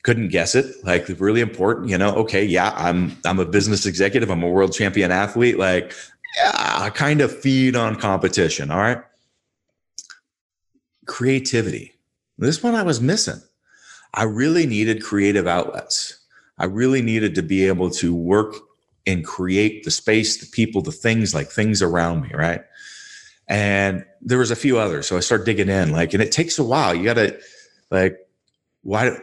Couldn't 0.06 0.28
guess 0.28 0.54
it. 0.54 0.68
Like 0.84 1.10
really 1.18 1.42
important, 1.42 1.90
you 1.90 1.98
know. 1.98 2.14
Okay, 2.14 2.46
yeah, 2.46 2.72
I'm 2.76 3.18
I'm 3.26 3.40
a 3.40 3.46
business 3.46 3.88
executive. 3.88 4.30
I'm 4.30 4.44
a 4.44 4.48
world 4.48 4.72
champion 4.72 5.12
athlete. 5.12 5.58
Like, 5.58 5.96
yeah, 6.38 6.52
I 6.54 6.92
kind 6.92 7.22
of 7.22 7.36
feed 7.36 7.76
on 7.76 7.96
competition. 7.96 8.70
All 8.70 8.78
right. 8.78 9.02
Creativity. 11.08 11.94
This 12.38 12.62
one 12.62 12.76
I 12.76 12.84
was 12.84 13.02
missing. 13.02 13.42
I 14.14 14.26
really 14.26 14.68
needed 14.68 15.04
creative 15.04 15.48
outlets. 15.48 16.20
I 16.60 16.66
really 16.66 17.02
needed 17.02 17.34
to 17.36 17.42
be 17.42 17.66
able 17.66 17.90
to 17.92 18.14
work 18.14 18.54
and 19.08 19.26
create 19.26 19.86
the 19.86 19.92
space, 19.92 20.38
the 20.38 20.46
people, 20.52 20.84
the 20.84 20.92
things 20.92 21.34
like 21.34 21.50
things 21.50 21.82
around 21.82 22.22
me, 22.22 22.30
right? 22.34 22.62
And 23.48 24.06
there 24.22 24.38
was 24.38 24.52
a 24.52 24.56
few 24.56 24.78
others. 24.78 25.08
So 25.08 25.18
I 25.18 25.22
started 25.22 25.46
digging 25.46 25.70
in, 25.70 25.92
like, 25.92 26.14
and 26.14 26.22
it 26.22 26.32
takes 26.32 26.60
a 26.60 26.64
while. 26.64 26.94
You 26.94 27.04
got 27.06 27.16
to, 27.16 27.40
like, 27.90 28.18
why? 28.84 29.18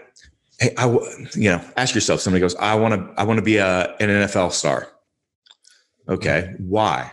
Hey, 0.62 0.72
I, 0.78 0.82
w- 0.82 1.26
you 1.34 1.50
know, 1.50 1.60
ask 1.76 1.92
yourself. 1.92 2.20
Somebody 2.20 2.40
goes, 2.40 2.54
I 2.54 2.76
want 2.76 2.94
to, 2.94 3.20
I 3.20 3.24
want 3.24 3.38
to 3.38 3.42
be 3.42 3.56
a 3.56 3.96
an 3.98 4.08
NFL 4.08 4.52
star. 4.52 4.88
Okay, 6.08 6.54
hmm. 6.56 6.68
why? 6.68 7.10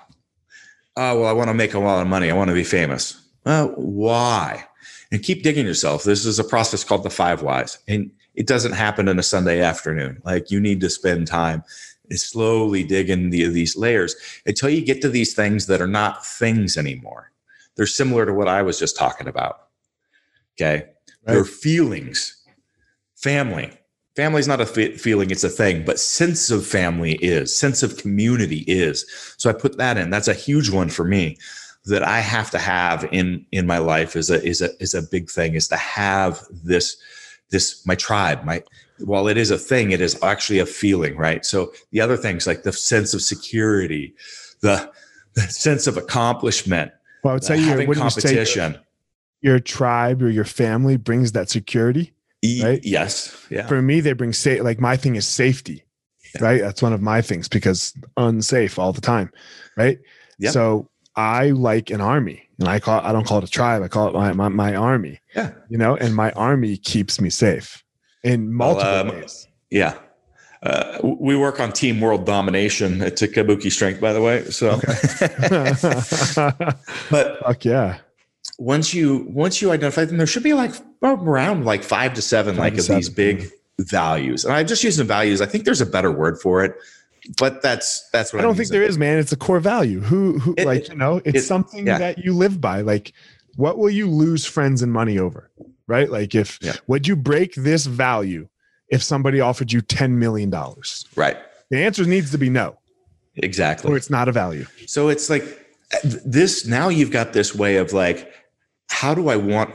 Oh, 0.95 1.21
well, 1.21 1.29
I 1.29 1.33
want 1.33 1.47
to 1.47 1.55
make 1.55 1.73
a 1.73 1.79
lot 1.79 2.01
of 2.01 2.07
money. 2.07 2.29
I 2.29 2.35
want 2.35 2.49
to 2.49 2.53
be 2.53 2.63
famous. 2.63 3.19
Well, 3.45 3.69
why? 3.69 4.65
And 5.11 5.23
keep 5.23 5.41
digging 5.41 5.65
yourself. 5.65 6.03
This 6.03 6.27
is 6.27 6.37
a 6.37 6.43
process 6.43 6.83
called 6.83 7.01
the 7.01 7.09
five 7.09 7.41
whys, 7.41 7.79
and 7.87 8.11
it 8.35 8.45
doesn't 8.45 8.73
happen 8.73 9.07
in 9.07 9.17
a 9.17 9.23
Sunday 9.23 9.61
afternoon. 9.61 10.21
Like 10.23 10.51
you 10.51 10.59
need 10.59 10.79
to 10.81 10.89
spend 10.89 11.25
time 11.25 11.63
slowly 12.11 12.83
digging 12.83 13.31
the, 13.31 13.47
these 13.47 13.75
layers 13.75 14.15
until 14.45 14.69
you 14.69 14.85
get 14.85 15.01
to 15.01 15.09
these 15.09 15.33
things 15.33 15.65
that 15.67 15.81
are 15.81 15.87
not 15.87 16.23
things 16.23 16.77
anymore. 16.77 17.31
They're 17.75 17.87
similar 17.87 18.27
to 18.27 18.33
what 18.33 18.47
I 18.47 18.61
was 18.61 18.77
just 18.77 18.95
talking 18.95 19.27
about. 19.27 19.69
Okay, 20.55 20.89
they're 21.23 21.45
feelings. 21.45 22.38
Family. 23.21 23.71
Family 24.15 24.39
is 24.39 24.47
not 24.47 24.59
a 24.59 24.65
feeling, 24.65 25.31
it's 25.31 25.43
a 25.43 25.49
thing, 25.49 25.85
but 25.85 25.99
sense 25.99 26.51
of 26.51 26.65
family 26.65 27.13
is, 27.15 27.55
sense 27.55 27.83
of 27.83 27.97
community 27.97 28.65
is. 28.67 29.05
So 29.37 29.49
I 29.49 29.53
put 29.53 29.77
that 29.77 29.97
in. 29.97 30.09
That's 30.09 30.27
a 30.27 30.33
huge 30.33 30.69
one 30.69 30.89
for 30.89 31.05
me 31.05 31.37
that 31.85 32.03
I 32.03 32.19
have 32.19 32.51
to 32.51 32.59
have 32.59 33.07
in 33.11 33.45
in 33.51 33.65
my 33.65 33.77
life 33.77 34.15
is 34.15 34.29
a 34.29 34.43
is 34.43 34.61
a 34.61 34.69
is 34.81 34.93
a 34.93 35.01
big 35.01 35.29
thing 35.29 35.55
is 35.55 35.67
to 35.69 35.77
have 35.77 36.43
this 36.51 36.97
this 37.49 37.85
my 37.85 37.95
tribe 37.95 38.43
my 38.43 38.61
while 38.99 39.27
it 39.27 39.37
is 39.37 39.49
a 39.49 39.57
thing 39.57 39.91
it 39.91 40.01
is 40.01 40.21
actually 40.21 40.59
a 40.59 40.65
feeling 40.65 41.15
right 41.15 41.45
so 41.45 41.71
the 41.91 42.01
other 42.01 42.17
things 42.17 42.45
like 42.45 42.63
the 42.63 42.73
sense 42.73 43.13
of 43.13 43.21
security 43.21 44.13
the, 44.61 44.91
the 45.35 45.41
sense 45.41 45.87
of 45.87 45.95
accomplishment 45.95 46.91
Well, 47.23 47.31
I 47.31 47.35
would 47.35 47.43
say 47.45 47.57
having 47.57 47.87
what 47.87 47.97
do 47.97 48.03
you 48.03 48.09
say, 48.09 48.21
competition 48.21 48.77
your 49.41 49.59
tribe 49.59 50.21
or 50.21 50.29
your 50.29 50.45
family 50.45 50.97
brings 50.97 51.31
that 51.31 51.49
security. 51.49 52.13
E- 52.41 52.61
right? 52.63 52.79
yes 52.83 53.35
yeah 53.49 53.67
For 53.67 53.81
me, 53.81 53.99
they 53.99 54.13
bring 54.13 54.33
sa- 54.33 54.61
like 54.63 54.79
my 54.79 54.95
thing 54.97 55.15
is 55.15 55.27
safety, 55.27 55.83
Yeah. 56.35 56.43
right? 56.43 56.61
That's 56.61 56.81
one 56.81 56.93
of 56.93 57.01
my 57.01 57.21
things 57.21 57.47
because 57.49 57.93
unsafe 58.17 58.79
all 58.79 58.93
the 58.93 59.01
time, 59.01 59.29
right? 59.77 59.99
Yep. 60.39 60.53
So 60.53 60.89
I 61.15 61.49
like 61.49 61.89
an 61.89 61.99
army, 62.01 62.47
and 62.59 62.67
I 62.69 62.79
call 62.79 63.01
I 63.01 63.11
don't 63.11 63.25
call 63.27 63.39
it 63.39 63.43
a 63.43 63.47
tribe. 63.51 63.83
I 63.83 63.87
call 63.89 64.07
it 64.07 64.13
my 64.13 64.31
my, 64.33 64.47
my 64.47 64.75
army. 64.75 65.19
Yeah. 65.35 65.51
you 65.69 65.77
know, 65.77 65.97
and 65.97 66.15
my 66.15 66.31
army 66.31 66.77
keeps 66.77 67.19
me 67.19 67.29
safe 67.29 67.83
in 68.23 68.53
multiple 68.53 68.93
um, 68.93 69.07
ways. 69.09 69.47
yeah 69.69 69.97
uh, 70.63 70.99
we 71.03 71.37
work 71.37 71.59
on 71.61 71.71
team 71.71 72.01
world 72.01 72.25
domination 72.25 73.01
at 73.01 73.13
Kabuki 73.15 73.71
Strength, 73.71 74.01
by 74.01 74.11
the 74.11 74.21
way. 74.21 74.43
So, 74.51 74.75
but 77.09 77.39
Fuck 77.43 77.65
yeah. 77.65 77.97
Once 78.59 78.93
you 78.93 79.25
once 79.29 79.61
you 79.61 79.71
identify 79.71 80.05
them, 80.05 80.17
there 80.17 80.27
should 80.27 80.43
be 80.43 80.53
like 80.53 80.73
around 81.01 81.65
like 81.65 81.83
five 81.83 82.13
to 82.13 82.21
seven 82.21 82.55
Five 82.55 82.59
like 82.59 82.73
to 82.75 82.79
of 82.81 82.87
these 82.97 83.07
seven, 83.07 83.15
big 83.15 83.47
values. 83.79 84.43
And 84.45 84.53
I'm 84.53 84.67
just 84.67 84.83
using 84.83 85.07
values. 85.07 85.41
I 85.41 85.45
think 85.45 85.63
there's 85.65 85.81
a 85.81 85.85
better 85.85 86.11
word 86.11 86.39
for 86.41 86.63
it, 86.63 86.75
but 87.37 87.61
that's 87.61 88.07
that's 88.11 88.33
what 88.33 88.39
I 88.39 88.41
don't 88.43 88.51
I'm 88.51 88.55
think 88.57 88.65
using. 88.65 88.79
there 88.79 88.87
is, 88.89 88.97
man. 88.97 89.17
It's 89.17 89.31
a 89.31 89.37
core 89.37 89.59
value. 89.61 90.01
Who, 90.01 90.37
who, 90.39 90.53
It- 90.57 90.65
like 90.65 90.89
you 90.89 90.95
know, 90.95 91.21
it's 91.25 91.39
it- 91.39 91.43
something 91.47 91.87
yeah. 91.87 91.97
that 91.97 92.17
you 92.19 92.33
live 92.33 92.59
by. 92.59 92.81
Like, 92.81 93.13
what 93.55 93.77
will 93.77 93.89
you 93.89 94.09
lose 94.09 94.45
friends 94.45 94.81
and 94.81 94.91
money 94.91 95.17
over? 95.17 95.49
Right? 95.87 96.09
Like, 96.11 96.35
if 96.35 96.59
Yeah. 96.61 96.73
would 96.87 97.07
you 97.07 97.15
break 97.15 97.55
this 97.55 97.85
value 97.87 98.47
if 98.89 99.01
somebody 99.01 99.39
offered 99.39 99.71
you 99.71 99.81
ten 99.81 100.19
million 100.19 100.49
dollars? 100.49 101.05
Right. 101.15 101.37
The 101.71 101.77
answer 101.77 102.03
needs 102.03 102.31
to 102.31 102.37
be 102.37 102.49
no, 102.49 102.77
Exactly. 103.37 103.89
or 103.91 103.95
it's 103.95 104.09
not 104.09 104.27
a 104.27 104.31
value. 104.31 104.65
So 104.85 105.07
it's 105.09 105.29
like 105.29 105.43
this 106.03 106.67
now 106.67 106.89
you've 106.89 107.11
got 107.11 107.33
this 107.33 107.55
way 107.55 107.77
of 107.77 107.93
like, 107.93 108.31
how 108.89 109.13
do 109.13 109.29
I 109.29 109.35
want 109.35 109.73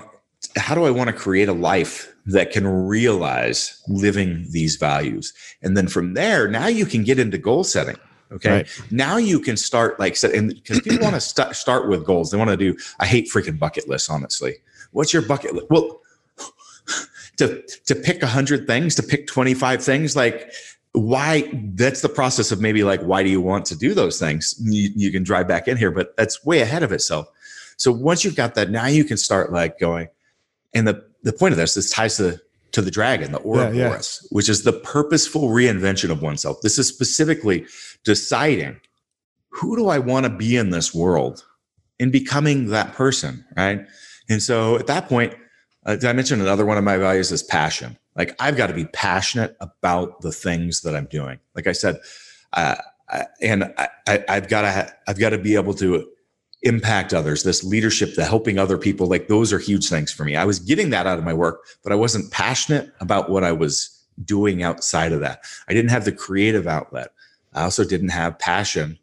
how 0.57 0.75
do 0.75 0.85
I 0.85 0.91
want 0.91 1.09
to 1.09 1.13
create 1.13 1.49
a 1.49 1.53
life 1.53 2.15
that 2.27 2.51
can 2.51 2.67
realize 2.67 3.83
living 3.89 4.47
these 4.51 4.77
values? 4.77 5.33
And 5.63 5.77
then 5.77 5.89
from 5.89 6.15
there, 6.15 6.49
now 6.49 6.67
you 6.67 6.87
can 6.87 7.03
get 7.03 7.19
into 7.19 7.39
goal 7.39 7.65
setting. 7.65 7.97
Okay. 8.33 8.51
Right. 8.51 8.83
Now 8.91 9.17
you 9.17 9.41
can 9.41 9.57
start 9.57 9.99
like 9.99 10.17
set 10.17 10.33
and 10.33 10.55
because 10.55 10.81
people 10.81 11.01
want 11.01 11.15
to 11.15 11.21
st- 11.21 11.57
start 11.57 11.89
with 11.89 12.05
goals. 12.05 12.31
They 12.31 12.39
want 12.39 12.51
to 12.51 12.57
do, 12.57 12.77
I 13.01 13.07
hate 13.07 13.29
freaking 13.33 13.59
bucket 13.59 13.89
lists, 13.89 14.11
honestly. 14.11 14.57
What's 14.93 15.13
your 15.13 15.23
bucket 15.23 15.55
list? 15.55 15.67
Well, 15.71 16.01
to 17.39 17.63
to 17.63 17.95
pick 17.95 18.23
a 18.23 18.27
hundred 18.27 18.67
things, 18.67 18.95
to 18.97 19.03
pick 19.03 19.27
25 19.27 19.83
things, 19.83 20.17
like 20.17 20.53
why 20.93 21.51
that's 21.75 22.03
the 22.03 22.09
process 22.09 22.53
of 22.53 22.61
maybe 22.61 22.85
like 22.85 23.01
why 23.01 23.23
do 23.23 23.29
you 23.29 23.41
want 23.41 23.67
to 23.67 23.77
do 23.77 23.95
those 23.95 24.17
things 24.17 24.55
you, 24.63 24.91
you 24.95 25.11
can 25.11 25.25
drive 25.25 25.49
back 25.49 25.67
in 25.67 25.77
here 25.77 25.91
but 25.91 26.17
that's 26.17 26.45
way 26.45 26.61
ahead 26.61 26.85
of 26.85 26.93
itself 26.93 27.27
so 27.77 27.93
once 27.93 28.25
you've 28.25 28.37
got 28.37 28.55
that 28.55 28.71
now 28.71 28.87
you 28.87 29.05
can 29.05 29.17
start 29.17 29.53
like 29.53 29.79
going 29.79 30.09
and 30.75 30.87
the 30.87 31.05
the 31.23 31.33
point 31.33 31.53
of 31.53 31.59
this 31.59 31.75
this 31.75 31.91
ties 31.91 32.17
to 32.17 32.23
the 32.23 32.41
to 32.73 32.83
the 32.83 32.91
dragon 32.91 33.33
the 33.33 33.41
ouroboros 33.41 34.21
yeah. 34.23 34.29
which 34.31 34.49
is 34.49 34.63
the 34.63 34.73
purposeful 34.73 35.49
reinvention 35.49 36.11
of 36.11 36.23
oneself 36.23 36.61
this 36.63 36.79
is 36.79 36.89
specifically 36.89 37.67
deciding 38.05 38.81
who 39.49 39.77
do 39.77 39.89
i 39.89 39.99
want 39.99 40.25
to 40.25 40.31
be 40.31 40.57
in 40.57 40.71
this 40.71 40.95
world 40.95 41.45
and 42.01 42.11
becoming 42.11 42.67
that 42.67 42.93
person 42.95 43.45
right 43.57 43.87
and 44.29 44.43
so 44.43 44.77
at 44.77 44.87
that 44.87 45.09
point 45.09 45.35
uh, 45.87 45.97
did 45.97 46.05
I 46.05 46.13
mention 46.13 46.41
another 46.41 46.65
one 46.65 46.79
of 46.79 46.85
my 46.85 46.97
values 46.97 47.31
is 47.31 47.43
passion? 47.43 47.99
Like 48.17 48.35
I've 48.41 48.57
got 48.57 48.69
to 48.69 48.75
be 48.75 48.87
passionate 48.87 49.57
about 49.61 50.21
the 50.21 50.33
things 50.33 50.81
that 50.83 50.95
I'm 50.95 51.07
doing. 51.07 51.39
Like 51.55 51.67
I 51.67 51.73
said, 51.73 52.01
uh, 52.53 52.77
I, 53.09 53.25
and 53.43 53.65
I, 53.77 53.89
I, 54.07 54.25
I've 54.29 54.49
got 54.49 54.63
to 54.63 54.73
ha- 54.73 54.93
I've 55.07 55.19
got 55.19 55.31
to 55.31 55.39
be 55.39 55.57
able 55.57 55.75
to 55.75 56.09
impact 56.65 57.15
others. 57.15 57.43
This 57.43 57.63
leadership, 57.63 58.15
the 58.15 58.25
helping 58.25 58.59
other 58.59 58.79
people, 58.79 59.07
like 59.07 59.29
those 59.29 59.53
are 59.53 59.59
huge 59.59 59.89
things 59.89 60.13
for 60.13 60.25
me. 60.25 60.37
I 60.37 60.45
was 60.45 60.59
getting 60.59 60.91
that 60.91 61.07
out 61.07 61.19
of 61.19 61.25
my 61.25 61.35
work, 61.35 61.65
but 61.83 61.93
I 61.93 61.97
wasn't 61.97 62.31
passionate 62.31 62.93
about 63.01 63.31
what 63.31 63.45
I 63.45 63.53
was 63.53 64.03
doing 64.25 64.63
outside 64.63 65.13
of 65.13 65.21
that. 65.21 65.45
I 65.69 65.75
didn't 65.75 65.91
have 65.91 66.05
the 66.05 66.13
creative 66.13 66.67
outlet. 66.67 67.11
I 67.53 67.63
also 67.63 67.85
didn't 67.85 68.09
have 68.11 68.39
passion 68.39 68.99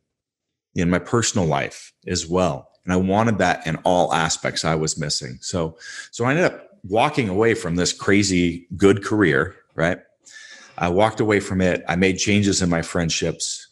in 0.75 0.89
my 0.89 0.99
personal 0.99 1.47
life 1.47 1.93
as 2.07 2.27
well. 2.27 2.69
And 2.83 2.93
I 2.93 2.97
wanted 2.97 3.37
that 3.37 3.65
in 3.67 3.75
all 3.77 4.13
aspects 4.13 4.65
I 4.65 4.75
was 4.75 4.97
missing. 4.97 5.37
So, 5.41 5.77
so 6.11 6.25
I 6.25 6.31
ended 6.31 6.45
up 6.45 6.79
walking 6.83 7.29
away 7.29 7.53
from 7.53 7.75
this 7.75 7.93
crazy 7.93 8.67
good 8.75 9.03
career, 9.03 9.55
right? 9.75 9.99
I 10.77 10.89
walked 10.89 11.19
away 11.19 11.39
from 11.39 11.61
it. 11.61 11.83
I 11.87 11.95
made 11.95 12.17
changes 12.17 12.61
in 12.61 12.69
my 12.69 12.81
friendships. 12.81 13.67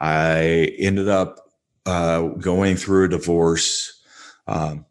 I 0.00 0.74
ended 0.78 1.08
up 1.08 1.49
uh, 1.90 2.28
going 2.38 2.76
through 2.76 3.06
a 3.06 3.08
divorce. 3.08 4.00
Um, 4.46 4.86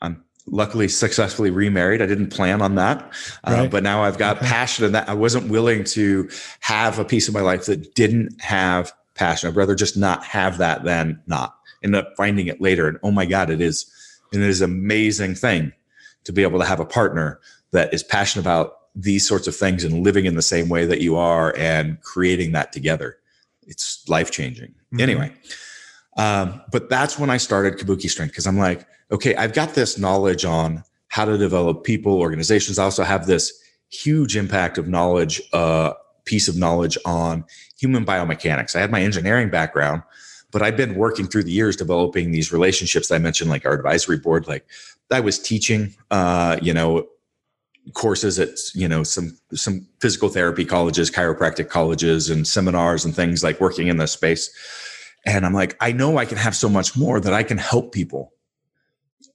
I'm 0.00 0.24
luckily 0.46 0.88
successfully 0.88 1.50
remarried. 1.50 2.02
I 2.02 2.06
didn't 2.06 2.30
plan 2.30 2.60
on 2.60 2.74
that, 2.74 3.12
uh, 3.44 3.68
but 3.68 3.84
now 3.84 4.02
I've 4.02 4.18
got 4.18 4.38
okay. 4.38 4.46
passion 4.46 4.84
in 4.84 4.92
that. 4.92 5.08
I 5.08 5.14
wasn't 5.14 5.48
willing 5.48 5.84
to 5.84 6.28
have 6.60 6.98
a 6.98 7.04
piece 7.04 7.28
of 7.28 7.34
my 7.34 7.40
life 7.40 7.66
that 7.66 7.94
didn't 7.94 8.40
have 8.40 8.92
passion. 9.14 9.48
I'd 9.48 9.56
rather 9.56 9.76
just 9.76 9.96
not 9.96 10.24
have 10.24 10.58
that 10.58 10.82
than 10.82 11.22
not. 11.26 11.56
End 11.84 11.94
up 11.94 12.14
finding 12.16 12.48
it 12.48 12.60
later, 12.60 12.88
and 12.88 12.98
oh 13.04 13.12
my 13.12 13.24
god, 13.24 13.48
it 13.48 13.60
is 13.60 13.90
it 14.32 14.40
is 14.40 14.60
an 14.60 14.70
amazing 14.70 15.36
thing 15.36 15.72
to 16.24 16.32
be 16.32 16.42
able 16.42 16.58
to 16.58 16.66
have 16.66 16.80
a 16.80 16.84
partner 16.84 17.40
that 17.70 17.94
is 17.94 18.02
passionate 18.02 18.42
about 18.42 18.78
these 18.94 19.26
sorts 19.26 19.46
of 19.46 19.54
things 19.54 19.84
and 19.84 20.02
living 20.04 20.26
in 20.26 20.34
the 20.34 20.42
same 20.42 20.68
way 20.68 20.84
that 20.84 21.00
you 21.00 21.16
are 21.16 21.56
and 21.56 22.00
creating 22.02 22.52
that 22.52 22.72
together. 22.72 23.18
It's 23.66 24.06
life 24.08 24.30
changing. 24.30 24.70
Mm-hmm. 24.70 25.00
Anyway, 25.00 25.32
um, 26.16 26.62
but 26.70 26.88
that's 26.88 27.18
when 27.18 27.30
I 27.30 27.36
started 27.36 27.78
Kabuki 27.78 28.08
Strength 28.08 28.32
because 28.32 28.46
I'm 28.46 28.58
like, 28.58 28.86
okay, 29.10 29.34
I've 29.36 29.52
got 29.52 29.74
this 29.74 29.98
knowledge 29.98 30.44
on 30.44 30.84
how 31.08 31.24
to 31.24 31.36
develop 31.36 31.84
people, 31.84 32.18
organizations. 32.18 32.78
I 32.78 32.84
also 32.84 33.04
have 33.04 33.26
this 33.26 33.52
huge 33.90 34.36
impact 34.36 34.78
of 34.78 34.88
knowledge, 34.88 35.42
uh, 35.52 35.92
piece 36.24 36.48
of 36.48 36.56
knowledge 36.56 36.96
on 37.04 37.44
human 37.78 38.04
biomechanics. 38.04 38.76
I 38.76 38.80
had 38.80 38.90
my 38.90 39.02
engineering 39.02 39.50
background, 39.50 40.02
but 40.50 40.62
I've 40.62 40.76
been 40.76 40.94
working 40.94 41.26
through 41.26 41.44
the 41.44 41.50
years 41.50 41.76
developing 41.76 42.30
these 42.30 42.52
relationships 42.52 43.10
I 43.10 43.18
mentioned, 43.18 43.50
like 43.50 43.66
our 43.66 43.72
advisory 43.72 44.18
board. 44.18 44.46
Like 44.46 44.66
I 45.10 45.20
was 45.20 45.38
teaching, 45.38 45.94
uh, 46.10 46.58
you 46.62 46.72
know, 46.72 47.08
courses 47.94 48.38
at 48.38 48.50
you 48.74 48.86
know 48.86 49.02
some 49.02 49.36
some 49.52 49.86
physical 50.00 50.28
therapy 50.28 50.64
colleges, 50.64 51.10
chiropractic 51.10 51.68
colleges, 51.68 52.30
and 52.30 52.46
seminars 52.46 53.04
and 53.04 53.14
things 53.14 53.42
like 53.42 53.60
working 53.60 53.88
in 53.88 53.96
this 53.96 54.12
space. 54.12 54.50
And 55.24 55.46
I'm 55.46 55.54
like, 55.54 55.76
I 55.80 55.92
know 55.92 56.18
I 56.18 56.24
can 56.24 56.38
have 56.38 56.56
so 56.56 56.68
much 56.68 56.96
more 56.96 57.20
that 57.20 57.32
I 57.32 57.42
can 57.42 57.58
help 57.58 57.92
people 57.92 58.32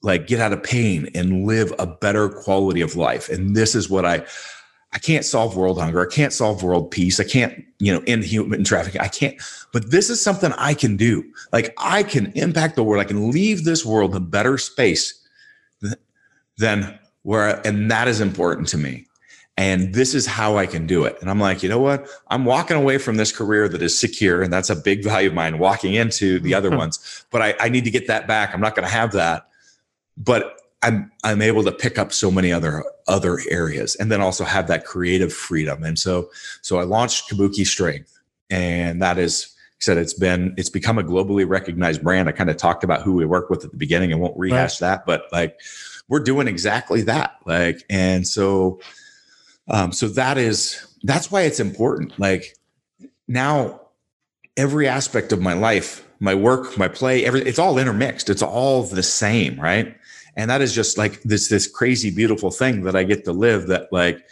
like 0.01 0.27
get 0.27 0.39
out 0.39 0.53
of 0.53 0.63
pain 0.63 1.09
and 1.15 1.45
live 1.45 1.73
a 1.79 1.87
better 1.87 2.29
quality 2.29 2.81
of 2.81 2.95
life. 2.95 3.29
And 3.29 3.55
this 3.55 3.75
is 3.75 3.89
what 3.89 4.05
I 4.05 4.25
I 4.93 4.99
can't 4.99 5.25
solve 5.25 5.55
world 5.57 5.79
hunger. 5.79 6.01
I 6.01 6.11
can't 6.11 6.31
solve 6.31 6.63
world 6.63 6.91
peace. 6.91 7.19
I 7.19 7.25
can't, 7.25 7.63
you 7.79 7.93
know, 7.93 8.01
end 8.07 8.23
human 8.23 8.63
trafficking. 8.63 9.01
I 9.01 9.09
can't, 9.09 9.35
but 9.73 9.91
this 9.91 10.09
is 10.09 10.21
something 10.21 10.53
I 10.53 10.73
can 10.73 10.95
do. 10.95 11.23
Like 11.51 11.73
I 11.77 12.03
can 12.03 12.31
impact 12.35 12.75
the 12.75 12.83
world. 12.83 13.01
I 13.01 13.07
can 13.07 13.29
leave 13.31 13.63
this 13.63 13.85
world 13.85 14.15
a 14.15 14.19
better 14.19 14.57
space 14.57 15.13
than 16.57 16.97
where, 17.23 17.61
and 17.67 17.91
that 17.91 18.07
is 18.07 18.21
important 18.21 18.69
to 18.69 18.77
me. 18.77 19.05
And 19.57 19.93
this 19.93 20.13
is 20.13 20.27
how 20.27 20.57
I 20.57 20.67
can 20.67 20.85
do 20.85 21.05
it. 21.05 21.17
And 21.19 21.31
I'm 21.31 21.39
like, 21.39 21.63
you 21.63 21.69
know 21.69 21.79
what? 21.79 22.07
I'm 22.27 22.45
walking 22.45 22.77
away 22.77 22.99
from 22.99 23.17
this 23.17 23.31
career 23.31 23.67
that 23.67 23.81
is 23.81 23.97
secure. 23.97 24.43
And 24.43 24.53
that's 24.53 24.69
a 24.69 24.75
big 24.75 25.03
value 25.03 25.29
of 25.29 25.33
mine, 25.33 25.57
walking 25.57 25.95
into 25.95 26.39
the 26.39 26.53
other 26.53 26.69
ones. 26.77 27.25
But 27.31 27.41
I, 27.41 27.55
I 27.59 27.69
need 27.69 27.83
to 27.85 27.91
get 27.91 28.05
that 28.07 28.27
back. 28.27 28.53
I'm 28.53 28.61
not 28.61 28.75
going 28.75 28.87
to 28.87 28.93
have 28.93 29.13
that. 29.13 29.49
But 30.15 30.57
I'm 30.83 31.11
I'm 31.23 31.41
able 31.41 31.63
to 31.63 31.71
pick 31.71 31.97
up 31.97 32.13
so 32.13 32.29
many 32.29 32.51
other 32.51 32.83
other 33.07 33.39
areas 33.49 33.95
and 33.95 34.11
then 34.11 34.21
also 34.21 34.43
have 34.43 34.67
that 34.67 34.85
creative 34.85 35.33
freedom. 35.33 35.83
And 35.83 35.97
so 35.97 36.29
so 36.61 36.77
I 36.77 36.83
launched 36.83 37.29
Kabuki 37.29 37.65
Strength 37.65 38.19
and 38.49 39.01
that 39.01 39.17
is 39.17 39.55
said 39.79 39.97
it's 39.97 40.13
been 40.13 40.53
it's 40.57 40.69
become 40.69 40.97
a 40.97 41.03
globally 41.03 41.47
recognized 41.47 42.03
brand. 42.03 42.29
I 42.29 42.31
kind 42.31 42.49
of 42.49 42.57
talked 42.57 42.83
about 42.83 43.01
who 43.01 43.13
we 43.13 43.25
work 43.25 43.49
with 43.49 43.65
at 43.65 43.71
the 43.71 43.77
beginning 43.77 44.11
and 44.11 44.21
won't 44.21 44.37
rehash 44.37 44.81
right. 44.81 44.89
that, 44.89 45.05
but 45.05 45.25
like 45.31 45.59
we're 46.09 46.19
doing 46.19 46.47
exactly 46.47 47.01
that. 47.03 47.37
Like 47.45 47.83
and 47.89 48.27
so 48.27 48.79
um 49.67 49.91
so 49.91 50.07
that 50.09 50.37
is 50.37 50.95
that's 51.03 51.31
why 51.31 51.41
it's 51.41 51.59
important. 51.59 52.17
Like 52.19 52.55
now 53.27 53.81
every 54.55 54.87
aspect 54.87 55.31
of 55.31 55.39
my 55.39 55.53
life, 55.53 56.07
my 56.19 56.33
work, 56.33 56.77
my 56.77 56.87
play, 56.87 57.25
every 57.25 57.41
it's 57.41 57.59
all 57.59 57.77
intermixed. 57.77 58.29
It's 58.29 58.41
all 58.41 58.83
the 58.83 59.03
same, 59.03 59.59
right? 59.59 59.95
and 60.37 60.51
that 60.51 60.61
is 60.61 60.73
just 60.73 60.97
like 60.97 61.21
this 61.23 61.49
this 61.49 61.67
crazy 61.67 62.11
beautiful 62.11 62.51
thing 62.51 62.83
that 62.83 62.95
i 62.95 63.03
get 63.03 63.25
to 63.25 63.33
live 63.33 63.67
that 63.67 63.91
like 63.91 64.25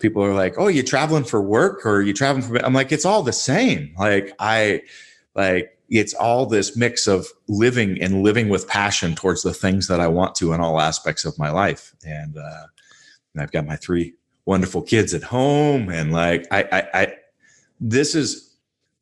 people 0.00 0.24
are 0.24 0.34
like 0.34 0.54
oh 0.58 0.66
you're 0.66 0.82
traveling 0.82 1.22
for 1.22 1.40
work 1.40 1.86
or 1.86 2.00
you're 2.02 2.14
traveling 2.14 2.42
for 2.42 2.56
i'm 2.64 2.72
like 2.72 2.90
it's 2.90 3.04
all 3.04 3.22
the 3.22 3.32
same 3.32 3.94
like 3.98 4.32
i 4.40 4.82
like 5.36 5.78
it's 5.88 6.14
all 6.14 6.46
this 6.46 6.74
mix 6.76 7.06
of 7.06 7.26
living 7.46 8.00
and 8.00 8.22
living 8.22 8.48
with 8.48 8.66
passion 8.66 9.14
towards 9.14 9.42
the 9.42 9.54
things 9.54 9.86
that 9.86 10.00
i 10.00 10.08
want 10.08 10.34
to 10.34 10.52
in 10.52 10.60
all 10.60 10.80
aspects 10.80 11.24
of 11.24 11.38
my 11.38 11.50
life 11.50 11.94
and 12.04 12.36
uh 12.36 12.66
and 13.34 13.42
i've 13.42 13.52
got 13.52 13.66
my 13.66 13.76
three 13.76 14.14
wonderful 14.46 14.82
kids 14.82 15.14
at 15.14 15.22
home 15.22 15.88
and 15.88 16.12
like 16.12 16.46
i 16.50 16.62
i, 16.72 17.02
I 17.02 17.14
this 17.80 18.14
is 18.14 18.52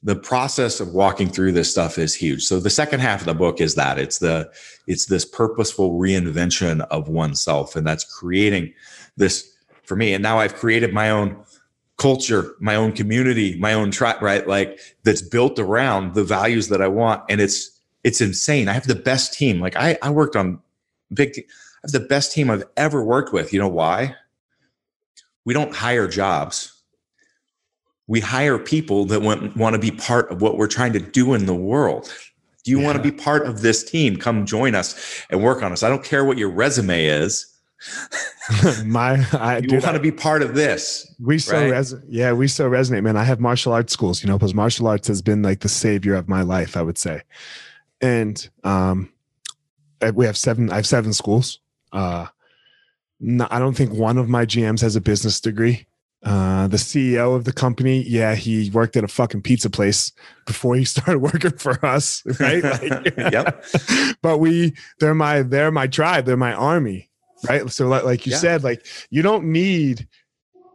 the 0.02 0.16
process 0.16 0.80
of 0.80 0.94
walking 0.94 1.28
through 1.28 1.52
this 1.52 1.70
stuff 1.70 1.98
is 1.98 2.14
huge. 2.14 2.42
So 2.44 2.58
the 2.58 2.70
second 2.70 3.00
half 3.00 3.20
of 3.20 3.26
the 3.26 3.34
book 3.34 3.60
is 3.60 3.74
that 3.74 3.98
it's 3.98 4.18
the 4.18 4.50
it's 4.86 5.06
this 5.06 5.24
purposeful 5.24 5.98
reinvention 5.98 6.80
of 6.90 7.08
oneself 7.08 7.76
and 7.76 7.86
that's 7.86 8.04
creating 8.04 8.72
this 9.16 9.54
for 9.82 9.96
me 9.96 10.14
and 10.14 10.22
now 10.22 10.38
I've 10.38 10.54
created 10.54 10.94
my 10.94 11.10
own 11.10 11.44
culture, 11.98 12.54
my 12.60 12.76
own 12.76 12.92
community, 12.92 13.58
my 13.58 13.74
own 13.74 13.90
tribe, 13.90 14.22
right? 14.22 14.46
Like 14.46 14.80
that's 15.02 15.20
built 15.20 15.58
around 15.58 16.14
the 16.14 16.24
values 16.24 16.68
that 16.68 16.80
I 16.80 16.88
want 16.88 17.22
and 17.28 17.40
it's 17.40 17.78
it's 18.02 18.22
insane. 18.22 18.68
I 18.68 18.72
have 18.72 18.86
the 18.86 18.94
best 18.94 19.34
team. 19.34 19.60
Like 19.60 19.76
I 19.76 19.98
I 20.00 20.08
worked 20.08 20.34
on 20.34 20.60
big 21.12 21.34
te- 21.34 21.42
I 21.42 21.88
have 21.88 21.92
the 21.92 22.00
best 22.00 22.32
team 22.32 22.50
I've 22.50 22.64
ever 22.78 23.04
worked 23.04 23.34
with. 23.34 23.52
You 23.52 23.60
know 23.60 23.68
why? 23.68 24.16
We 25.44 25.54
don't 25.54 25.74
hire 25.74 26.06
jobs 26.06 26.80
we 28.10 28.18
hire 28.18 28.58
people 28.58 29.04
that 29.04 29.22
want, 29.22 29.56
want 29.56 29.74
to 29.74 29.78
be 29.78 29.92
part 29.92 30.32
of 30.32 30.42
what 30.42 30.58
we're 30.58 30.66
trying 30.66 30.92
to 30.94 30.98
do 30.98 31.32
in 31.32 31.46
the 31.46 31.54
world. 31.54 32.12
Do 32.64 32.72
you 32.72 32.80
yeah. 32.80 32.86
want 32.86 32.96
to 32.96 33.02
be 33.02 33.12
part 33.12 33.46
of 33.46 33.62
this 33.62 33.88
team? 33.88 34.16
Come 34.16 34.44
join 34.44 34.74
us 34.74 35.24
and 35.30 35.40
work 35.40 35.62
on 35.62 35.70
us. 35.70 35.84
I 35.84 35.88
don't 35.88 36.02
care 36.02 36.24
what 36.24 36.36
your 36.36 36.50
resume 36.50 37.06
is. 37.06 37.46
My, 38.84 39.24
I 39.32 39.58
you 39.58 39.78
want 39.78 39.94
to 39.94 40.00
be 40.00 40.10
part 40.10 40.42
of 40.42 40.56
this. 40.56 41.14
We 41.20 41.38
so 41.38 41.52
right? 41.52 41.70
res- 41.70 41.94
yeah, 42.08 42.32
we 42.32 42.48
so 42.48 42.68
resonate, 42.68 43.04
man. 43.04 43.16
I 43.16 43.22
have 43.22 43.38
martial 43.38 43.72
arts 43.72 43.92
schools, 43.92 44.24
you 44.24 44.28
know, 44.28 44.36
because 44.36 44.54
martial 44.54 44.88
arts 44.88 45.06
has 45.06 45.22
been 45.22 45.42
like 45.42 45.60
the 45.60 45.68
savior 45.68 46.16
of 46.16 46.28
my 46.28 46.42
life, 46.42 46.76
I 46.76 46.82
would 46.82 46.98
say. 46.98 47.22
And 48.00 48.50
um, 48.64 49.12
we 50.14 50.26
have 50.26 50.36
seven. 50.36 50.68
I 50.68 50.76
have 50.76 50.86
seven 50.86 51.12
schools. 51.12 51.60
Uh, 51.92 52.26
no, 53.20 53.46
I 53.50 53.58
don't 53.58 53.74
think 53.74 53.92
one 53.92 54.18
of 54.18 54.28
my 54.28 54.46
GMs 54.46 54.80
has 54.80 54.96
a 54.96 55.00
business 55.00 55.40
degree. 55.40 55.86
Uh, 56.22 56.68
the 56.68 56.76
CEO 56.76 57.34
of 57.34 57.44
the 57.44 57.52
company, 57.52 58.02
yeah, 58.02 58.34
he 58.34 58.68
worked 58.70 58.96
at 58.96 59.04
a 59.04 59.08
fucking 59.08 59.40
pizza 59.40 59.70
place 59.70 60.12
before 60.46 60.74
he 60.74 60.84
started 60.86 61.18
working 61.18 61.56
for 61.56 61.84
us, 61.84 62.22
right? 62.38 62.62
Like, 62.80 63.16
yep. 63.16 63.64
But 64.22 64.38
we, 64.38 64.74
they're 64.98 65.14
my, 65.14 65.42
they're 65.42 65.70
my 65.70 65.86
tribe, 65.86 66.26
they're 66.26 66.36
my 66.36 66.52
army, 66.52 67.10
right? 67.48 67.70
So, 67.70 67.88
like, 67.88 68.04
like 68.04 68.26
you 68.26 68.32
yeah. 68.32 68.38
said, 68.38 68.64
like 68.64 68.86
you 69.10 69.22
don't 69.22 69.44
need, 69.44 70.06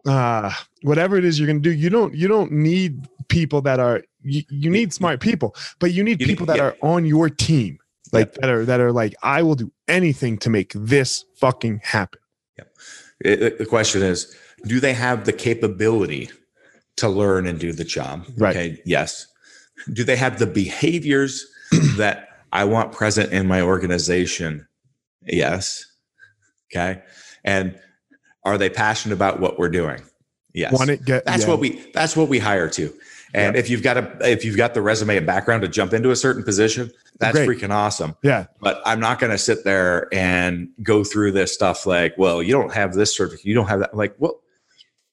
uh, 0.08 0.52
whatever 0.82 1.18
it 1.18 1.26
is 1.26 1.40
you're 1.40 1.48
gonna 1.48 1.60
do. 1.60 1.72
You 1.72 1.90
don't, 1.90 2.14
you 2.14 2.28
don't 2.28 2.52
need 2.52 3.08
people 3.28 3.62
that 3.62 3.80
are. 3.80 4.04
You, 4.22 4.44
you 4.50 4.70
need 4.70 4.94
smart 4.94 5.20
people, 5.20 5.56
but 5.80 5.94
you 5.94 6.04
need 6.04 6.22
you 6.22 6.28
people 6.28 6.46
need, 6.46 6.54
that 6.54 6.58
yeah. 6.58 6.64
are 6.64 6.78
on 6.82 7.06
your 7.06 7.30
team, 7.30 7.78
like 8.12 8.28
yep. 8.28 8.42
that 8.42 8.50
are 8.50 8.66
that 8.66 8.80
are 8.80 8.92
like, 8.92 9.16
I 9.22 9.44
will 9.44 9.56
do 9.56 9.72
anything 9.88 10.38
to 10.40 10.50
make 10.50 10.74
this 10.74 11.26
fucking 11.36 11.82
happen. 11.84 12.20
Yep. 12.58 12.76
It, 13.22 13.58
the 13.58 13.66
question 13.66 14.02
is 14.02 14.36
do 14.66 14.80
they 14.80 14.94
have 14.94 15.26
the 15.26 15.34
capability 15.34 16.30
to 16.98 17.10
learn 17.10 17.46
and 17.46 17.60
do 17.60 17.72
the 17.72 17.84
job? 17.84 18.26
Right. 18.38 18.56
Okay. 18.56 18.82
Yes. 18.86 19.28
Do 19.92 20.04
they 20.04 20.16
have 20.16 20.40
the 20.40 20.48
behaviors 20.48 21.46
that 21.98 22.30
I 22.52 22.64
want 22.64 22.94
present 22.94 23.32
in 23.32 23.48
my 23.48 23.62
organization? 23.62 24.68
Yes. 25.26 25.86
Okay. 26.72 27.02
And 27.44 27.80
are 28.44 28.58
they 28.58 28.70
passionate 28.70 29.16
about 29.16 29.40
what 29.40 29.60
we're 29.60 29.70
doing? 29.70 30.02
Yes. 30.54 30.74
Want 30.74 30.90
it 30.90 31.04
get, 31.04 31.26
that's 31.26 31.44
yeah. 31.44 31.50
what 31.50 31.60
we 31.60 31.92
that's 31.94 32.16
what 32.16 32.30
we 32.30 32.40
hire 32.40 32.70
to. 32.70 32.94
And 33.36 33.58
if 33.58 33.70
you've 33.70 33.84
got 33.84 33.98
a 33.98 34.18
if 34.22 34.46
you've 34.46 34.56
got 34.56 34.74
the 34.74 34.82
resume 34.82 35.18
and 35.18 35.26
background 35.26 35.62
to 35.64 35.68
jump 35.68 35.94
into 35.94 36.10
a 36.10 36.16
certain 36.16 36.42
position, 36.42 36.90
that's 37.20 37.38
Great. 37.38 37.50
freaking 37.50 37.70
awesome. 37.70 38.16
Yeah. 38.24 38.46
But 38.62 38.82
I'm 38.86 39.02
not 39.02 39.20
going 39.20 39.32
to 39.32 39.38
sit 39.38 39.66
there 39.66 40.08
and 40.14 40.70
go 40.82 41.04
through 41.04 41.34
this 41.34 41.54
stuff 41.54 41.86
like, 41.86 42.18
well, 42.18 42.42
you 42.42 42.54
don't 42.54 42.74
have 42.74 42.94
this 42.94 43.14
certificate, 43.14 43.46
you 43.46 43.54
don't 43.54 43.68
have 43.68 43.82
that. 43.82 43.96
Like, 43.96 44.16
well, 44.20 44.40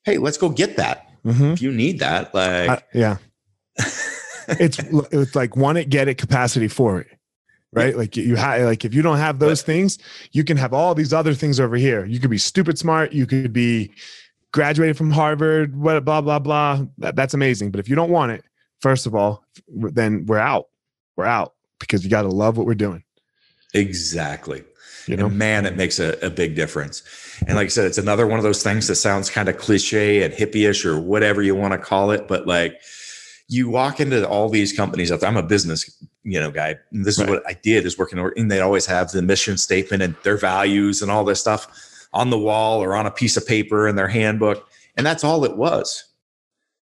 hey, 0.05 0.19
let's 0.19 0.39
go 0.39 0.49
get 0.49 0.77
that. 0.77 1.09
Mm-hmm. 1.25 1.53
If 1.53 1.63
you 1.63 1.73
need 1.73 1.99
that, 1.99 2.33
like, 2.33 2.71
uh, 2.71 2.79
yeah, 2.95 3.17
it's 4.49 4.79
it's 4.79 5.35
like 5.35 5.57
want 5.57 5.79
it, 5.79 5.89
get 5.89 6.07
it, 6.07 6.17
capacity 6.17 6.69
for 6.69 7.01
it, 7.01 7.09
right? 7.73 7.97
Like 7.97 8.17
you 8.17 8.37
have, 8.37 8.63
like 8.63 8.85
if 8.85 8.95
you 8.95 9.03
don't 9.03 9.19
have 9.19 9.41
those 9.41 9.63
but, 9.63 9.67
things, 9.67 9.99
you 10.31 10.45
can 10.45 10.57
have 10.57 10.73
all 10.73 10.95
these 10.95 11.13
other 11.13 11.35
things 11.35 11.59
over 11.59 11.77
here. 11.77 12.05
You 12.05 12.21
could 12.21 12.31
be 12.31 12.39
stupid 12.39 12.79
smart. 12.79 13.13
You 13.13 13.27
could 13.27 13.53
be 13.53 13.93
graduated 14.53 14.97
from 14.97 15.11
Harvard, 15.11 15.77
what 15.77 16.05
blah 16.05 16.21
blah 16.21 16.39
blah. 16.39 16.85
That, 16.99 17.17
that's 17.17 17.35
amazing. 17.35 17.71
But 17.71 17.81
if 17.81 17.89
you 17.89 17.97
don't 17.97 18.11
want 18.11 18.33
it, 18.33 18.45
first 18.81 19.07
of 19.07 19.15
all, 19.15 19.45
then 19.69 20.27
we're 20.27 20.39
out. 20.39 20.67
We're 21.17 21.25
out 21.25 21.55
because 21.81 22.05
you 22.05 22.11
got 22.11 22.23
to 22.23 22.29
love 22.29 22.57
what 22.57 22.67
we're 22.67 22.75
doing. 22.75 23.03
Exactly. 23.75 24.65
You 25.07 25.17
know, 25.17 25.27
and 25.27 25.37
man, 25.37 25.67
it 25.67 25.77
makes 25.77 25.99
a, 25.99 26.17
a 26.25 26.31
big 26.31 26.55
difference. 26.55 27.03
And 27.47 27.57
like 27.57 27.67
I 27.67 27.69
said, 27.69 27.87
it's 27.87 27.99
another 27.99 28.27
one 28.27 28.39
of 28.39 28.45
those 28.45 28.63
things 28.63 28.87
that 28.87 28.95
sounds 28.95 29.31
kind 29.31 29.49
of 29.49 29.59
cliche 29.59 30.23
and 30.23 30.33
hippie-ish 30.33 30.85
or 30.85 31.01
whatever 31.01 31.43
you 31.43 31.57
want 31.57 31.73
to 31.73 31.79
call 31.79 32.13
it. 32.13 32.29
But 32.29 32.47
like 32.47 32.81
you 33.49 33.69
walk 33.69 33.99
into 33.99 34.27
all 34.29 34.49
these 34.49 34.73
companies 34.73 35.11
out 35.11 35.21
there. 35.21 35.29
I'm 35.29 35.37
a 35.37 35.43
business, 35.43 35.91
you 36.23 36.39
know, 36.39 36.53
guy. 36.53 36.77
And 36.93 37.05
this 37.05 37.19
right. 37.19 37.29
is 37.29 37.31
what 37.31 37.43
I 37.49 37.55
did 37.55 37.85
is 37.85 37.99
working 37.99 38.19
and 38.19 38.51
they 38.51 38.61
always 38.61 38.87
have 38.87 39.11
the 39.11 39.23
mission 39.23 39.59
statement 39.59 40.03
and 40.03 40.15
their 40.23 40.37
values 40.37 41.03
and 41.03 41.11
all 41.11 41.25
this 41.25 41.41
stuff 41.41 41.92
on 42.13 42.31
the 42.31 42.39
wall 42.39 42.83
or 42.83 42.95
on 42.95 43.07
a 43.07 43.11
piece 43.11 43.37
of 43.37 43.47
paper 43.47 43.89
in 43.89 43.97
their 43.97 44.09
handbook. 44.09 44.69
And 44.97 45.07
that's 45.07 45.25
all 45.25 45.45
it 45.45 45.57
was. 45.57 46.05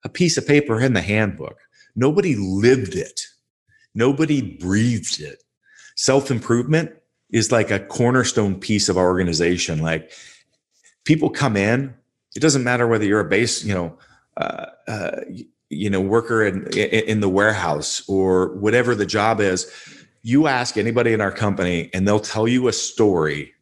A 0.04 0.08
piece 0.08 0.36
of 0.36 0.46
paper 0.46 0.80
in 0.80 0.92
the 0.92 1.02
handbook. 1.02 1.58
Nobody 1.96 2.36
lived 2.36 2.94
it. 2.94 3.22
Nobody 3.94 4.40
breathed 4.40 5.20
it. 5.20 5.42
Self-improvement 5.96 6.92
is 7.30 7.50
like 7.50 7.70
a 7.70 7.80
cornerstone 7.80 8.60
piece 8.60 8.88
of 8.88 8.98
our 8.98 9.06
organization. 9.06 9.80
Like 9.80 10.12
people 11.04 11.30
come 11.30 11.56
in, 11.56 11.94
it 12.36 12.40
doesn't 12.40 12.62
matter 12.62 12.86
whether 12.86 13.04
you're 13.04 13.20
a 13.20 13.28
base, 13.28 13.64
you 13.64 13.74
know, 13.74 13.98
uh, 14.36 14.66
uh, 14.86 15.20
you 15.70 15.90
know, 15.90 16.00
worker 16.00 16.44
in, 16.44 16.68
in 16.76 17.20
the 17.20 17.28
warehouse 17.28 18.06
or 18.08 18.54
whatever 18.56 18.94
the 18.94 19.06
job 19.06 19.40
is. 19.40 19.72
You 20.22 20.46
ask 20.46 20.76
anybody 20.76 21.12
in 21.12 21.20
our 21.20 21.32
company, 21.32 21.90
and 21.94 22.06
they'll 22.06 22.20
tell 22.20 22.46
you 22.46 22.68
a 22.68 22.72
story 22.72 23.54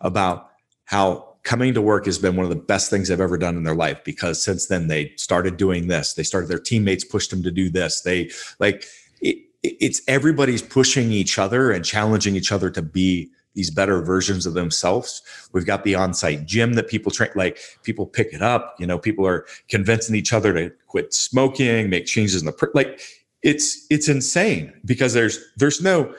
about 0.00 0.47
how 0.88 1.36
coming 1.42 1.74
to 1.74 1.82
work 1.82 2.06
has 2.06 2.18
been 2.18 2.34
one 2.34 2.44
of 2.44 2.50
the 2.50 2.56
best 2.56 2.88
things 2.88 3.08
they've 3.08 3.20
ever 3.20 3.36
done 3.36 3.58
in 3.58 3.62
their 3.62 3.74
life 3.74 4.02
because 4.04 4.42
since 4.42 4.66
then 4.66 4.88
they 4.88 5.12
started 5.16 5.58
doing 5.58 5.86
this. 5.86 6.14
They 6.14 6.22
started 6.22 6.48
their 6.48 6.58
teammates 6.58 7.04
pushed 7.04 7.30
them 7.30 7.42
to 7.42 7.50
do 7.50 7.68
this. 7.68 8.00
They 8.00 8.30
like 8.58 8.86
it, 9.20 9.36
it's 9.62 10.00
everybody's 10.08 10.62
pushing 10.62 11.12
each 11.12 11.38
other 11.38 11.72
and 11.72 11.84
challenging 11.84 12.36
each 12.36 12.52
other 12.52 12.70
to 12.70 12.80
be 12.80 13.30
these 13.54 13.70
better 13.70 14.00
versions 14.00 14.46
of 14.46 14.54
themselves. 14.54 15.20
We've 15.52 15.66
got 15.66 15.84
the 15.84 15.94
on-site 15.94 16.46
gym 16.46 16.72
that 16.74 16.88
people 16.88 17.12
train, 17.12 17.32
like 17.34 17.58
people 17.82 18.06
pick 18.06 18.32
it 18.32 18.40
up. 18.40 18.74
You 18.78 18.86
know, 18.86 18.98
people 18.98 19.26
are 19.26 19.44
convincing 19.68 20.16
each 20.16 20.32
other 20.32 20.54
to 20.54 20.72
quit 20.86 21.12
smoking, 21.12 21.90
make 21.90 22.06
changes 22.06 22.40
in 22.40 22.46
the 22.46 22.70
like. 22.72 23.02
It's 23.42 23.86
it's 23.90 24.08
insane 24.08 24.72
because 24.86 25.12
there's 25.12 25.38
there's 25.58 25.82
no 25.82 26.14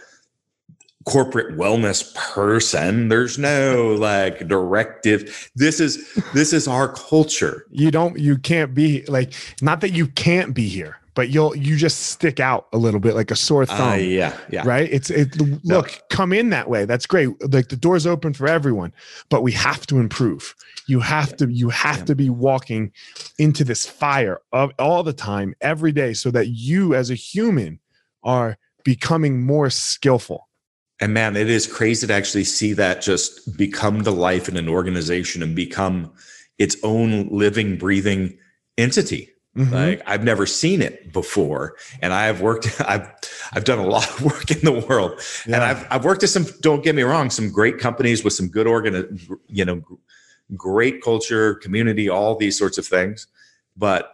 corporate 1.05 1.57
wellness 1.57 2.13
person 2.13 3.07
there's 3.07 3.37
no 3.37 3.95
like 3.95 4.47
directive 4.47 5.49
this 5.55 5.79
is 5.79 6.13
this 6.33 6.51
is 6.51 6.67
our 6.67 6.89
culture 6.93 7.65
you 7.71 7.89
don't 7.89 8.19
you 8.19 8.37
can't 8.37 8.73
be 8.73 9.03
like 9.05 9.33
not 9.61 9.79
that 9.79 9.91
you 9.91 10.07
can't 10.07 10.53
be 10.53 10.67
here 10.67 10.99
but 11.19 11.29
you'll 11.29 11.53
you 11.53 11.75
just 11.75 11.99
stick 12.11 12.39
out 12.39 12.67
a 12.71 12.77
little 12.77 12.99
bit 13.01 13.13
like 13.13 13.29
a 13.29 13.35
sore 13.35 13.63
uh, 13.63 13.65
thumb. 13.65 13.89
Uh, 13.89 13.95
yeah, 13.95 14.37
yeah. 14.49 14.63
Right. 14.65 14.87
It's 14.89 15.09
it. 15.09 15.35
Look, 15.37 15.91
no. 15.91 15.97
come 16.09 16.31
in 16.31 16.49
that 16.51 16.69
way. 16.69 16.85
That's 16.85 17.05
great. 17.05 17.29
Like 17.51 17.67
the 17.67 17.75
door's 17.75 18.07
open 18.07 18.33
for 18.33 18.47
everyone, 18.47 18.93
but 19.29 19.43
we 19.43 19.51
have 19.51 19.85
to 19.87 19.99
improve. 19.99 20.55
You 20.87 21.01
have 21.01 21.35
to 21.37 21.49
you 21.51 21.67
have 21.69 21.97
yeah. 21.97 22.05
to 22.05 22.15
be 22.15 22.29
walking 22.29 22.93
into 23.37 23.65
this 23.65 23.85
fire 23.85 24.39
of 24.53 24.71
all 24.79 25.03
the 25.03 25.11
time, 25.11 25.55
every 25.59 25.91
day, 25.91 26.13
so 26.13 26.31
that 26.31 26.47
you 26.47 26.95
as 26.95 27.09
a 27.09 27.15
human 27.15 27.79
are 28.23 28.57
becoming 28.83 29.45
more 29.45 29.69
skillful. 29.69 30.48
And 30.99 31.13
man, 31.13 31.37
it 31.37 31.49
is 31.49 31.65
crazy 31.65 32.07
to 32.07 32.13
actually 32.13 32.43
see 32.43 32.73
that 32.73 33.01
just 33.01 33.57
become 33.57 34.03
the 34.03 34.11
life 34.11 34.49
in 34.49 34.57
an 34.57 34.67
organization 34.67 35.41
and 35.41 35.55
become 35.55 36.11
its 36.57 36.75
own 36.83 37.29
living, 37.29 37.77
breathing 37.77 38.37
entity. 38.77 39.29
Mm-hmm. 39.57 39.73
Like 39.73 40.01
I've 40.05 40.23
never 40.23 40.45
seen 40.45 40.81
it 40.81 41.11
before, 41.11 41.75
and 42.01 42.13
I've 42.13 42.39
worked. 42.41 42.79
I've 42.87 43.09
I've 43.51 43.63
done 43.63 43.79
a 43.79 43.87
lot 43.87 44.07
of 44.07 44.23
work 44.23 44.51
in 44.51 44.59
the 44.61 44.85
world, 44.87 45.19
yeah. 45.47 45.55
and 45.55 45.63
I've 45.63 45.87
I've 45.89 46.05
worked 46.05 46.21
at 46.23 46.29
some. 46.29 46.45
Don't 46.61 46.83
get 46.83 46.95
me 46.95 47.01
wrong, 47.01 47.29
some 47.29 47.51
great 47.51 47.79
companies 47.79 48.23
with 48.23 48.33
some 48.33 48.47
good 48.47 48.67
organ, 48.67 49.19
you 49.47 49.65
know, 49.65 49.81
great 50.55 51.01
culture, 51.01 51.55
community, 51.55 52.09
all 52.09 52.35
these 52.35 52.57
sorts 52.57 52.77
of 52.77 52.85
things. 52.85 53.25
But 53.75 54.13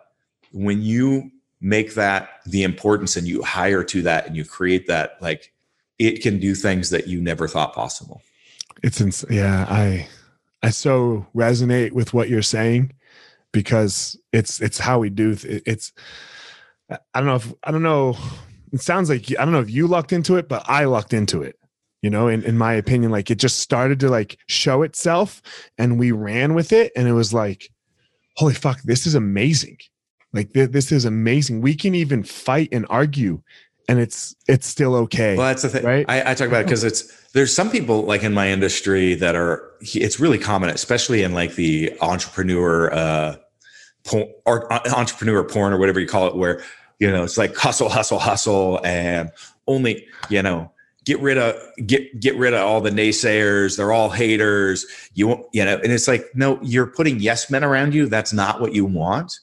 when 0.52 0.82
you 0.82 1.32
make 1.60 1.96
that 1.96 2.30
the 2.46 2.64
importance, 2.64 3.18
and 3.18 3.28
you 3.28 3.44
hire 3.44 3.84
to 3.84 4.04
that, 4.04 4.28
and 4.28 4.38
you 4.38 4.46
create 4.46 4.88
that, 4.88 5.18
like 5.22 5.52
it 6.00 6.22
can 6.22 6.40
do 6.40 6.56
things 6.56 6.90
that 6.90 7.08
you 7.08 7.22
never 7.22 7.48
thought 7.48 7.74
possible. 7.74 8.22
It's 8.84 9.00
ins- 9.02 9.26
yeah. 9.30 9.66
I 9.70 10.08
I 10.62 10.70
so 10.70 11.26
resonate 11.36 11.92
with 11.92 12.14
what 12.14 12.30
you're 12.30 12.42
saying 12.42 12.92
because 13.56 14.20
it's 14.34 14.62
it's 14.62 14.78
how 14.78 15.00
we 15.00 15.10
do 15.10 15.34
it's 15.42 15.94
i 16.90 16.98
don't 17.16 17.26
know 17.26 17.36
if 17.36 17.54
i 17.64 17.72
don't 17.72 17.84
know 17.84 18.18
it 18.74 18.82
sounds 18.82 19.10
like 19.10 19.32
i 19.40 19.46
don't 19.46 19.54
know 19.54 19.62
if 19.62 19.70
you 19.70 19.88
lucked 19.88 20.12
into 20.12 20.36
it 20.36 20.50
but 20.50 20.62
i 20.68 20.84
lucked 20.84 21.14
into 21.14 21.42
it 21.42 21.58
you 22.02 22.10
know 22.10 22.28
in, 22.28 22.44
in 22.44 22.58
my 22.58 22.74
opinion 22.74 23.14
like 23.14 23.32
it 23.32 23.40
just 23.40 23.60
started 23.60 23.98
to 23.98 24.10
like 24.10 24.38
show 24.48 24.82
itself 24.82 25.42
and 25.78 25.98
we 25.98 26.12
ran 26.12 26.54
with 26.54 26.74
it 26.74 26.92
and 26.98 27.08
it 27.08 27.14
was 27.14 27.34
like 27.34 27.72
holy 28.36 28.54
fuck 28.54 28.82
this 28.82 29.08
is 29.08 29.16
amazing 29.16 29.78
like 30.34 30.52
th- 30.52 30.72
this 30.72 30.92
is 30.92 31.06
amazing 31.06 31.62
we 31.62 31.76
can 31.76 31.96
even 31.96 32.24
fight 32.24 32.68
and 32.74 32.86
argue 32.90 33.42
and 33.88 34.00
it's 34.00 34.36
it's 34.48 34.66
still 34.68 34.96
okay 34.96 35.38
well 35.38 35.48
that's 35.48 35.62
the 35.62 35.70
thing 35.70 35.84
right 35.84 36.06
i, 36.10 36.32
I 36.32 36.34
talk 36.34 36.48
about 36.48 36.62
it 36.62 36.66
because 36.66 36.84
it's 36.84 37.30
there's 37.34 37.54
some 37.54 37.70
people 37.70 38.04
like 38.04 38.24
in 38.24 38.34
my 38.34 38.50
industry 38.50 39.16
that 39.16 39.36
are 39.36 39.72
it's 39.82 40.20
really 40.20 40.40
common 40.40 40.70
especially 40.70 41.24
in 41.24 41.34
like 41.34 41.56
the 41.56 41.96
entrepreneur 42.02 42.94
uh 42.94 43.36
porn, 44.06 44.28
or 44.46 44.72
uh, 44.72 44.80
entrepreneur 44.96 45.44
porn 45.44 45.74
or 45.74 45.78
whatever 45.78 46.00
you 46.00 46.08
call 46.08 46.28
it, 46.28 46.36
where 46.36 46.64
you 47.00 47.12
know 47.12 47.24
it's 47.24 47.38
like 47.38 47.56
hustle, 47.56 47.90
hustle, 47.90 48.20
hustle, 48.20 48.80
and 48.86 49.32
only 49.68 50.08
you 50.30 50.42
know 50.42 50.72
get 51.04 51.20
rid 51.20 51.38
of 51.38 51.56
get 51.86 52.20
get 52.20 52.38
rid 52.38 52.54
of 52.54 52.62
all 52.62 52.80
the 52.80 52.92
naysayers. 52.92 53.76
They're 53.76 53.92
all 53.92 54.10
haters. 54.10 54.86
You 55.14 55.46
you 55.52 55.66
know, 55.66 55.78
and 55.84 55.92
it's 55.92 56.08
like 56.08 56.26
no, 56.34 56.60
you're 56.62 56.88
putting 56.88 57.20
yes 57.20 57.52
men 57.52 57.64
around 57.64 57.94
you. 57.94 58.08
That's 58.08 58.32
not 58.32 58.62
what 58.62 58.74
you 58.74 58.86
want. 58.86 59.40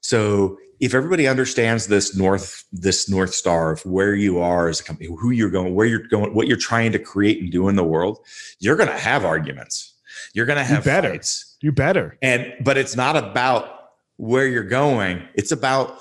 So 0.00 0.58
if 0.80 0.94
everybody 0.94 1.28
understands 1.28 1.86
this 1.86 2.16
north 2.16 2.64
this 2.72 3.08
north 3.08 3.34
star 3.34 3.70
of 3.70 3.84
where 3.84 4.14
you 4.14 4.38
are 4.38 4.68
as 4.68 4.80
a 4.80 4.84
company, 4.84 5.08
who 5.08 5.30
you're 5.30 5.50
going, 5.50 5.74
where 5.74 5.86
you're 5.86 6.06
going, 6.08 6.34
what 6.34 6.48
you're 6.48 6.56
trying 6.56 6.90
to 6.92 6.98
create 6.98 7.40
and 7.40 7.52
do 7.52 7.68
in 7.68 7.76
the 7.76 7.84
world, 7.84 8.18
you're 8.58 8.76
going 8.76 8.88
to 8.88 8.98
have 8.98 9.24
arguments. 9.24 9.94
You're 10.32 10.46
going 10.46 10.58
to 10.58 10.64
have 10.64 10.84
you 10.86 10.90
better. 10.90 11.10
fights. 11.10 11.56
You 11.60 11.72
better. 11.72 12.16
And 12.22 12.52
but 12.62 12.78
it's 12.78 12.96
not 12.96 13.16
about 13.16 13.90
where 14.16 14.46
you're 14.46 14.64
going. 14.64 15.22
It's 15.34 15.52
about 15.52 15.98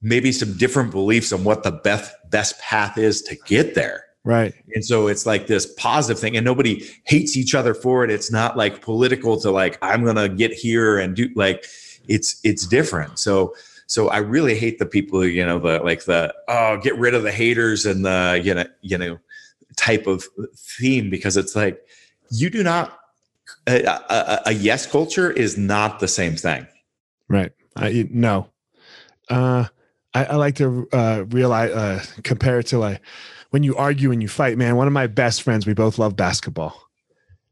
maybe 0.00 0.32
some 0.32 0.56
different 0.56 0.92
beliefs 0.92 1.32
on 1.32 1.44
what 1.44 1.64
the 1.64 1.72
best 1.72 2.12
best 2.30 2.58
path 2.60 2.96
is 2.98 3.22
to 3.22 3.36
get 3.46 3.74
there. 3.74 4.04
Right. 4.22 4.54
And 4.74 4.84
so 4.84 5.08
it's 5.08 5.24
like 5.24 5.46
this 5.46 5.66
positive 5.78 6.20
thing, 6.20 6.36
and 6.36 6.44
nobody 6.44 6.88
hates 7.04 7.36
each 7.36 7.54
other 7.54 7.74
for 7.74 8.04
it. 8.04 8.10
It's 8.10 8.30
not 8.30 8.56
like 8.56 8.82
political 8.82 9.40
to 9.40 9.50
like, 9.50 9.78
I'm 9.82 10.04
gonna 10.04 10.28
get 10.28 10.52
here 10.52 10.98
and 10.98 11.16
do 11.16 11.30
like 11.34 11.64
it's 12.06 12.40
it's 12.44 12.66
different. 12.66 13.18
So 13.18 13.54
so 13.90 14.08
I 14.08 14.18
really 14.18 14.56
hate 14.56 14.78
the 14.78 14.86
people, 14.86 15.26
you 15.26 15.44
know, 15.44 15.58
the 15.58 15.80
like 15.80 16.04
the 16.04 16.32
oh, 16.46 16.76
get 16.76 16.96
rid 16.96 17.12
of 17.12 17.24
the 17.24 17.32
haters 17.32 17.86
and 17.86 18.04
the 18.04 18.40
you 18.42 18.54
know, 18.54 18.64
you 18.82 18.96
know, 18.96 19.18
type 19.76 20.06
of 20.06 20.24
theme 20.78 21.10
because 21.10 21.36
it's 21.36 21.56
like 21.56 21.84
you 22.30 22.50
do 22.50 22.62
not 22.62 22.96
a, 23.66 23.84
a, 23.84 24.42
a 24.46 24.52
yes 24.52 24.86
culture 24.86 25.28
is 25.28 25.58
not 25.58 25.98
the 25.98 26.06
same 26.06 26.36
thing. 26.36 26.68
Right. 27.28 27.50
I 27.74 28.08
no. 28.12 28.46
Uh, 29.28 29.66
I, 30.14 30.24
I 30.24 30.36
like 30.36 30.54
to 30.56 30.88
uh, 30.92 31.24
realize 31.28 31.72
uh, 31.72 32.04
compare 32.22 32.60
it 32.60 32.68
to 32.68 32.78
like 32.78 33.00
when 33.50 33.64
you 33.64 33.74
argue 33.74 34.12
and 34.12 34.22
you 34.22 34.28
fight. 34.28 34.56
Man, 34.56 34.76
one 34.76 34.86
of 34.86 34.92
my 34.92 35.08
best 35.08 35.42
friends, 35.42 35.66
we 35.66 35.74
both 35.74 35.98
love 35.98 36.14
basketball. 36.14 36.89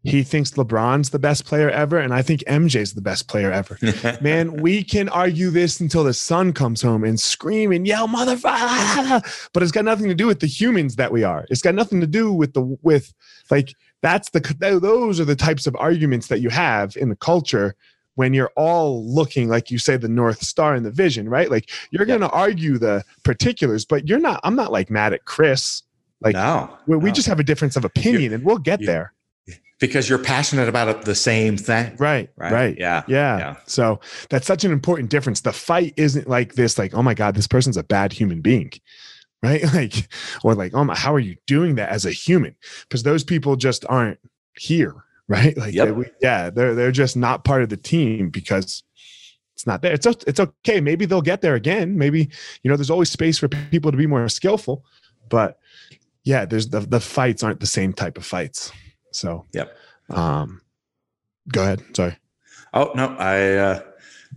He 0.08 0.22
thinks 0.22 0.52
LeBron's 0.52 1.10
the 1.10 1.18
best 1.18 1.44
player 1.44 1.70
ever, 1.70 1.98
and 1.98 2.14
I 2.14 2.22
think 2.22 2.42
MJ's 2.46 2.94
the 2.94 3.00
best 3.00 3.28
player 3.28 3.52
ever. 3.52 3.78
Man, 4.20 4.60
we 4.60 4.82
can 4.82 5.08
argue 5.08 5.50
this 5.50 5.80
until 5.80 6.04
the 6.04 6.14
sun 6.14 6.52
comes 6.52 6.82
home 6.82 7.04
and 7.04 7.18
scream 7.18 7.72
and 7.72 7.86
yell, 7.86 8.08
motherfucker! 8.08 9.50
But 9.52 9.62
it's 9.62 9.72
got 9.72 9.84
nothing 9.84 10.08
to 10.08 10.14
do 10.14 10.26
with 10.26 10.40
the 10.40 10.46
humans 10.46 10.96
that 10.96 11.12
we 11.12 11.24
are. 11.24 11.46
It's 11.50 11.62
got 11.62 11.74
nothing 11.74 12.00
to 12.00 12.06
do 12.06 12.32
with 12.32 12.54
the 12.54 12.62
with 12.82 13.12
like 13.50 13.74
that's 14.02 14.30
the 14.30 14.78
those 14.80 15.20
are 15.20 15.24
the 15.24 15.36
types 15.36 15.66
of 15.66 15.76
arguments 15.78 16.28
that 16.28 16.40
you 16.40 16.50
have 16.50 16.96
in 16.96 17.08
the 17.08 17.16
culture 17.16 17.74
when 18.14 18.34
you're 18.34 18.50
all 18.56 19.06
looking 19.06 19.48
like 19.48 19.70
you 19.70 19.78
say 19.78 19.96
the 19.96 20.08
north 20.08 20.42
star 20.42 20.74
in 20.74 20.82
the 20.82 20.90
vision 20.90 21.28
right 21.28 21.50
like 21.50 21.70
you're 21.90 22.02
yeah. 22.02 22.18
going 22.18 22.20
to 22.20 22.30
argue 22.30 22.76
the 22.78 23.04
particulars 23.22 23.84
but 23.84 24.08
you're 24.08 24.18
not 24.18 24.40
i'm 24.42 24.56
not 24.56 24.72
like 24.72 24.90
mad 24.90 25.12
at 25.12 25.24
chris 25.24 25.84
like 26.20 26.34
no, 26.34 26.68
we, 26.86 26.96
no. 26.96 26.98
we 26.98 27.12
just 27.12 27.28
have 27.28 27.38
a 27.38 27.44
difference 27.44 27.76
of 27.76 27.84
opinion 27.84 28.22
you're, 28.22 28.34
and 28.34 28.44
we'll 28.44 28.58
get 28.58 28.80
there 28.84 29.12
because 29.80 30.08
you're 30.08 30.18
passionate 30.18 30.68
about 30.68 31.02
the 31.02 31.14
same 31.14 31.56
thing 31.56 31.94
right, 31.98 32.30
right 32.36 32.52
right 32.52 32.76
yeah 32.78 33.02
yeah 33.08 33.38
yeah 33.38 33.56
so 33.66 34.00
that's 34.30 34.46
such 34.46 34.64
an 34.64 34.72
important 34.72 35.10
difference 35.10 35.40
the 35.42 35.52
fight 35.52 35.92
isn't 35.96 36.28
like 36.28 36.54
this 36.54 36.78
like 36.78 36.94
oh 36.94 37.02
my 37.02 37.14
god 37.14 37.34
this 37.34 37.46
person's 37.46 37.76
a 37.76 37.84
bad 37.84 38.12
human 38.12 38.40
being 38.40 38.70
right 39.42 39.62
like 39.74 40.08
or 40.42 40.54
like 40.54 40.74
oh 40.74 40.84
my 40.84 40.96
how 40.96 41.14
are 41.14 41.20
you 41.20 41.36
doing 41.46 41.76
that 41.76 41.90
as 41.90 42.04
a 42.04 42.10
human 42.10 42.54
because 42.82 43.02
those 43.02 43.24
people 43.24 43.56
just 43.56 43.84
aren't 43.88 44.18
here 44.58 45.04
right? 45.28 45.56
Like, 45.58 45.74
Yep. 45.74 45.96
they, 45.96 46.10
yeah, 46.22 46.48
they're, 46.48 46.74
they're 46.74 46.90
just 46.90 47.14
not 47.14 47.44
part 47.44 47.62
of 47.62 47.68
the 47.68 47.76
team 47.76 48.30
because 48.30 48.82
it's 49.54 49.66
not 49.66 49.82
there. 49.82 49.92
It's 49.92 50.06
it's 50.06 50.40
okay. 50.40 50.80
Maybe 50.80 51.04
they'll 51.04 51.20
get 51.20 51.42
there 51.42 51.54
again. 51.54 51.98
Maybe 51.98 52.30
you 52.62 52.70
know, 52.70 52.76
there's 52.76 52.88
always 52.88 53.10
space 53.10 53.38
for 53.38 53.48
people 53.48 53.90
to 53.90 53.98
be 53.98 54.06
more 54.06 54.26
skillful, 54.30 54.86
but 55.28 55.58
yeah, 56.24 56.46
there's 56.46 56.70
the 56.70 56.80
the 56.80 57.00
fights 57.00 57.42
aren't 57.42 57.60
the 57.60 57.66
same 57.66 57.92
type 57.92 58.16
of 58.16 58.24
fights. 58.24 58.72
So, 59.12 59.46
Yep. 59.52 59.76
Um, 60.10 60.60
go 61.52 61.62
ahead. 61.62 61.82
Sorry. 61.94 62.16
Oh 62.74 62.92
no, 62.94 63.08
I 63.18 63.54
uh, 63.56 63.80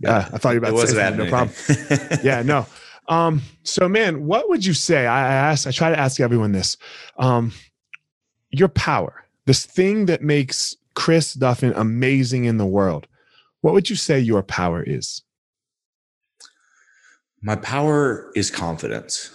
Yeah, 0.00 0.28
I 0.32 0.38
thought 0.38 0.54
you 0.54 0.60
were 0.60 0.66
it 0.66 0.70
about 0.70 0.80
to 0.82 0.86
say 0.88 1.10
wasn't 1.10 1.30
something. 1.30 1.88
No 1.88 2.06
problem. 2.06 2.20
yeah, 2.24 2.42
no. 2.42 2.66
Um, 3.08 3.42
so 3.64 3.88
man, 3.88 4.26
what 4.26 4.48
would 4.48 4.64
you 4.64 4.74
say? 4.74 5.06
I, 5.06 5.28
I 5.28 5.34
ask, 5.50 5.66
I 5.66 5.72
try 5.72 5.90
to 5.90 5.98
ask 5.98 6.20
everyone 6.20 6.52
this. 6.52 6.76
Um, 7.18 7.52
your 8.50 8.68
power, 8.68 9.24
this 9.44 9.66
thing 9.66 10.06
that 10.06 10.22
makes 10.22 10.76
Chris 10.94 11.34
Duffin 11.34 11.72
amazing 11.76 12.44
in 12.44 12.58
the 12.58 12.64
world. 12.64 13.08
What 13.60 13.74
would 13.74 13.90
you 13.90 13.96
say 13.96 14.20
your 14.20 14.42
power 14.44 14.84
is? 14.84 15.20
My 17.42 17.56
power 17.56 18.30
is 18.36 18.50
confidence. 18.52 19.34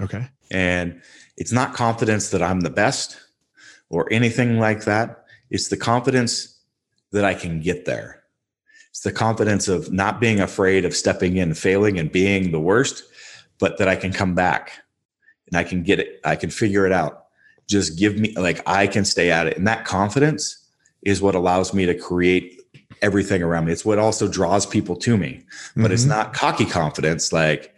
Okay. 0.00 0.28
And 0.52 1.02
it's 1.36 1.52
not 1.52 1.74
confidence 1.74 2.30
that 2.30 2.42
I'm 2.42 2.60
the 2.60 2.70
best 2.70 3.18
or 3.90 4.10
anything 4.12 4.58
like 4.58 4.84
that. 4.84 5.24
It's 5.50 5.68
the 5.68 5.76
confidence 5.76 6.58
that 7.12 7.24
I 7.24 7.34
can 7.34 7.60
get 7.60 7.84
there. 7.84 8.22
It's 8.90 9.00
the 9.00 9.12
confidence 9.12 9.68
of 9.68 9.92
not 9.92 10.20
being 10.20 10.40
afraid 10.40 10.84
of 10.84 10.94
stepping 10.94 11.36
in, 11.36 11.54
failing, 11.54 11.98
and 11.98 12.10
being 12.10 12.50
the 12.52 12.60
worst, 12.60 13.04
but 13.58 13.78
that 13.78 13.88
I 13.88 13.96
can 13.96 14.12
come 14.12 14.34
back 14.34 14.72
and 15.46 15.56
I 15.56 15.64
can 15.64 15.82
get 15.82 15.98
it. 16.00 16.20
I 16.24 16.36
can 16.36 16.50
figure 16.50 16.86
it 16.86 16.92
out. 16.92 17.26
Just 17.66 17.98
give 17.98 18.18
me, 18.18 18.34
like, 18.36 18.62
I 18.66 18.86
can 18.86 19.04
stay 19.04 19.30
at 19.30 19.46
it. 19.46 19.56
And 19.56 19.66
that 19.66 19.84
confidence 19.84 20.66
is 21.02 21.22
what 21.22 21.34
allows 21.34 21.72
me 21.72 21.86
to 21.86 21.94
create 21.94 22.60
everything 23.02 23.42
around 23.42 23.66
me. 23.66 23.72
It's 23.72 23.84
what 23.84 23.98
also 23.98 24.26
draws 24.26 24.66
people 24.66 24.96
to 24.96 25.16
me 25.16 25.44
but 25.76 25.92
it's 25.92 26.04
Mhm. 26.04 26.08
not 26.08 26.32
cocky 26.34 26.64
confidence 26.64 27.32
like 27.32 27.72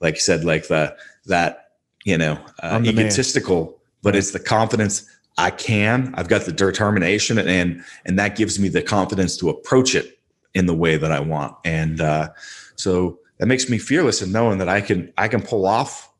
like 0.00 0.14
you 0.14 0.20
said 0.20 0.44
like 0.44 0.68
the 0.68 0.94
that 1.26 1.70
you 2.04 2.16
know 2.16 2.34
uh, 2.62 2.68
I'm 2.74 2.82
man. 2.82 2.92
egotistical 2.92 3.80
but 4.02 4.14
Right. 4.14 4.18
it's 4.18 4.30
the 4.30 4.38
confidence 4.38 5.04
i 5.40 5.50
can. 5.50 6.14
I've 6.16 6.28
got 6.28 6.42
the 6.42 6.52
determination 6.52 7.38
and 7.38 7.82
and 8.04 8.18
that 8.18 8.36
gives 8.36 8.58
me 8.58 8.68
the 8.68 8.82
confidence 8.82 9.36
to 9.38 9.50
approach 9.50 9.94
it 9.94 10.18
in 10.54 10.66
the 10.66 10.74
way 10.74 10.96
that 10.96 11.12
i 11.12 11.20
want. 11.20 11.56
And 11.64 12.00
uh, 12.00 12.30
so 12.76 13.18
that 13.38 13.46
makes 13.46 13.68
me 13.70 13.78
fearless 13.78 14.22
in 14.22 14.32
knowing 14.32 14.58
that 14.58 14.68
i 14.68 14.80
can 14.80 15.12
i 15.16 15.28
can 15.28 15.42
pull 15.42 15.64
off 15.66 16.10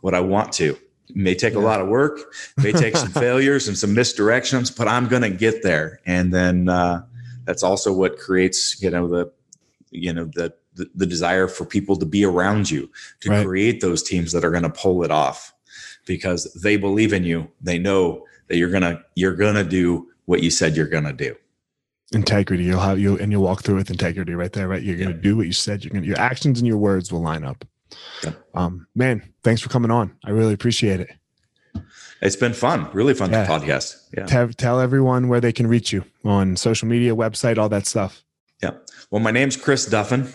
what 0.00 0.14
i 0.14 0.20
want 0.20 0.52
to. 0.54 0.76
It 1.08 1.16
may 1.16 1.34
take 1.34 1.54
a 1.54 1.60
lot 1.60 1.80
of 1.80 1.88
work 1.88 2.18
may 2.56 2.72
take 2.72 2.96
some 2.96 3.08
failures 3.24 3.66
and 3.68 3.76
some 3.76 3.94
misdirections 3.94 4.70
but 4.76 4.86
i'm 4.88 5.08
going 5.08 5.22
to 5.22 5.30
get 5.30 5.62
there. 5.62 6.00
And 6.06 6.32
then 6.32 6.68
uh, 6.68 7.02
that's 7.46 7.62
also 7.62 7.92
what 7.92 8.18
creates 8.18 8.80
you 8.82 8.90
know 8.90 9.08
the 9.08 9.32
you 9.90 10.12
know 10.12 10.26
the, 10.26 10.52
the 10.74 10.88
the 10.94 11.06
desire 11.06 11.48
for 11.48 11.64
people 11.64 11.96
to 11.96 12.06
be 12.06 12.24
around 12.24 12.70
you 12.70 12.90
to 13.20 13.30
Right. 13.30 13.46
create 13.46 13.80
those 13.80 14.02
teams 14.02 14.32
that 14.32 14.44
are 14.44 14.50
going 14.50 14.62
to 14.70 14.70
pull 14.70 15.02
it 15.02 15.10
off. 15.10 15.52
Because 16.06 16.40
they 16.62 16.76
believe 16.76 17.12
in 17.12 17.24
you 17.24 17.48
they 17.60 17.78
know 17.78 18.24
that 18.48 18.56
you're 18.56 18.70
gonna 18.70 19.02
you're 19.14 19.34
gonna 19.34 19.64
do 19.64 20.08
what 20.26 20.42
you 20.42 20.50
said 20.50 20.76
you're 20.76 20.88
gonna 20.88 21.12
do 21.12 21.34
integrity. 22.12 22.64
You'll 22.64 22.80
have 22.80 22.98
you 22.98 23.18
and 23.18 23.30
you'll 23.30 23.42
walk 23.42 23.62
through 23.62 23.76
with 23.76 23.90
integrity 23.90 24.34
right 24.34 24.52
there, 24.52 24.66
right? 24.68 24.82
You're 24.82 24.96
gonna 24.96 25.12
do 25.12 25.36
what 25.36 25.46
you 25.46 25.52
said. 25.52 25.84
You're 25.84 25.92
gonna 25.92 26.06
your 26.06 26.18
actions 26.18 26.58
and 26.58 26.66
your 26.66 26.78
words 26.78 27.12
will 27.12 27.20
line 27.20 27.44
up. 27.44 27.64
Yep. 28.24 28.34
Um, 28.54 28.86
man, 28.94 29.22
thanks 29.42 29.60
for 29.60 29.68
coming 29.68 29.90
on. 29.90 30.16
I 30.24 30.30
really 30.30 30.54
appreciate 30.54 31.00
it. 31.00 31.10
it's 32.22 32.36
been 32.36 32.52
fun 32.54 32.88
really 32.92 33.14
fun 33.14 33.30
Yeah. 33.30 33.46
podcast 33.46 33.96
yeah 34.16 34.26
Tell, 34.26 34.48
tell 34.48 34.80
everyone 34.80 35.28
where 35.28 35.40
they 35.40 35.52
can 35.52 35.66
reach 35.66 35.92
you 35.92 36.04
on 36.24 36.56
social 36.56 36.88
media, 36.88 37.14
website, 37.14 37.58
all 37.58 37.68
that 37.68 37.86
stuff. 37.86 38.22
yeah 38.62 38.70
well 39.10 39.20
my 39.22 39.30
name's 39.30 39.56
chris 39.56 39.86
duffin 39.88 40.26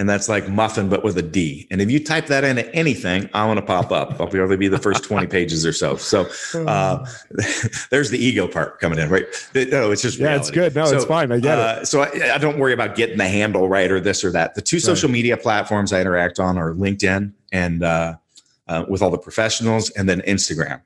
and 0.00 0.08
that's 0.08 0.28
like 0.28 0.48
muffin 0.48 0.88
but 0.88 1.04
with 1.04 1.16
a 1.18 1.22
d 1.22 1.66
and 1.70 1.80
if 1.80 1.90
you 1.90 2.02
type 2.02 2.26
that 2.26 2.42
into 2.42 2.64
anything 2.74 3.28
i 3.34 3.46
want 3.46 3.58
to 3.58 3.64
pop 3.64 3.92
up 3.92 4.18
i'll 4.20 4.26
probably 4.26 4.56
be 4.56 4.66
the 4.66 4.78
first 4.78 5.04
20 5.04 5.26
pages 5.36 5.64
or 5.66 5.72
so 5.72 5.96
so 5.96 6.26
uh, 6.66 7.06
there's 7.90 8.10
the 8.10 8.18
ego 8.18 8.48
part 8.48 8.80
coming 8.80 8.98
in, 8.98 9.08
right? 9.08 9.24
No, 9.54 9.90
it's 9.90 10.02
just 10.02 10.18
yeah, 10.18 10.36
it's 10.36 10.50
good. 10.50 10.74
No, 10.74 10.84
it's 10.84 11.04
fine. 11.04 11.30
I 11.32 11.38
get 11.38 11.58
it. 11.58 11.64
Uh, 11.64 11.84
so 11.84 12.02
I, 12.02 12.34
I 12.34 12.38
don't 12.38 12.58
worry 12.58 12.72
about 12.72 12.96
getting 12.96 13.18
the 13.18 13.28
handle 13.28 13.68
right 13.68 13.90
or 13.90 14.00
this 14.00 14.24
or 14.24 14.32
that. 14.32 14.54
The 14.54 14.62
two 14.62 14.80
social 14.80 15.10
media 15.10 15.36
platforms 15.36 15.92
I 15.92 16.00
interact 16.00 16.38
on 16.38 16.58
are 16.58 16.74
LinkedIn 16.74 17.32
and 17.52 17.82
uh, 17.82 18.16
uh, 18.66 18.84
with 18.88 19.02
all 19.02 19.10
the 19.10 19.18
professionals, 19.18 19.90
and 19.90 20.08
then 20.08 20.20
Instagram. 20.22 20.80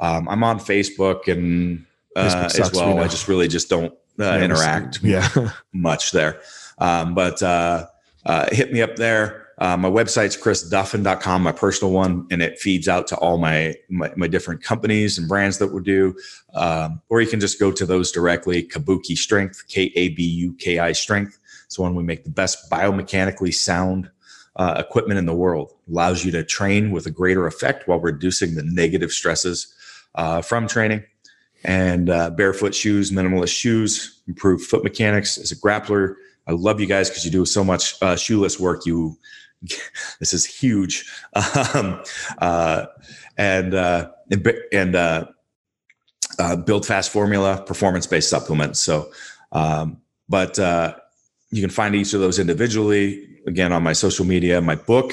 Um, 0.00 0.28
I'm 0.28 0.42
on 0.42 0.58
Facebook 0.58 1.28
and 1.28 1.84
uh, 2.16 2.24
Facebook 2.24 2.44
as 2.44 2.56
sucks, 2.56 2.72
we 2.72 2.78
well. 2.78 2.96
know. 2.96 3.02
I 3.02 3.08
just 3.08 3.28
really 3.28 3.48
just 3.48 3.68
don't 3.68 3.92
uh, 4.18 4.24
Yeah, 4.24 4.42
interact 4.42 5.00
Yeah. 5.02 5.28
much 5.72 6.12
there. 6.12 6.40
Um, 6.78 7.14
but 7.14 7.42
uh, 8.26 8.46
hit 8.52 8.72
me 8.72 8.82
up 8.82 8.96
there. 8.96 9.44
Uh, 9.58 9.76
my 9.76 9.88
website's 9.88 10.36
chrisduffin.com, 10.36 11.42
my 11.42 11.52
personal 11.52 11.92
one, 11.92 12.26
and 12.30 12.42
it 12.42 12.58
feeds 12.58 12.88
out 12.88 13.06
to 13.06 13.16
all 13.18 13.38
my, 13.38 13.74
my, 13.88 14.12
my 14.16 14.26
different 14.26 14.62
companies 14.62 15.16
and 15.16 15.28
brands 15.28 15.58
that 15.58 15.68
we 15.68 15.80
do. 15.80 16.16
Um, 16.54 17.00
or 17.08 17.20
you 17.20 17.28
can 17.28 17.38
just 17.38 17.60
go 17.60 17.70
to 17.70 17.86
those 17.86 18.10
directly. 18.10 18.64
Kabuki 18.64 19.16
Strength, 19.16 19.68
K 19.68 19.92
A 19.94 20.08
B 20.08 20.24
U 20.24 20.54
K 20.58 20.80
I 20.80 20.92
Strength. 20.92 21.38
It's 21.66 21.78
one 21.78 21.94
we 21.94 22.02
make 22.02 22.24
the 22.24 22.30
best 22.30 22.68
biomechanically 22.70 23.54
sound 23.54 24.10
uh, 24.56 24.74
equipment 24.78 25.18
in 25.18 25.26
the 25.26 25.34
world. 25.34 25.72
Allows 25.88 26.24
you 26.24 26.32
to 26.32 26.44
train 26.44 26.90
with 26.90 27.06
a 27.06 27.10
greater 27.10 27.46
effect 27.46 27.86
while 27.86 28.00
reducing 28.00 28.54
the 28.54 28.64
negative 28.64 29.12
stresses 29.12 29.72
uh, 30.16 30.42
from 30.42 30.66
training 30.66 31.04
and 31.64 32.10
uh, 32.10 32.30
barefoot 32.30 32.74
shoes, 32.74 33.10
minimalist 33.10 33.56
shoes, 33.56 34.20
improved 34.28 34.64
foot 34.64 34.84
mechanics. 34.84 35.38
As 35.38 35.50
a 35.50 35.56
grappler, 35.56 36.16
I 36.46 36.52
love 36.52 36.80
you 36.80 36.86
guys 36.86 37.08
because 37.08 37.24
you 37.24 37.30
do 37.30 37.44
so 37.44 37.64
much 37.64 38.00
uh, 38.02 38.16
shoeless 38.16 38.60
work. 38.60 38.86
You, 38.86 39.16
this 40.20 40.34
is 40.34 40.44
huge, 40.44 41.10
um, 41.74 42.02
uh, 42.38 42.86
and 43.36 43.74
uh, 43.74 44.10
and, 44.72 44.94
uh, 44.94 45.26
uh, 46.38 46.56
build 46.56 46.84
fast 46.86 47.10
formula, 47.10 47.62
performance 47.66 48.06
based 48.06 48.28
supplements. 48.28 48.80
So, 48.80 49.10
um, 49.52 49.98
but 50.28 50.58
uh, 50.58 50.96
you 51.50 51.60
can 51.60 51.70
find 51.70 51.94
each 51.94 52.12
of 52.14 52.20
those 52.20 52.38
individually. 52.38 53.28
Again, 53.46 53.72
on 53.72 53.82
my 53.82 53.92
social 53.92 54.24
media, 54.24 54.60
my 54.60 54.74
book. 54.74 55.12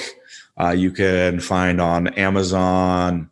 Uh, 0.60 0.70
you 0.70 0.90
can 0.90 1.40
find 1.40 1.80
on 1.80 2.08
Amazon, 2.08 3.30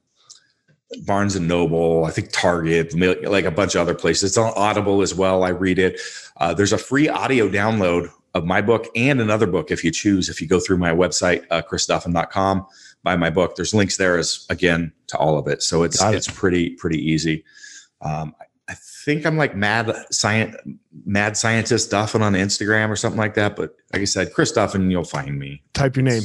Barnes 1.03 1.37
and 1.37 1.47
Noble, 1.47 2.05
I 2.05 2.11
think 2.11 2.31
Target, 2.33 2.95
like 3.29 3.45
a 3.45 3.51
bunch 3.51 3.75
of 3.75 3.81
other 3.81 3.95
places. 3.95 4.31
It's 4.31 4.37
on 4.39 4.53
Audible 4.57 5.03
as 5.03 5.15
well. 5.15 5.45
I 5.45 5.51
read 5.51 5.79
it. 5.79 6.01
Uh, 6.37 6.53
there's 6.55 6.73
a 6.73 6.79
free 6.79 7.09
audio 7.09 7.49
download 7.49 8.11
of 8.35 8.45
my 8.45 8.61
book 8.61 8.87
and 8.97 9.21
another 9.21 9.47
book 9.47 9.71
if 9.71 9.85
you 9.85 9.91
choose. 9.91 10.29
If 10.29 10.41
you 10.41 10.47
go 10.49 10.61
through 10.61 10.79
my 10.79 10.91
website, 10.91 11.45
uh, 11.51 11.63
chrisduffin.com, 11.63 12.67
buy 13.03 13.17
my 13.17 13.31
book. 13.31 13.57
There's 13.57 13.75
links 13.75 13.97
there 13.97 14.19
as 14.19 14.47
again 14.51 14.93
to 15.09 15.17
all 15.19 15.39
of 15.39 15.47
it. 15.47 15.63
So 15.63 15.83
it's 15.85 16.03
it. 16.03 16.15
it's 16.15 16.29
pretty 16.29 16.71
pretty 16.71 16.99
easy. 16.99 17.45
Um, 18.01 18.35
I- 18.41 18.45
think 19.05 19.25
I'm 19.25 19.37
like 19.37 19.57
mad 19.57 19.91
science 20.11 20.55
mad 21.07 21.37
scientist 21.37 21.91
Duffin 21.91 22.21
on 22.21 22.35
Instagram 22.35 22.91
or 22.91 22.97
something 22.97 23.19
like 23.19 23.35
that. 23.35 23.57
But 23.57 23.75
like 23.93 24.03
I 24.03 24.05
said, 24.05 24.33
Chris 24.35 24.53
Duffin, 24.53 24.91
you'll 24.91 25.05
find 25.05 25.39
me. 25.39 25.63
type 25.73 25.97
your 25.97 26.05
name. 26.05 26.23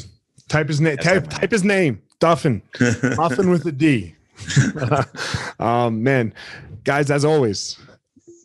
Type 0.49 0.67
his 0.67 0.81
name. 0.81 0.97
Type, 0.97 1.27
type 1.29 1.51
his 1.51 1.63
name. 1.63 2.01
Duffin. 2.19 2.61
Muffin 3.17 3.49
with 3.49 3.65
a 3.65 3.71
D. 3.71 4.14
um, 5.59 6.03
man, 6.03 6.33
guys, 6.83 7.11
as 7.11 7.25
always, 7.25 7.79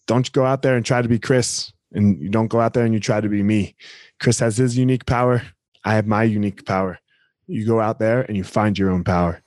don't 0.07 0.30
go 0.32 0.45
out 0.45 0.62
there 0.62 0.76
and 0.76 0.84
try 0.84 1.03
to 1.03 1.09
be 1.09 1.18
Chris, 1.18 1.72
and 1.93 2.20
you 2.20 2.28
don't 2.28 2.49
go 2.49 2.61
out 2.61 2.74
there 2.74 2.84
and 2.84 2.95
you 2.95 3.01
try 3.01 3.20
to 3.20 3.28
be 3.28 3.43
me. 3.43 3.74
Chris 4.18 4.41
has 4.41 4.57
his 4.57 4.76
unique 4.76 5.07
power. 5.07 5.43
I 5.84 5.95
have 5.95 6.07
my 6.07 6.24
unique 6.24 6.66
power. 6.66 6.99
You 7.47 7.66
go 7.66 7.80
out 7.80 7.99
there 7.99 8.22
and 8.22 8.36
you 8.36 8.45
find 8.45 8.78
your 8.78 8.91
own 8.91 9.05
power. 9.05 9.43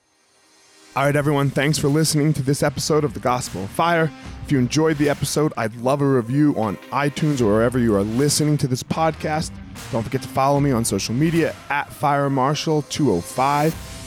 All 0.96 1.04
right, 1.04 1.16
everyone, 1.16 1.50
thanks 1.50 1.76
for 1.76 1.88
listening 1.88 2.32
to 2.34 2.42
this 2.42 2.62
episode 2.62 3.02
of 3.02 3.14
The 3.14 3.20
Gospel 3.20 3.64
of 3.64 3.70
Fire. 3.70 4.12
If 4.44 4.52
you 4.52 4.58
enjoyed 4.58 4.96
the 4.96 5.08
episode, 5.08 5.52
I'd 5.56 5.74
love 5.76 6.00
a 6.00 6.06
review 6.06 6.54
on 6.56 6.76
iTunes 6.92 7.40
or 7.40 7.46
wherever 7.46 7.80
you 7.80 7.96
are 7.96 8.04
listening 8.04 8.56
to 8.58 8.68
this 8.68 8.84
podcast. 8.84 9.50
Don't 9.90 10.04
forget 10.04 10.22
to 10.22 10.28
follow 10.28 10.60
me 10.60 10.70
on 10.70 10.84
social 10.84 11.14
media 11.14 11.56
at 11.68 11.90
FireMarshal205. 11.90 13.93